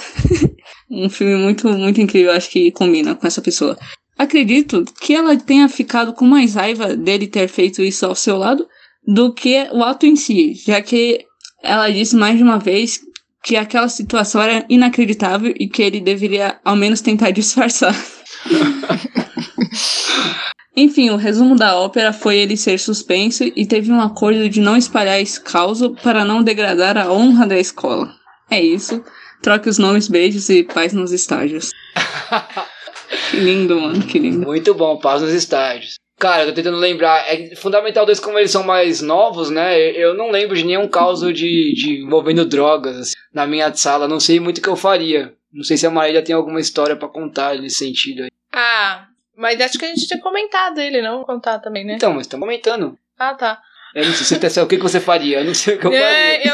um 0.91 1.09
filme 1.09 1.37
muito, 1.37 1.67
muito 1.69 1.99
incrível, 1.99 2.33
acho 2.33 2.51
que 2.51 2.71
combina 2.71 3.15
com 3.15 3.25
essa 3.25 3.41
pessoa. 3.41 3.75
Acredito 4.15 4.85
que 5.01 5.15
ela 5.15 5.35
tenha 5.37 5.67
ficado 5.67 6.13
com 6.13 6.25
mais 6.25 6.53
raiva 6.53 6.95
dele 6.95 7.25
ter 7.25 7.47
feito 7.47 7.81
isso 7.81 8.05
ao 8.05 8.13
seu 8.13 8.37
lado 8.37 8.67
do 9.07 9.33
que 9.33 9.69
o 9.71 9.81
ato 9.83 10.05
em 10.05 10.17
si, 10.17 10.53
já 10.53 10.81
que 10.81 11.25
ela 11.63 11.89
disse 11.89 12.15
mais 12.15 12.37
de 12.37 12.43
uma 12.43 12.59
vez 12.59 12.99
que 13.41 13.55
aquela 13.55 13.87
situação 13.87 14.41
era 14.41 14.65
inacreditável 14.67 15.53
e 15.57 15.69
que 15.69 15.81
ele 15.81 16.01
deveria 16.01 16.59
ao 16.65 16.75
menos 16.75 16.99
tentar 16.99 17.31
disfarçar. 17.31 17.95
Enfim, 20.75 21.09
o 21.09 21.15
resumo 21.15 21.55
da 21.55 21.75
ópera 21.75 22.11
foi 22.11 22.37
ele 22.37 22.57
ser 22.57 22.77
suspenso 22.77 23.43
e 23.55 23.65
teve 23.65 23.91
um 23.91 24.01
acordo 24.01 24.49
de 24.49 24.59
não 24.59 24.75
espalhar 24.75 25.19
esse 25.19 25.41
caos 25.41 25.79
para 26.03 26.25
não 26.25 26.43
degradar 26.43 26.97
a 26.97 27.11
honra 27.11 27.47
da 27.47 27.57
escola. 27.57 28.13
É 28.51 28.61
isso. 28.61 29.03
Troque 29.41 29.69
os 29.69 29.77
nomes, 29.77 30.07
beijos 30.07 30.49
e 30.49 30.63
paz 30.63 30.93
nos 30.93 31.11
estágios. 31.11 31.71
que 33.31 33.37
lindo, 33.37 33.79
mano, 33.79 34.05
que 34.05 34.19
lindo. 34.19 34.45
Muito 34.45 34.73
bom, 34.73 34.99
paz 34.99 35.21
nos 35.21 35.31
estágios. 35.31 35.95
Cara, 36.19 36.43
eu 36.43 36.47
tô 36.47 36.53
tentando 36.55 36.77
lembrar. 36.77 37.23
É 37.31 37.55
fundamental 37.55 38.05
dois, 38.05 38.19
como 38.19 38.39
eles 38.39 38.49
são 38.51 38.63
mais 38.63 39.01
novos, 39.01 39.49
né? 39.51 39.79
Eu 39.79 40.15
não 40.15 40.31
lembro 40.31 40.55
de 40.55 40.65
nenhum 40.65 40.87
caso 40.87 41.31
de, 41.31 41.73
de 41.73 42.01
envolvendo 42.03 42.43
drogas 42.45 42.97
assim, 42.97 43.13
na 43.33 43.45
minha 43.45 43.71
sala. 43.73 44.07
Não 44.07 44.19
sei 44.19 44.39
muito 44.39 44.57
o 44.57 44.61
que 44.61 44.67
eu 44.69 44.75
faria. 44.75 45.33
Não 45.53 45.63
sei 45.63 45.77
se 45.77 45.85
a 45.85 45.91
Marília 45.91 46.23
tem 46.23 46.35
alguma 46.35 46.59
história 46.59 46.95
para 46.95 47.07
contar 47.07 47.55
nesse 47.55 47.77
sentido 47.77 48.23
aí. 48.23 48.29
Ah, 48.51 49.05
mas 49.35 49.61
acho 49.61 49.77
que 49.77 49.85
a 49.85 49.89
gente 49.89 50.07
tinha 50.07 50.19
comentado 50.19 50.79
ele, 50.79 51.01
não 51.01 51.23
contar 51.23 51.59
também, 51.59 51.85
né? 51.85 51.93
Então, 51.93 52.13
mas 52.13 52.23
estamos 52.23 52.45
comentando. 52.45 52.97
Ah, 53.17 53.35
tá. 53.35 53.61
Eu 53.93 54.05
não 54.05 54.13
sei 54.13 54.25
se 54.25 54.49
você, 54.49 54.61
o 54.61 54.67
que 54.67 54.77
você 54.77 54.99
faria. 54.99 55.39
Eu 55.39 55.45
não 55.45 55.53
sei 55.53 55.75
o 55.75 55.79
que 55.79 55.85
eu 55.87 55.93
É, 55.93 56.39
faria. 56.43 56.53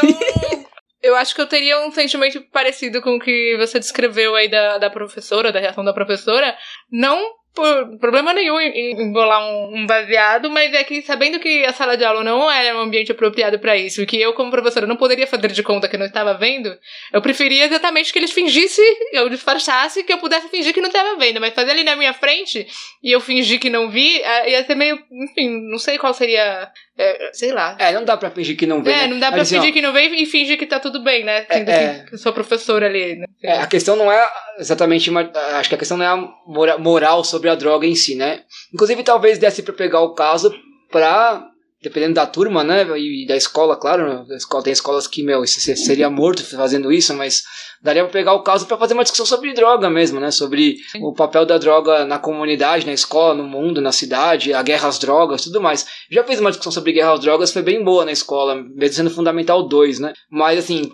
eu, 1.02 1.10
eu 1.10 1.16
acho 1.16 1.34
que 1.34 1.40
eu 1.40 1.46
teria 1.46 1.80
um 1.86 1.90
sentimento 1.90 2.42
parecido 2.52 3.00
com 3.02 3.16
o 3.16 3.20
que 3.20 3.56
você 3.58 3.78
descreveu 3.78 4.34
aí 4.34 4.48
da, 4.48 4.78
da 4.78 4.90
professora, 4.90 5.50
da 5.50 5.58
reação 5.60 5.84
da 5.84 5.92
professora. 5.92 6.54
Não 6.90 7.18
por 7.54 7.98
problema 7.98 8.32
nenhum 8.32 8.58
em 8.58 8.74
em 8.74 9.02
embolar 9.02 9.40
um, 9.40 9.76
um 9.76 9.86
baseado, 9.86 10.50
mas 10.50 10.72
é 10.74 10.82
que 10.82 11.02
sabendo 11.02 11.38
que 11.38 11.64
a 11.64 11.72
sala 11.72 11.96
de 11.96 12.04
aula 12.04 12.24
não 12.24 12.50
era 12.50 12.76
um 12.76 12.80
ambiente 12.80 13.12
apropriado 13.12 13.58
pra 13.58 13.76
isso, 13.76 14.04
que 14.04 14.20
eu, 14.20 14.32
como 14.32 14.50
professora, 14.50 14.86
não 14.86 14.96
poderia 14.96 15.26
fazer 15.26 15.52
de 15.52 15.62
conta 15.62 15.88
que 15.88 15.96
não 15.96 16.06
estava 16.06 16.34
vendo, 16.34 16.76
eu 17.12 17.22
preferia 17.22 17.64
exatamente 17.64 18.12
que 18.12 18.18
eles 18.18 18.32
fingissem, 18.32 18.84
eu 19.12 19.28
disfarçasse, 19.28 20.02
que 20.02 20.12
eu 20.12 20.18
pudesse 20.18 20.48
fingir 20.48 20.74
que 20.74 20.80
não 20.80 20.88
estava 20.88 21.16
vendo, 21.16 21.40
mas 21.40 21.54
fazer 21.54 21.70
ali 21.70 21.84
na 21.84 21.96
minha 21.96 22.12
frente 22.12 22.66
e 23.02 23.12
eu 23.12 23.20
fingir 23.20 23.60
que 23.60 23.70
não 23.70 23.90
vi, 23.90 24.20
eh, 24.20 24.50
ia 24.50 24.64
ser 24.64 24.74
meio. 24.74 24.98
Enfim, 25.10 25.60
não 25.70 25.78
sei 25.78 25.98
qual 25.98 26.14
seria. 26.14 26.70
Eh, 26.96 27.30
sei 27.32 27.52
lá. 27.52 27.76
É, 27.78 27.92
não 27.92 28.04
dá 28.04 28.16
pra 28.16 28.30
fingir 28.30 28.56
que 28.56 28.66
não 28.66 28.82
vê. 28.82 28.92
É, 28.92 28.96
né? 29.02 29.06
não 29.08 29.18
dá 29.18 29.30
pra 29.32 29.42
assim, 29.42 29.56
ó, 29.56 29.60
fingir 29.60 29.74
que 29.74 29.82
não 29.82 29.92
veio 29.92 30.14
e 30.14 30.26
fingir 30.26 30.58
que 30.58 30.66
tá 30.66 30.78
tudo 30.78 31.02
bem, 31.02 31.24
né? 31.24 31.44
Sendo 31.50 31.68
É, 31.70 32.04
que 32.08 32.14
eu 32.14 32.18
sou 32.18 32.32
professora 32.32 32.86
ali. 32.86 33.16
Né? 33.16 33.26
É, 33.42 33.58
a 33.58 33.66
questão 33.66 33.96
não 33.96 34.10
é 34.10 34.26
exatamente 34.58 35.10
uma, 35.10 35.30
acho 35.58 35.68
que 35.68 35.74
a 35.74 35.78
questão 35.78 35.96
não 35.96 36.04
é 36.04 36.08
a 36.08 36.16
mora- 36.46 36.78
moral 36.78 37.24
sobre 37.24 37.48
a 37.50 37.54
droga 37.54 37.86
em 37.86 37.94
si, 37.94 38.14
né? 38.14 38.42
Inclusive 38.72 39.02
talvez 39.02 39.38
desse 39.38 39.62
para 39.62 39.74
pegar 39.74 40.00
o 40.00 40.14
caso 40.14 40.54
pra 40.90 41.44
dependendo 41.84 42.14
da 42.14 42.26
turma, 42.26 42.64
né, 42.64 42.84
e 42.98 43.24
da 43.26 43.36
escola, 43.36 43.76
claro, 43.76 44.24
da 44.26 44.34
escola 44.36 44.64
tem 44.64 44.72
escolas 44.72 45.06
que 45.06 45.22
meu, 45.22 45.46
se- 45.46 45.76
seria 45.76 46.10
morto 46.10 46.42
fazendo 46.44 46.90
isso, 46.90 47.14
mas 47.14 47.44
daria 47.82 48.02
para 48.02 48.10
pegar 48.12 48.32
o 48.32 48.42
caso 48.42 48.66
para 48.66 48.78
fazer 48.78 48.94
uma 48.94 49.02
discussão 49.02 49.26
sobre 49.26 49.52
droga 49.52 49.90
mesmo, 49.90 50.18
né, 50.18 50.30
sobre 50.30 50.78
o 51.00 51.12
papel 51.12 51.44
da 51.44 51.58
droga 51.58 52.04
na 52.06 52.18
comunidade, 52.18 52.86
na 52.86 52.92
escola, 52.94 53.34
no 53.34 53.44
mundo, 53.44 53.80
na 53.82 53.92
cidade, 53.92 54.54
a 54.54 54.62
guerra 54.62 54.88
às 54.88 54.98
drogas, 54.98 55.44
tudo 55.44 55.60
mais. 55.60 55.86
Já 56.10 56.24
fiz 56.24 56.40
uma 56.40 56.50
discussão 56.50 56.72
sobre 56.72 56.92
guerra 56.92 57.12
às 57.12 57.20
drogas, 57.20 57.52
foi 57.52 57.60
bem 57.62 57.84
boa 57.84 58.04
na 58.06 58.12
escola, 58.12 58.54
mesmo 58.54 58.94
sendo 58.96 59.10
fundamental 59.10 59.62
2, 59.68 59.98
né? 59.98 60.14
Mas 60.30 60.58
assim, 60.58 60.90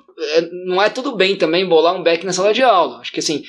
não 0.66 0.82
é 0.82 0.90
tudo 0.90 1.16
bem 1.16 1.36
também 1.36 1.66
bolar 1.66 1.94
um 1.94 2.02
beck 2.02 2.24
na 2.24 2.32
sala 2.32 2.52
de 2.52 2.62
aula. 2.62 2.98
Acho 2.98 3.12
que 3.12 3.20
assim, 3.20 3.42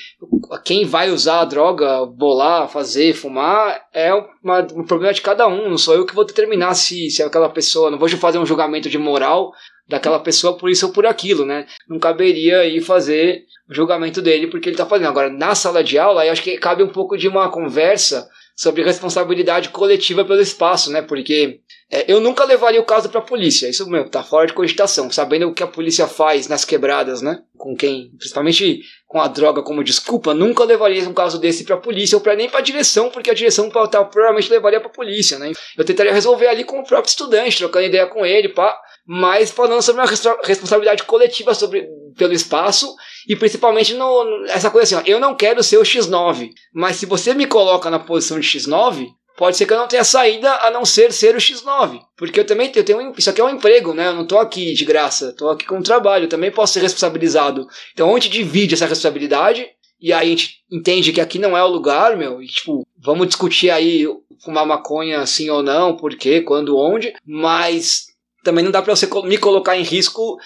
quem 0.64 0.86
vai 0.86 1.10
usar 1.10 1.42
a 1.42 1.46
droga, 1.46 2.06
bolar, 2.06 2.70
fazer, 2.70 3.14
fumar, 3.14 3.82
é 3.94 4.14
uma, 4.44 4.60
um 4.76 4.86
problema 4.86 5.14
de 5.14 5.22
cada 5.22 5.48
um. 5.48 5.70
Não 5.70 5.78
sou 5.78 5.96
eu 5.96 6.06
que 6.06 6.16
vou 6.16 6.26
determinar 6.26 6.74
se, 6.74 7.10
se 7.10 7.22
aquela 7.22 7.50
pessoa. 7.50 7.92
Não 7.92 8.00
vou 8.00 8.10
fazer 8.10 8.40
um 8.40 8.46
julgamento 8.46 8.90
de 8.90 8.98
moral 8.98 9.52
daquela 9.88 10.20
pessoa 10.20 10.58
por 10.58 10.70
isso 10.70 10.88
ou 10.88 10.94
por 10.94 11.06
aquilo, 11.06 11.46
né? 11.46 11.66
Não 11.90 12.00
caberia 12.00 12.60
aí 12.60 12.80
fazer 12.80 13.44
o 13.70 13.74
julgamento 13.74 14.22
dele 14.22 14.48
porque 14.48 14.70
ele 14.70 14.78
tá 14.78 14.86
fazendo. 14.86 15.10
Agora, 15.10 15.30
na 15.30 15.54
sala 15.54 15.84
de 15.84 15.98
aula, 16.00 16.22
aí 16.22 16.30
acho 16.30 16.44
que 16.44 16.58
cabe 16.58 16.84
um 16.84 16.90
pouco 16.90 17.18
de 17.18 17.28
uma 17.28 17.50
conversa 17.50 18.30
sobre 18.62 18.84
responsabilidade 18.84 19.69
coletiva 19.69 20.24
pelo 20.24 20.39
espaço, 20.39 20.91
né? 20.91 21.02
Porque 21.02 21.62
é, 21.89 22.06
eu 22.08 22.21
nunca 22.21 22.45
levaria 22.45 22.80
o 22.80 22.86
caso 22.86 23.10
pra 23.10 23.19
polícia. 23.19 23.67
Isso, 23.67 23.89
meu, 23.89 24.08
tá 24.08 24.21
fora 24.21 24.45
de 24.45 24.54
cogitação. 24.54 25.10
Sabendo 25.10 25.47
o 25.47 25.54
que 25.54 25.63
a 25.63 25.67
polícia 25.67 26.06
faz 26.06 26.47
nas 26.47 26.63
quebradas, 26.63 27.24
né? 27.24 27.41
Com 27.58 27.76
quem, 27.76 28.12
principalmente 28.19 28.82
com 29.08 29.19
a 29.19 29.28
droga 29.28 29.63
como 29.63 29.84
desculpa, 29.84 30.36
nunca 30.36 30.63
levaria 30.63 31.10
um 31.10 31.13
caso 31.13 31.39
desse 31.39 31.63
pra 31.63 31.76
polícia 31.76 32.15
ou 32.15 32.21
pra, 32.21 32.36
nem 32.36 32.52
pra 32.52 32.62
direção, 32.62 33.10
porque 33.10 33.32
a 33.32 33.34
direção 33.34 33.67
tá, 33.67 34.06
provavelmente 34.06 34.52
levaria 34.52 34.80
pra 34.80 34.89
polícia, 34.89 35.39
né? 35.39 35.52
Eu 35.76 35.84
tentaria 35.84 36.13
resolver 36.13 36.45
ali 36.45 36.63
com 36.63 36.82
o 36.82 36.86
próprio 36.86 37.10
estudante, 37.10 37.58
trocando 37.58 37.88
ideia 37.88 38.06
com 38.06 38.24
ele, 38.24 38.50
pá. 38.50 38.80
Mas 39.06 39.52
falando 39.52 39.82
sobre 39.82 40.02
uma 40.02 40.08
respo- 40.08 40.38
responsabilidade 40.44 41.04
coletiva 41.04 41.54
sobre, 41.54 41.88
pelo 42.18 42.34
espaço 42.34 42.94
e 43.28 43.36
principalmente 43.36 43.94
no, 43.94 44.46
essa 44.48 44.70
coisa 44.70 44.98
assim, 44.98 45.04
ó, 45.04 45.12
eu 45.12 45.20
não 45.20 45.36
quero 45.36 45.64
ser 45.64 45.78
o 45.78 45.84
X9, 45.84 46.50
mas 46.74 46.98
se 46.98 47.06
você 47.06 47.34
me 47.34 47.46
coloca 47.46 47.90
na 47.90 48.00
posição 48.00 48.40
de 48.40 48.48
X9, 48.48 49.08
pode 49.38 49.58
ser 49.58 49.66
que 49.66 49.74
eu 49.74 49.78
não 49.78 49.88
tenha 49.88 50.04
saída 50.04 50.54
a 50.58 50.70
não 50.70 50.86
ser 50.86 51.12
ser 51.12 51.36
o 51.36 51.40
X9. 51.40 52.00
Porque 52.16 52.40
eu 52.40 52.46
também 52.46 52.72
eu 52.76 52.84
tenho 52.84 53.14
isso 53.18 53.30
aqui 53.30 53.42
é 53.42 53.44
um 53.44 53.50
emprego, 53.50 53.94
né? 53.94 54.08
Eu 54.08 54.14
não 54.14 54.26
tô 54.26 54.38
aqui 54.38 54.74
de 54.74 54.86
graça, 54.86 55.34
tô 55.36 55.50
aqui 55.50 55.66
com 55.66 55.78
um 55.78 55.84
trabalho, 55.84 56.26
eu 56.26 56.30
também 56.30 56.52
posso 56.52 56.74
ser 56.74 56.82
responsabilizado. 56.82 57.66
Então 57.94 58.14
gente 58.14 58.30
divide 58.30 58.76
essa 58.76 58.86
responsabilidade 58.86 59.68
e 60.00 60.12
aí 60.12 60.28
a 60.28 60.30
gente 60.30 60.58
entende 60.72 61.12
que 61.12 61.22
aqui 61.22 61.38
não 61.38 61.56
é 61.58 61.64
o 61.64 61.68
lugar, 61.68 62.18
meu, 62.18 62.42
e 62.42 62.48
tipo, 62.48 62.86
vamos 62.98 63.28
discutir 63.28 63.70
aí 63.70 64.08
fumar 64.44 64.66
maconha 64.66 65.26
sim 65.26 65.50
ou 65.50 65.62
não, 65.62 65.96
por 65.96 66.16
quê, 66.16 66.42
quando, 66.42 66.78
onde, 66.78 67.14
mas 67.26 68.06
também 68.43 68.63
não 68.63 68.71
dá 68.71 68.82
pra 68.82 68.95
você 68.95 69.08
me 69.23 69.38
colocar 69.38 69.77
em 69.77 69.84
risco 69.84 70.38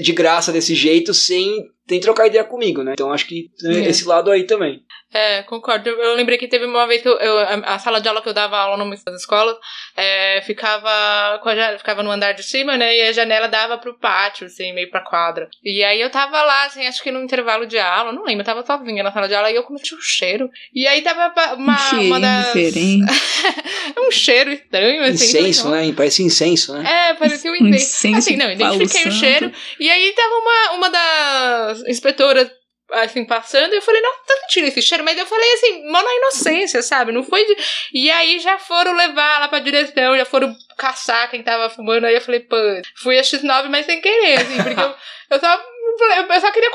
de 0.00 0.12
graça 0.12 0.52
desse 0.52 0.74
jeito 0.74 1.12
sem, 1.12 1.64
sem 1.88 2.00
trocar 2.00 2.26
ideia 2.26 2.44
comigo, 2.44 2.82
né? 2.82 2.92
Então 2.94 3.12
acho 3.12 3.26
que 3.26 3.50
tem 3.60 3.84
É. 3.84 3.88
esse 3.90 4.06
lado 4.06 4.30
aí 4.30 4.44
também. 4.44 4.82
É, 5.12 5.42
concordo. 5.44 5.88
Eu, 5.88 6.14
lembrei 6.16 6.36
que 6.36 6.48
teve 6.48 6.64
uma 6.64 6.88
vez 6.88 7.00
que 7.00 7.06
eu, 7.08 7.16
eu- 7.20 7.38
a, 7.64 7.78
sala 7.78 8.00
de 8.00 8.08
aula 8.08 8.20
que 8.20 8.28
eu 8.28 8.32
dava 8.34 8.56
aula 8.58 8.76
numa 8.76 8.96
das 8.96 9.20
escolas 9.20 9.56
é, 9.96 10.42
ficava, 10.42 11.38
com 11.40 11.48
a, 11.48 11.78
ficava 11.78 12.02
no 12.02 12.10
andar 12.10 12.32
de 12.32 12.42
cima, 12.42 12.76
né? 12.76 12.96
E 12.96 13.02
a 13.02 13.12
janela 13.12 13.46
dava 13.46 13.78
pro 13.78 13.96
pátio, 13.96 14.46
assim, 14.46 14.72
meio 14.72 14.90
pra 14.90 15.02
quadra. 15.02 15.48
E 15.62 15.84
aí 15.84 16.00
eu 16.00 16.10
tava 16.10 16.42
lá, 16.42 16.64
assim, 16.64 16.84
acho 16.86 17.00
que 17.02 17.12
no 17.12 17.22
intervalo 17.22 17.64
de 17.64 17.78
aula, 17.78 18.10
não 18.12 18.24
lembro, 18.24 18.40
eu 18.40 18.44
tava 18.46 18.66
sozinha 18.66 19.04
na 19.04 19.12
sala 19.12 19.28
de 19.28 19.34
aula 19.36 19.52
e 19.52 19.54
eu 19.54 19.62
comecei 19.62 19.96
um 19.96 20.00
cheiro. 20.00 20.50
E 20.74 20.84
aí 20.86 21.00
tava 21.02 21.32
uma, 21.54 21.74
um 21.74 21.78
cheirinho 21.90 22.06
uma 22.08 22.20
das. 22.20 22.46
diferente. 22.52 23.04
um 23.98 24.10
cheiro 24.10 24.50
estranho, 24.50 25.02
assim. 25.04 25.12
Incenso, 25.26 25.62
falei, 25.64 25.86
né? 25.88 25.94
Parece 25.96 26.22
incenso, 26.24 26.72
né? 26.76 27.10
é, 27.10 27.14
parecia 27.14 27.52
um 27.52 27.54
Um 27.62 27.68
incenso. 27.68 27.84
incenso 28.08 28.18
Assim, 28.18 28.36
não, 28.36 28.46
de 28.48 28.54
identifiquei 28.54 29.08
o 29.08 29.12
cheiro. 29.12 29.52
E 29.78 29.88
aí 29.90 30.12
tava 30.12 30.34
uma, 30.34 30.72
uma 30.76 30.90
das 30.90 31.73
inspetoras, 31.82 32.50
assim, 32.92 33.24
passando, 33.24 33.72
e 33.72 33.76
eu 33.76 33.82
falei, 33.82 34.00
nossa, 34.00 34.20
tá 34.26 34.34
sentindo 34.42 34.68
esse 34.68 34.82
cheiro? 34.82 35.04
Mas 35.04 35.18
eu 35.18 35.26
falei 35.26 35.52
assim, 35.54 35.86
mano, 35.90 36.06
na 36.06 36.14
inocência, 36.16 36.82
sabe? 36.82 37.12
Não 37.12 37.22
foi 37.22 37.44
de... 37.44 37.56
E 37.92 38.10
aí 38.10 38.38
já 38.38 38.58
foram 38.58 38.92
levar 38.92 39.40
lá 39.40 39.48
pra 39.48 39.58
direção, 39.58 40.16
já 40.16 40.24
foram 40.24 40.54
caçar 40.76 41.30
quem 41.30 41.42
tava 41.42 41.70
fumando. 41.70 42.04
Aí 42.04 42.14
eu 42.14 42.20
falei, 42.20 42.40
pô, 42.40 42.56
fui 42.96 43.18
a 43.18 43.22
X9, 43.22 43.68
mas 43.68 43.86
sem 43.86 44.00
querer, 44.00 44.38
assim, 44.40 44.56
porque 44.62 44.80
eu, 44.80 44.94
eu 45.30 45.40
só. 45.40 45.74
Eu 45.96 46.40
só 46.40 46.50
queria 46.50 46.70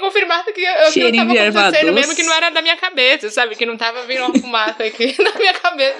confirmar 0.00 0.42
que 0.42 0.50
aquilo 0.50 0.92
Cheirinho 0.92 1.22
tava 1.22 1.32
de 1.32 1.38
erva 1.38 1.60
acontecendo, 1.60 1.92
mesmo 1.92 2.16
que 2.16 2.24
não 2.24 2.34
era 2.34 2.50
da 2.50 2.60
minha 2.60 2.76
cabeça, 2.76 3.30
sabe? 3.30 3.54
Que 3.54 3.64
não 3.64 3.76
tava 3.76 4.02
vindo 4.02 4.24
uma 4.24 4.34
fumaça 4.34 4.82
aqui 4.82 5.14
na 5.22 5.30
minha 5.38 5.54
cabeça. 5.54 5.96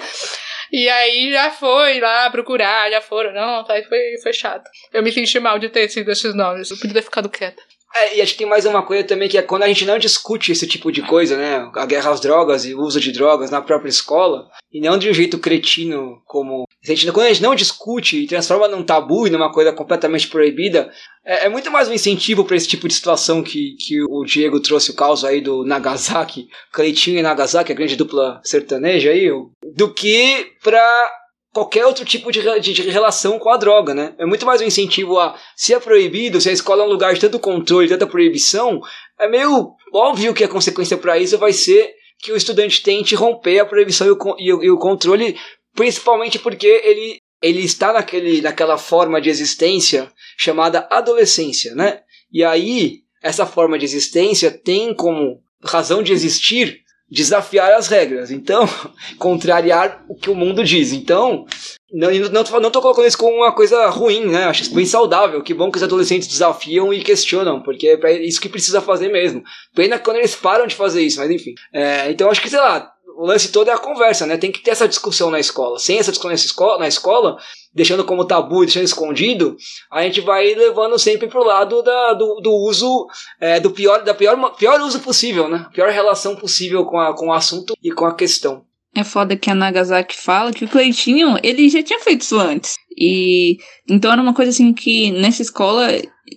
E 0.73 0.89
aí 0.89 1.31
já 1.31 1.51
foi 1.51 2.01
lá 2.01 2.29
procurar, 2.29 2.91
já 2.91 2.99
foram. 2.99 3.31
Não, 3.31 3.65
aí 3.69 3.81
foi, 3.85 3.99
foi 4.21 4.33
chato. 4.33 4.69
Eu 4.91 5.01
me 5.01 5.11
senti 5.11 5.39
mal 5.39 5.57
de 5.57 5.69
ter 5.69 5.87
sido 5.89 6.11
esses 6.11 6.35
nomes. 6.35 6.69
Eu 6.69 6.77
podia 6.77 6.95
ter 6.95 7.01
ficado 7.03 7.29
quieta. 7.29 7.63
É, 7.97 8.17
e 8.17 8.21
acho 8.21 8.33
que 8.33 8.39
tem 8.39 8.47
mais 8.47 8.65
uma 8.65 8.83
coisa 8.83 9.03
também 9.05 9.29
que 9.29 9.37
é 9.37 9.41
quando 9.41 9.63
a 9.63 9.67
gente 9.67 9.85
não 9.85 9.97
discute 9.97 10.51
esse 10.51 10.67
tipo 10.67 10.91
de 10.91 11.01
coisa, 11.01 11.37
né? 11.37 11.69
A 11.75 11.85
guerra 11.85 12.11
às 12.11 12.19
drogas 12.19 12.65
e 12.65 12.73
o 12.75 12.81
uso 12.81 12.99
de 12.99 13.11
drogas 13.11 13.49
na 13.49 13.61
própria 13.61 13.89
escola, 13.89 14.49
e 14.71 14.81
não 14.81 14.97
de 14.97 15.09
um 15.09 15.13
jeito 15.13 15.39
cretino 15.39 16.21
como. 16.25 16.65
a 16.83 16.87
gente- 16.87 17.09
quando 17.11 17.27
a 17.27 17.29
gente 17.29 17.41
não 17.41 17.55
discute 17.55 18.17
e 18.21 18.27
transforma 18.27 18.67
num 18.67 18.83
tabu 18.83 19.25
e 19.25 19.29
numa 19.29 19.51
coisa 19.51 19.71
completamente 19.71 20.27
proibida, 20.27 20.91
é, 21.25 21.45
é 21.45 21.49
muito 21.49 21.71
mais 21.71 21.87
um 21.87 21.93
incentivo 21.93 22.43
para 22.43 22.55
esse 22.57 22.67
tipo 22.67 22.87
de 22.87 22.93
situação 22.93 23.41
que, 23.41 23.75
que 23.79 24.03
o 24.09 24.23
Diego 24.25 24.59
trouxe 24.59 24.91
o 24.91 24.95
caso 24.95 25.25
aí 25.25 25.39
do 25.39 25.63
Nagasaki, 25.65 26.47
Cleitinho 26.73 27.19
e 27.19 27.23
Nagasaki, 27.23 27.71
a 27.71 27.75
grande 27.75 27.95
dupla 27.95 28.41
sertaneja 28.43 29.09
aí, 29.11 29.29
do 29.73 29.93
que 29.93 30.47
pra 30.61 31.11
qualquer 31.55 31.85
outro 31.85 32.03
tipo 32.03 32.33
de, 32.33 32.41
de- 32.59 32.73
de 32.73 32.81
relação 32.89 33.39
com 33.39 33.49
a 33.49 33.55
droga, 33.55 33.93
né? 33.93 34.13
É 34.17 34.25
muito 34.25 34.45
mais 34.45 34.59
um 34.59 34.65
incentivo 34.65 35.17
a 35.17 35.39
se 35.55 35.73
é 35.73 35.79
proibido, 35.79 36.41
se 36.41 36.49
a 36.49 36.51
escola 36.51 36.83
é 36.83 36.85
um 36.85 36.89
lugar 36.89 37.13
de 37.13 37.21
tanto 37.21 37.39
controle, 37.39 37.87
tanta 37.87 38.05
proibição, 38.05 38.81
é 39.17 39.29
meio 39.29 39.71
óbvio 39.93 40.33
que 40.33 40.43
a 40.43 40.49
consequência 40.49 40.97
para 40.97 41.17
isso 41.17 41.37
vai 41.37 41.53
ser 41.53 41.93
que 42.19 42.33
o 42.33 42.35
estudante 42.35 42.83
tente 42.83 43.15
romper 43.15 43.59
a 43.59 43.65
proibição 43.65 44.05
e 44.05 44.11
o, 44.11 44.17
e 44.37 44.53
o- 44.53 44.63
e 44.65 44.69
o 44.69 44.77
controle 44.77 45.37
principalmente 45.73 46.37
porque 46.39 46.67
ele, 46.67 47.19
ele 47.41 47.61
está 47.63 47.93
naquele, 47.93 48.41
naquela 48.41 48.77
forma 48.77 49.21
de 49.21 49.29
existência 49.29 50.11
chamada 50.37 50.85
adolescência, 50.91 51.73
né? 51.73 52.01
E 52.33 52.43
aí, 52.43 52.99
essa 53.23 53.45
forma 53.45 53.79
de 53.79 53.85
existência 53.85 54.51
tem 54.51 54.93
como 54.93 55.39
razão 55.63 56.03
de 56.03 56.11
existir 56.11 56.81
desafiar 57.09 57.73
as 57.73 57.87
regras, 57.87 58.31
então, 58.31 58.67
contrariar 59.17 60.03
o 60.07 60.15
que 60.15 60.29
o 60.29 60.35
mundo 60.35 60.63
diz. 60.63 60.91
Então, 60.91 61.45
não, 61.93 62.09
não, 62.31 62.43
tô, 62.43 62.59
não 62.59 62.71
colocando 62.71 63.07
isso 63.07 63.17
como 63.17 63.37
uma 63.37 63.53
coisa 63.53 63.87
ruim, 63.87 64.25
né? 64.25 64.45
Acho 64.45 64.63
isso 64.63 64.73
bem 64.73 64.85
saudável. 64.85 65.41
Que 65.41 65.53
bom 65.53 65.71
que 65.71 65.77
os 65.77 65.83
adolescentes 65.83 66.27
desafiam 66.27 66.93
e 66.93 67.01
questionam, 67.01 67.61
porque 67.61 67.87
é 67.87 68.11
isso 68.21 68.41
que 68.41 68.49
precisa 68.49 68.81
fazer 68.81 69.09
mesmo. 69.09 69.43
Pena 69.73 69.99
quando 69.99 70.17
eles 70.17 70.35
param 70.35 70.67
de 70.67 70.75
fazer 70.75 71.01
isso, 71.01 71.19
mas 71.19 71.29
enfim. 71.29 71.53
É, 71.71 72.09
então, 72.11 72.29
acho 72.29 72.41
que, 72.41 72.49
sei 72.49 72.59
lá, 72.59 72.91
o 73.17 73.25
lance 73.25 73.51
todo 73.51 73.69
é 73.69 73.73
a 73.73 73.77
conversa, 73.77 74.25
né? 74.25 74.37
Tem 74.37 74.51
que 74.51 74.61
ter 74.61 74.71
essa 74.71 74.87
discussão 74.87 75.31
na 75.31 75.39
escola. 75.39 75.79
Sem 75.79 75.97
essa 75.97 76.11
discussão 76.11 76.29
na 76.29 76.35
escola, 76.35 76.79
na 76.79 76.87
escola 76.87 77.37
deixando 77.73 78.03
como 78.03 78.25
tabu 78.25 78.63
e 78.63 78.65
deixando 78.65 78.85
escondido, 78.85 79.55
a 79.91 80.03
gente 80.03 80.21
vai 80.21 80.53
levando 80.53 80.97
sempre 80.99 81.27
pro 81.27 81.43
lado 81.43 81.81
da, 81.81 82.13
do, 82.13 82.41
do 82.41 82.51
uso, 82.67 83.07
é, 83.39 83.59
do 83.59 83.71
pior, 83.71 84.03
da 84.03 84.13
pior, 84.13 84.37
pior 84.55 84.79
uso 84.81 84.99
possível, 84.99 85.47
né? 85.47 85.65
Pior 85.73 85.89
relação 85.89 86.35
possível 86.35 86.85
com, 86.85 86.99
a, 86.99 87.15
com 87.15 87.27
o 87.27 87.33
assunto 87.33 87.73
e 87.81 87.91
com 87.91 88.05
a 88.05 88.15
questão. 88.15 88.63
É 88.95 89.03
foda 89.03 89.35
que 89.35 89.49
a 89.49 89.55
Nagasaki 89.55 90.15
fala 90.15 90.53
que 90.53 90.63
o 90.63 90.69
Cleitinho, 90.69 91.37
ele 91.43 91.69
já 91.69 91.83
tinha 91.83 91.99
feito 91.99 92.21
isso 92.21 92.39
antes. 92.39 92.75
E 92.97 93.57
então 93.89 94.11
era 94.11 94.21
uma 94.21 94.33
coisa 94.33 94.51
assim 94.51 94.73
que 94.73 95.11
nessa 95.11 95.41
escola 95.41 95.87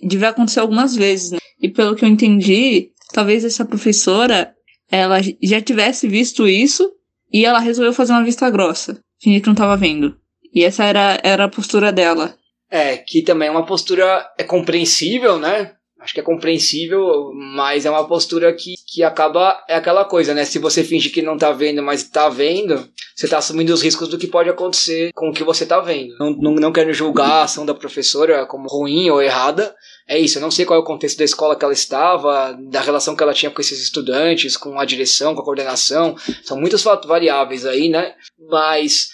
devia 0.03 0.29
acontecer 0.29 0.59
algumas 0.59 0.93
vezes, 0.95 1.31
né? 1.31 1.39
E 1.61 1.69
pelo 1.69 1.95
que 1.95 2.03
eu 2.03 2.09
entendi, 2.09 2.91
talvez 3.13 3.45
essa 3.45 3.63
professora 3.63 4.53
ela 4.91 5.17
já 5.41 5.61
tivesse 5.61 6.07
visto 6.07 6.47
isso 6.47 6.91
e 7.31 7.45
ela 7.45 7.59
resolveu 7.59 7.93
fazer 7.93 8.13
uma 8.13 8.23
vista 8.23 8.49
grossa, 8.49 8.99
fingir 9.21 9.41
que 9.41 9.47
não 9.47 9.55
tava 9.55 9.77
vendo. 9.77 10.17
E 10.53 10.63
essa 10.63 10.83
era, 10.83 11.19
era 11.23 11.43
a 11.45 11.49
postura 11.49 11.91
dela. 11.91 12.35
É, 12.71 12.97
que 12.97 13.23
também 13.23 13.47
é 13.47 13.51
uma 13.51 13.65
postura 13.65 14.27
é 14.37 14.43
compreensível, 14.43 15.39
né? 15.39 15.73
Acho 15.99 16.13
que 16.13 16.19
é 16.21 16.23
compreensível, 16.23 17.31
mas 17.33 17.85
é 17.85 17.89
uma 17.89 18.07
postura 18.07 18.53
que, 18.53 18.75
que 18.87 19.03
acaba. 19.03 19.61
É 19.67 19.75
aquela 19.75 20.05
coisa, 20.05 20.33
né? 20.33 20.45
Se 20.45 20.57
você 20.57 20.81
finge 20.81 21.09
que 21.09 21.21
não 21.21 21.37
tá 21.37 21.51
vendo, 21.51 21.83
mas 21.83 22.03
tá 22.03 22.29
vendo, 22.29 22.87
você 23.13 23.27
tá 23.27 23.37
assumindo 23.37 23.73
os 23.73 23.81
riscos 23.81 24.07
do 24.07 24.17
que 24.17 24.25
pode 24.25 24.49
acontecer 24.49 25.11
com 25.13 25.29
o 25.29 25.33
que 25.33 25.43
você 25.43 25.65
tá 25.65 25.81
vendo. 25.81 26.15
Não, 26.17 26.31
não, 26.31 26.55
não 26.55 26.71
quero 26.71 26.93
julgar 26.93 27.29
a 27.29 27.43
ação 27.43 27.65
da 27.65 27.73
professora 27.73 28.45
como 28.45 28.69
ruim 28.69 29.09
ou 29.09 29.21
errada. 29.21 29.75
É 30.07 30.17
isso, 30.17 30.37
eu 30.37 30.41
não 30.41 30.49
sei 30.49 30.65
qual 30.65 30.79
é 30.79 30.81
o 30.81 30.85
contexto 30.85 31.17
da 31.17 31.25
escola 31.25 31.55
que 31.55 31.63
ela 31.63 31.73
estava, 31.73 32.57
da 32.71 32.79
relação 32.79 33.15
que 33.15 33.21
ela 33.21 33.33
tinha 33.33 33.51
com 33.51 33.61
esses 33.61 33.81
estudantes, 33.81 34.55
com 34.55 34.79
a 34.79 34.85
direção, 34.85 35.35
com 35.35 35.41
a 35.41 35.45
coordenação. 35.45 36.15
São 36.43 36.57
muitas 36.57 36.81
variáveis 36.81 37.65
aí, 37.65 37.89
né? 37.89 38.15
Mas 38.49 39.09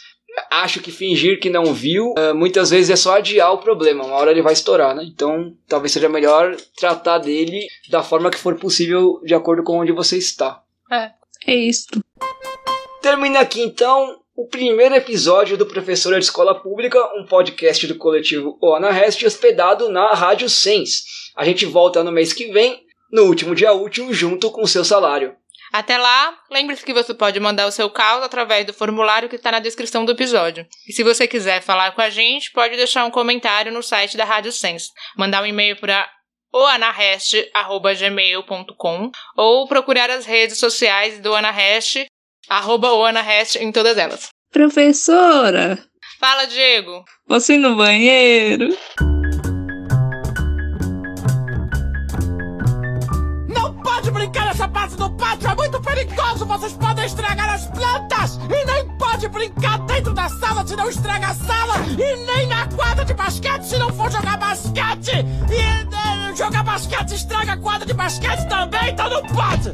acho 0.52 0.80
que 0.80 0.92
fingir 0.92 1.40
que 1.40 1.50
não 1.50 1.74
viu, 1.74 2.14
uh, 2.18 2.34
muitas 2.36 2.70
vezes 2.70 2.90
é 2.90 2.96
só 2.96 3.18
adiar 3.18 3.54
o 3.54 3.60
problema, 3.60 4.06
uma 4.06 4.16
hora 4.16 4.32
ele 4.32 4.42
vai 4.42 4.54
estourar, 4.54 4.96
né? 4.96 5.04
Então, 5.06 5.54
talvez 5.68 5.92
seja 5.92 6.10
melhor 6.10 6.56
tratar 6.78 7.20
dele 7.20 7.68
da 7.90 8.04
forma 8.04 8.30
que 8.30 8.38
for 8.38 8.56
possível, 8.56 9.22
de 9.24 9.34
acordo 9.34 9.64
com 9.64 9.80
onde 9.80 9.92
você 9.92 10.18
está. 10.18 10.62
É. 10.92 11.12
É 11.48 11.56
isso. 11.56 11.88
Termina 13.02 13.40
aqui 13.40 13.62
então 13.62 14.20
o 14.36 14.48
primeiro 14.48 14.96
episódio 14.96 15.56
do 15.56 15.66
Professora 15.66 16.18
de 16.18 16.26
Escola 16.26 16.60
Pública, 16.60 17.00
um 17.18 17.26
podcast 17.26 17.86
do 17.86 17.96
coletivo 17.96 18.58
Oana 18.62 18.92
Rest, 18.92 19.24
hospedado 19.24 19.90
na 19.90 20.14
Rádio 20.14 20.50
Sens. 20.50 21.04
A 21.36 21.46
gente 21.46 21.66
volta 21.66 22.04
no 22.04 22.12
mês 22.12 22.34
que 22.34 22.52
vem, 22.52 22.84
no 23.12 23.24
último 23.24 23.54
dia 23.54 23.74
útil, 23.74 24.12
junto 24.12 24.50
com 24.50 24.64
o 24.64 24.68
seu 24.68 24.84
salário. 24.84 25.36
Até 25.76 25.98
lá, 25.98 26.34
lembre-se 26.50 26.86
que 26.86 26.94
você 26.94 27.14
pode 27.14 27.38
mandar 27.38 27.66
o 27.66 27.72
seu 27.72 27.90
caso 27.90 28.24
através 28.24 28.66
do 28.66 28.72
formulário 28.72 29.28
que 29.28 29.36
está 29.36 29.52
na 29.52 29.60
descrição 29.60 30.06
do 30.06 30.14
episódio. 30.14 30.66
E 30.88 30.94
se 30.94 31.04
você 31.04 31.28
quiser 31.28 31.62
falar 31.62 31.92
com 31.92 32.02
a 32.02 32.10
gente, 32.10 32.54
pode 32.54 32.78
deixar 32.78 33.04
um 33.04 33.12
comentário 33.12 33.74
no 33.74 33.84
site 33.84 34.16
da 34.16 34.24
Rádio 34.24 34.54
Sense, 34.54 34.92
mandar 35.18 35.44
um 35.44 35.46
e-mail 35.46 35.76
para 35.76 36.10
oanarest.gmail.com 36.54 39.12
ou 39.36 39.68
procurar 39.68 40.10
as 40.10 40.26
redes 40.26 40.60
sociais 40.60 41.20
do 41.20 41.36
Anarest, 41.36 42.06
arroba 42.48 42.88
em 43.60 43.74
todas 43.74 43.98
elas. 43.98 44.30
Professora! 44.54 45.78
Fala, 46.22 46.46
Diego! 46.46 47.04
Você 47.28 47.58
no 47.58 47.76
banheiro? 47.76 48.70
Brincar 54.26 54.46
nessa 54.46 54.68
parte 54.68 54.96
do 54.96 55.10
pátio 55.12 55.50
é 55.50 55.56
muito 55.56 55.80
perigoso. 55.82 56.46
Vocês 56.46 56.74
podem 56.74 57.06
estragar 57.06 57.54
as 57.54 57.68
plantas. 57.68 58.38
E 58.38 58.66
nem 58.66 58.98
pode 58.98 59.28
brincar 59.28 59.78
dentro 59.80 60.14
da 60.14 60.28
sala 60.30 60.66
se 60.66 60.76
não 60.76 60.90
estraga 60.90 61.28
a 61.28 61.34
sala. 61.36 61.76
E 61.90 62.26
nem 62.26 62.48
na 62.48 62.68
quadra 62.68 63.06
de 63.06 63.14
basquete 63.14 63.64
se 63.64 63.78
não 63.78 63.92
for 63.94 64.12
jogar 64.12 64.38
basquete. 64.38 65.12
E 65.50 66.32
uh, 66.32 66.36
jogar 66.36 66.64
basquete 66.64 67.14
estraga 67.14 67.54
a 67.54 67.58
quadra 67.58 67.86
de 67.86 67.94
basquete 67.94 68.48
também, 68.48 68.92
então 68.92 69.10
não 69.10 69.22
pode. 69.22 69.72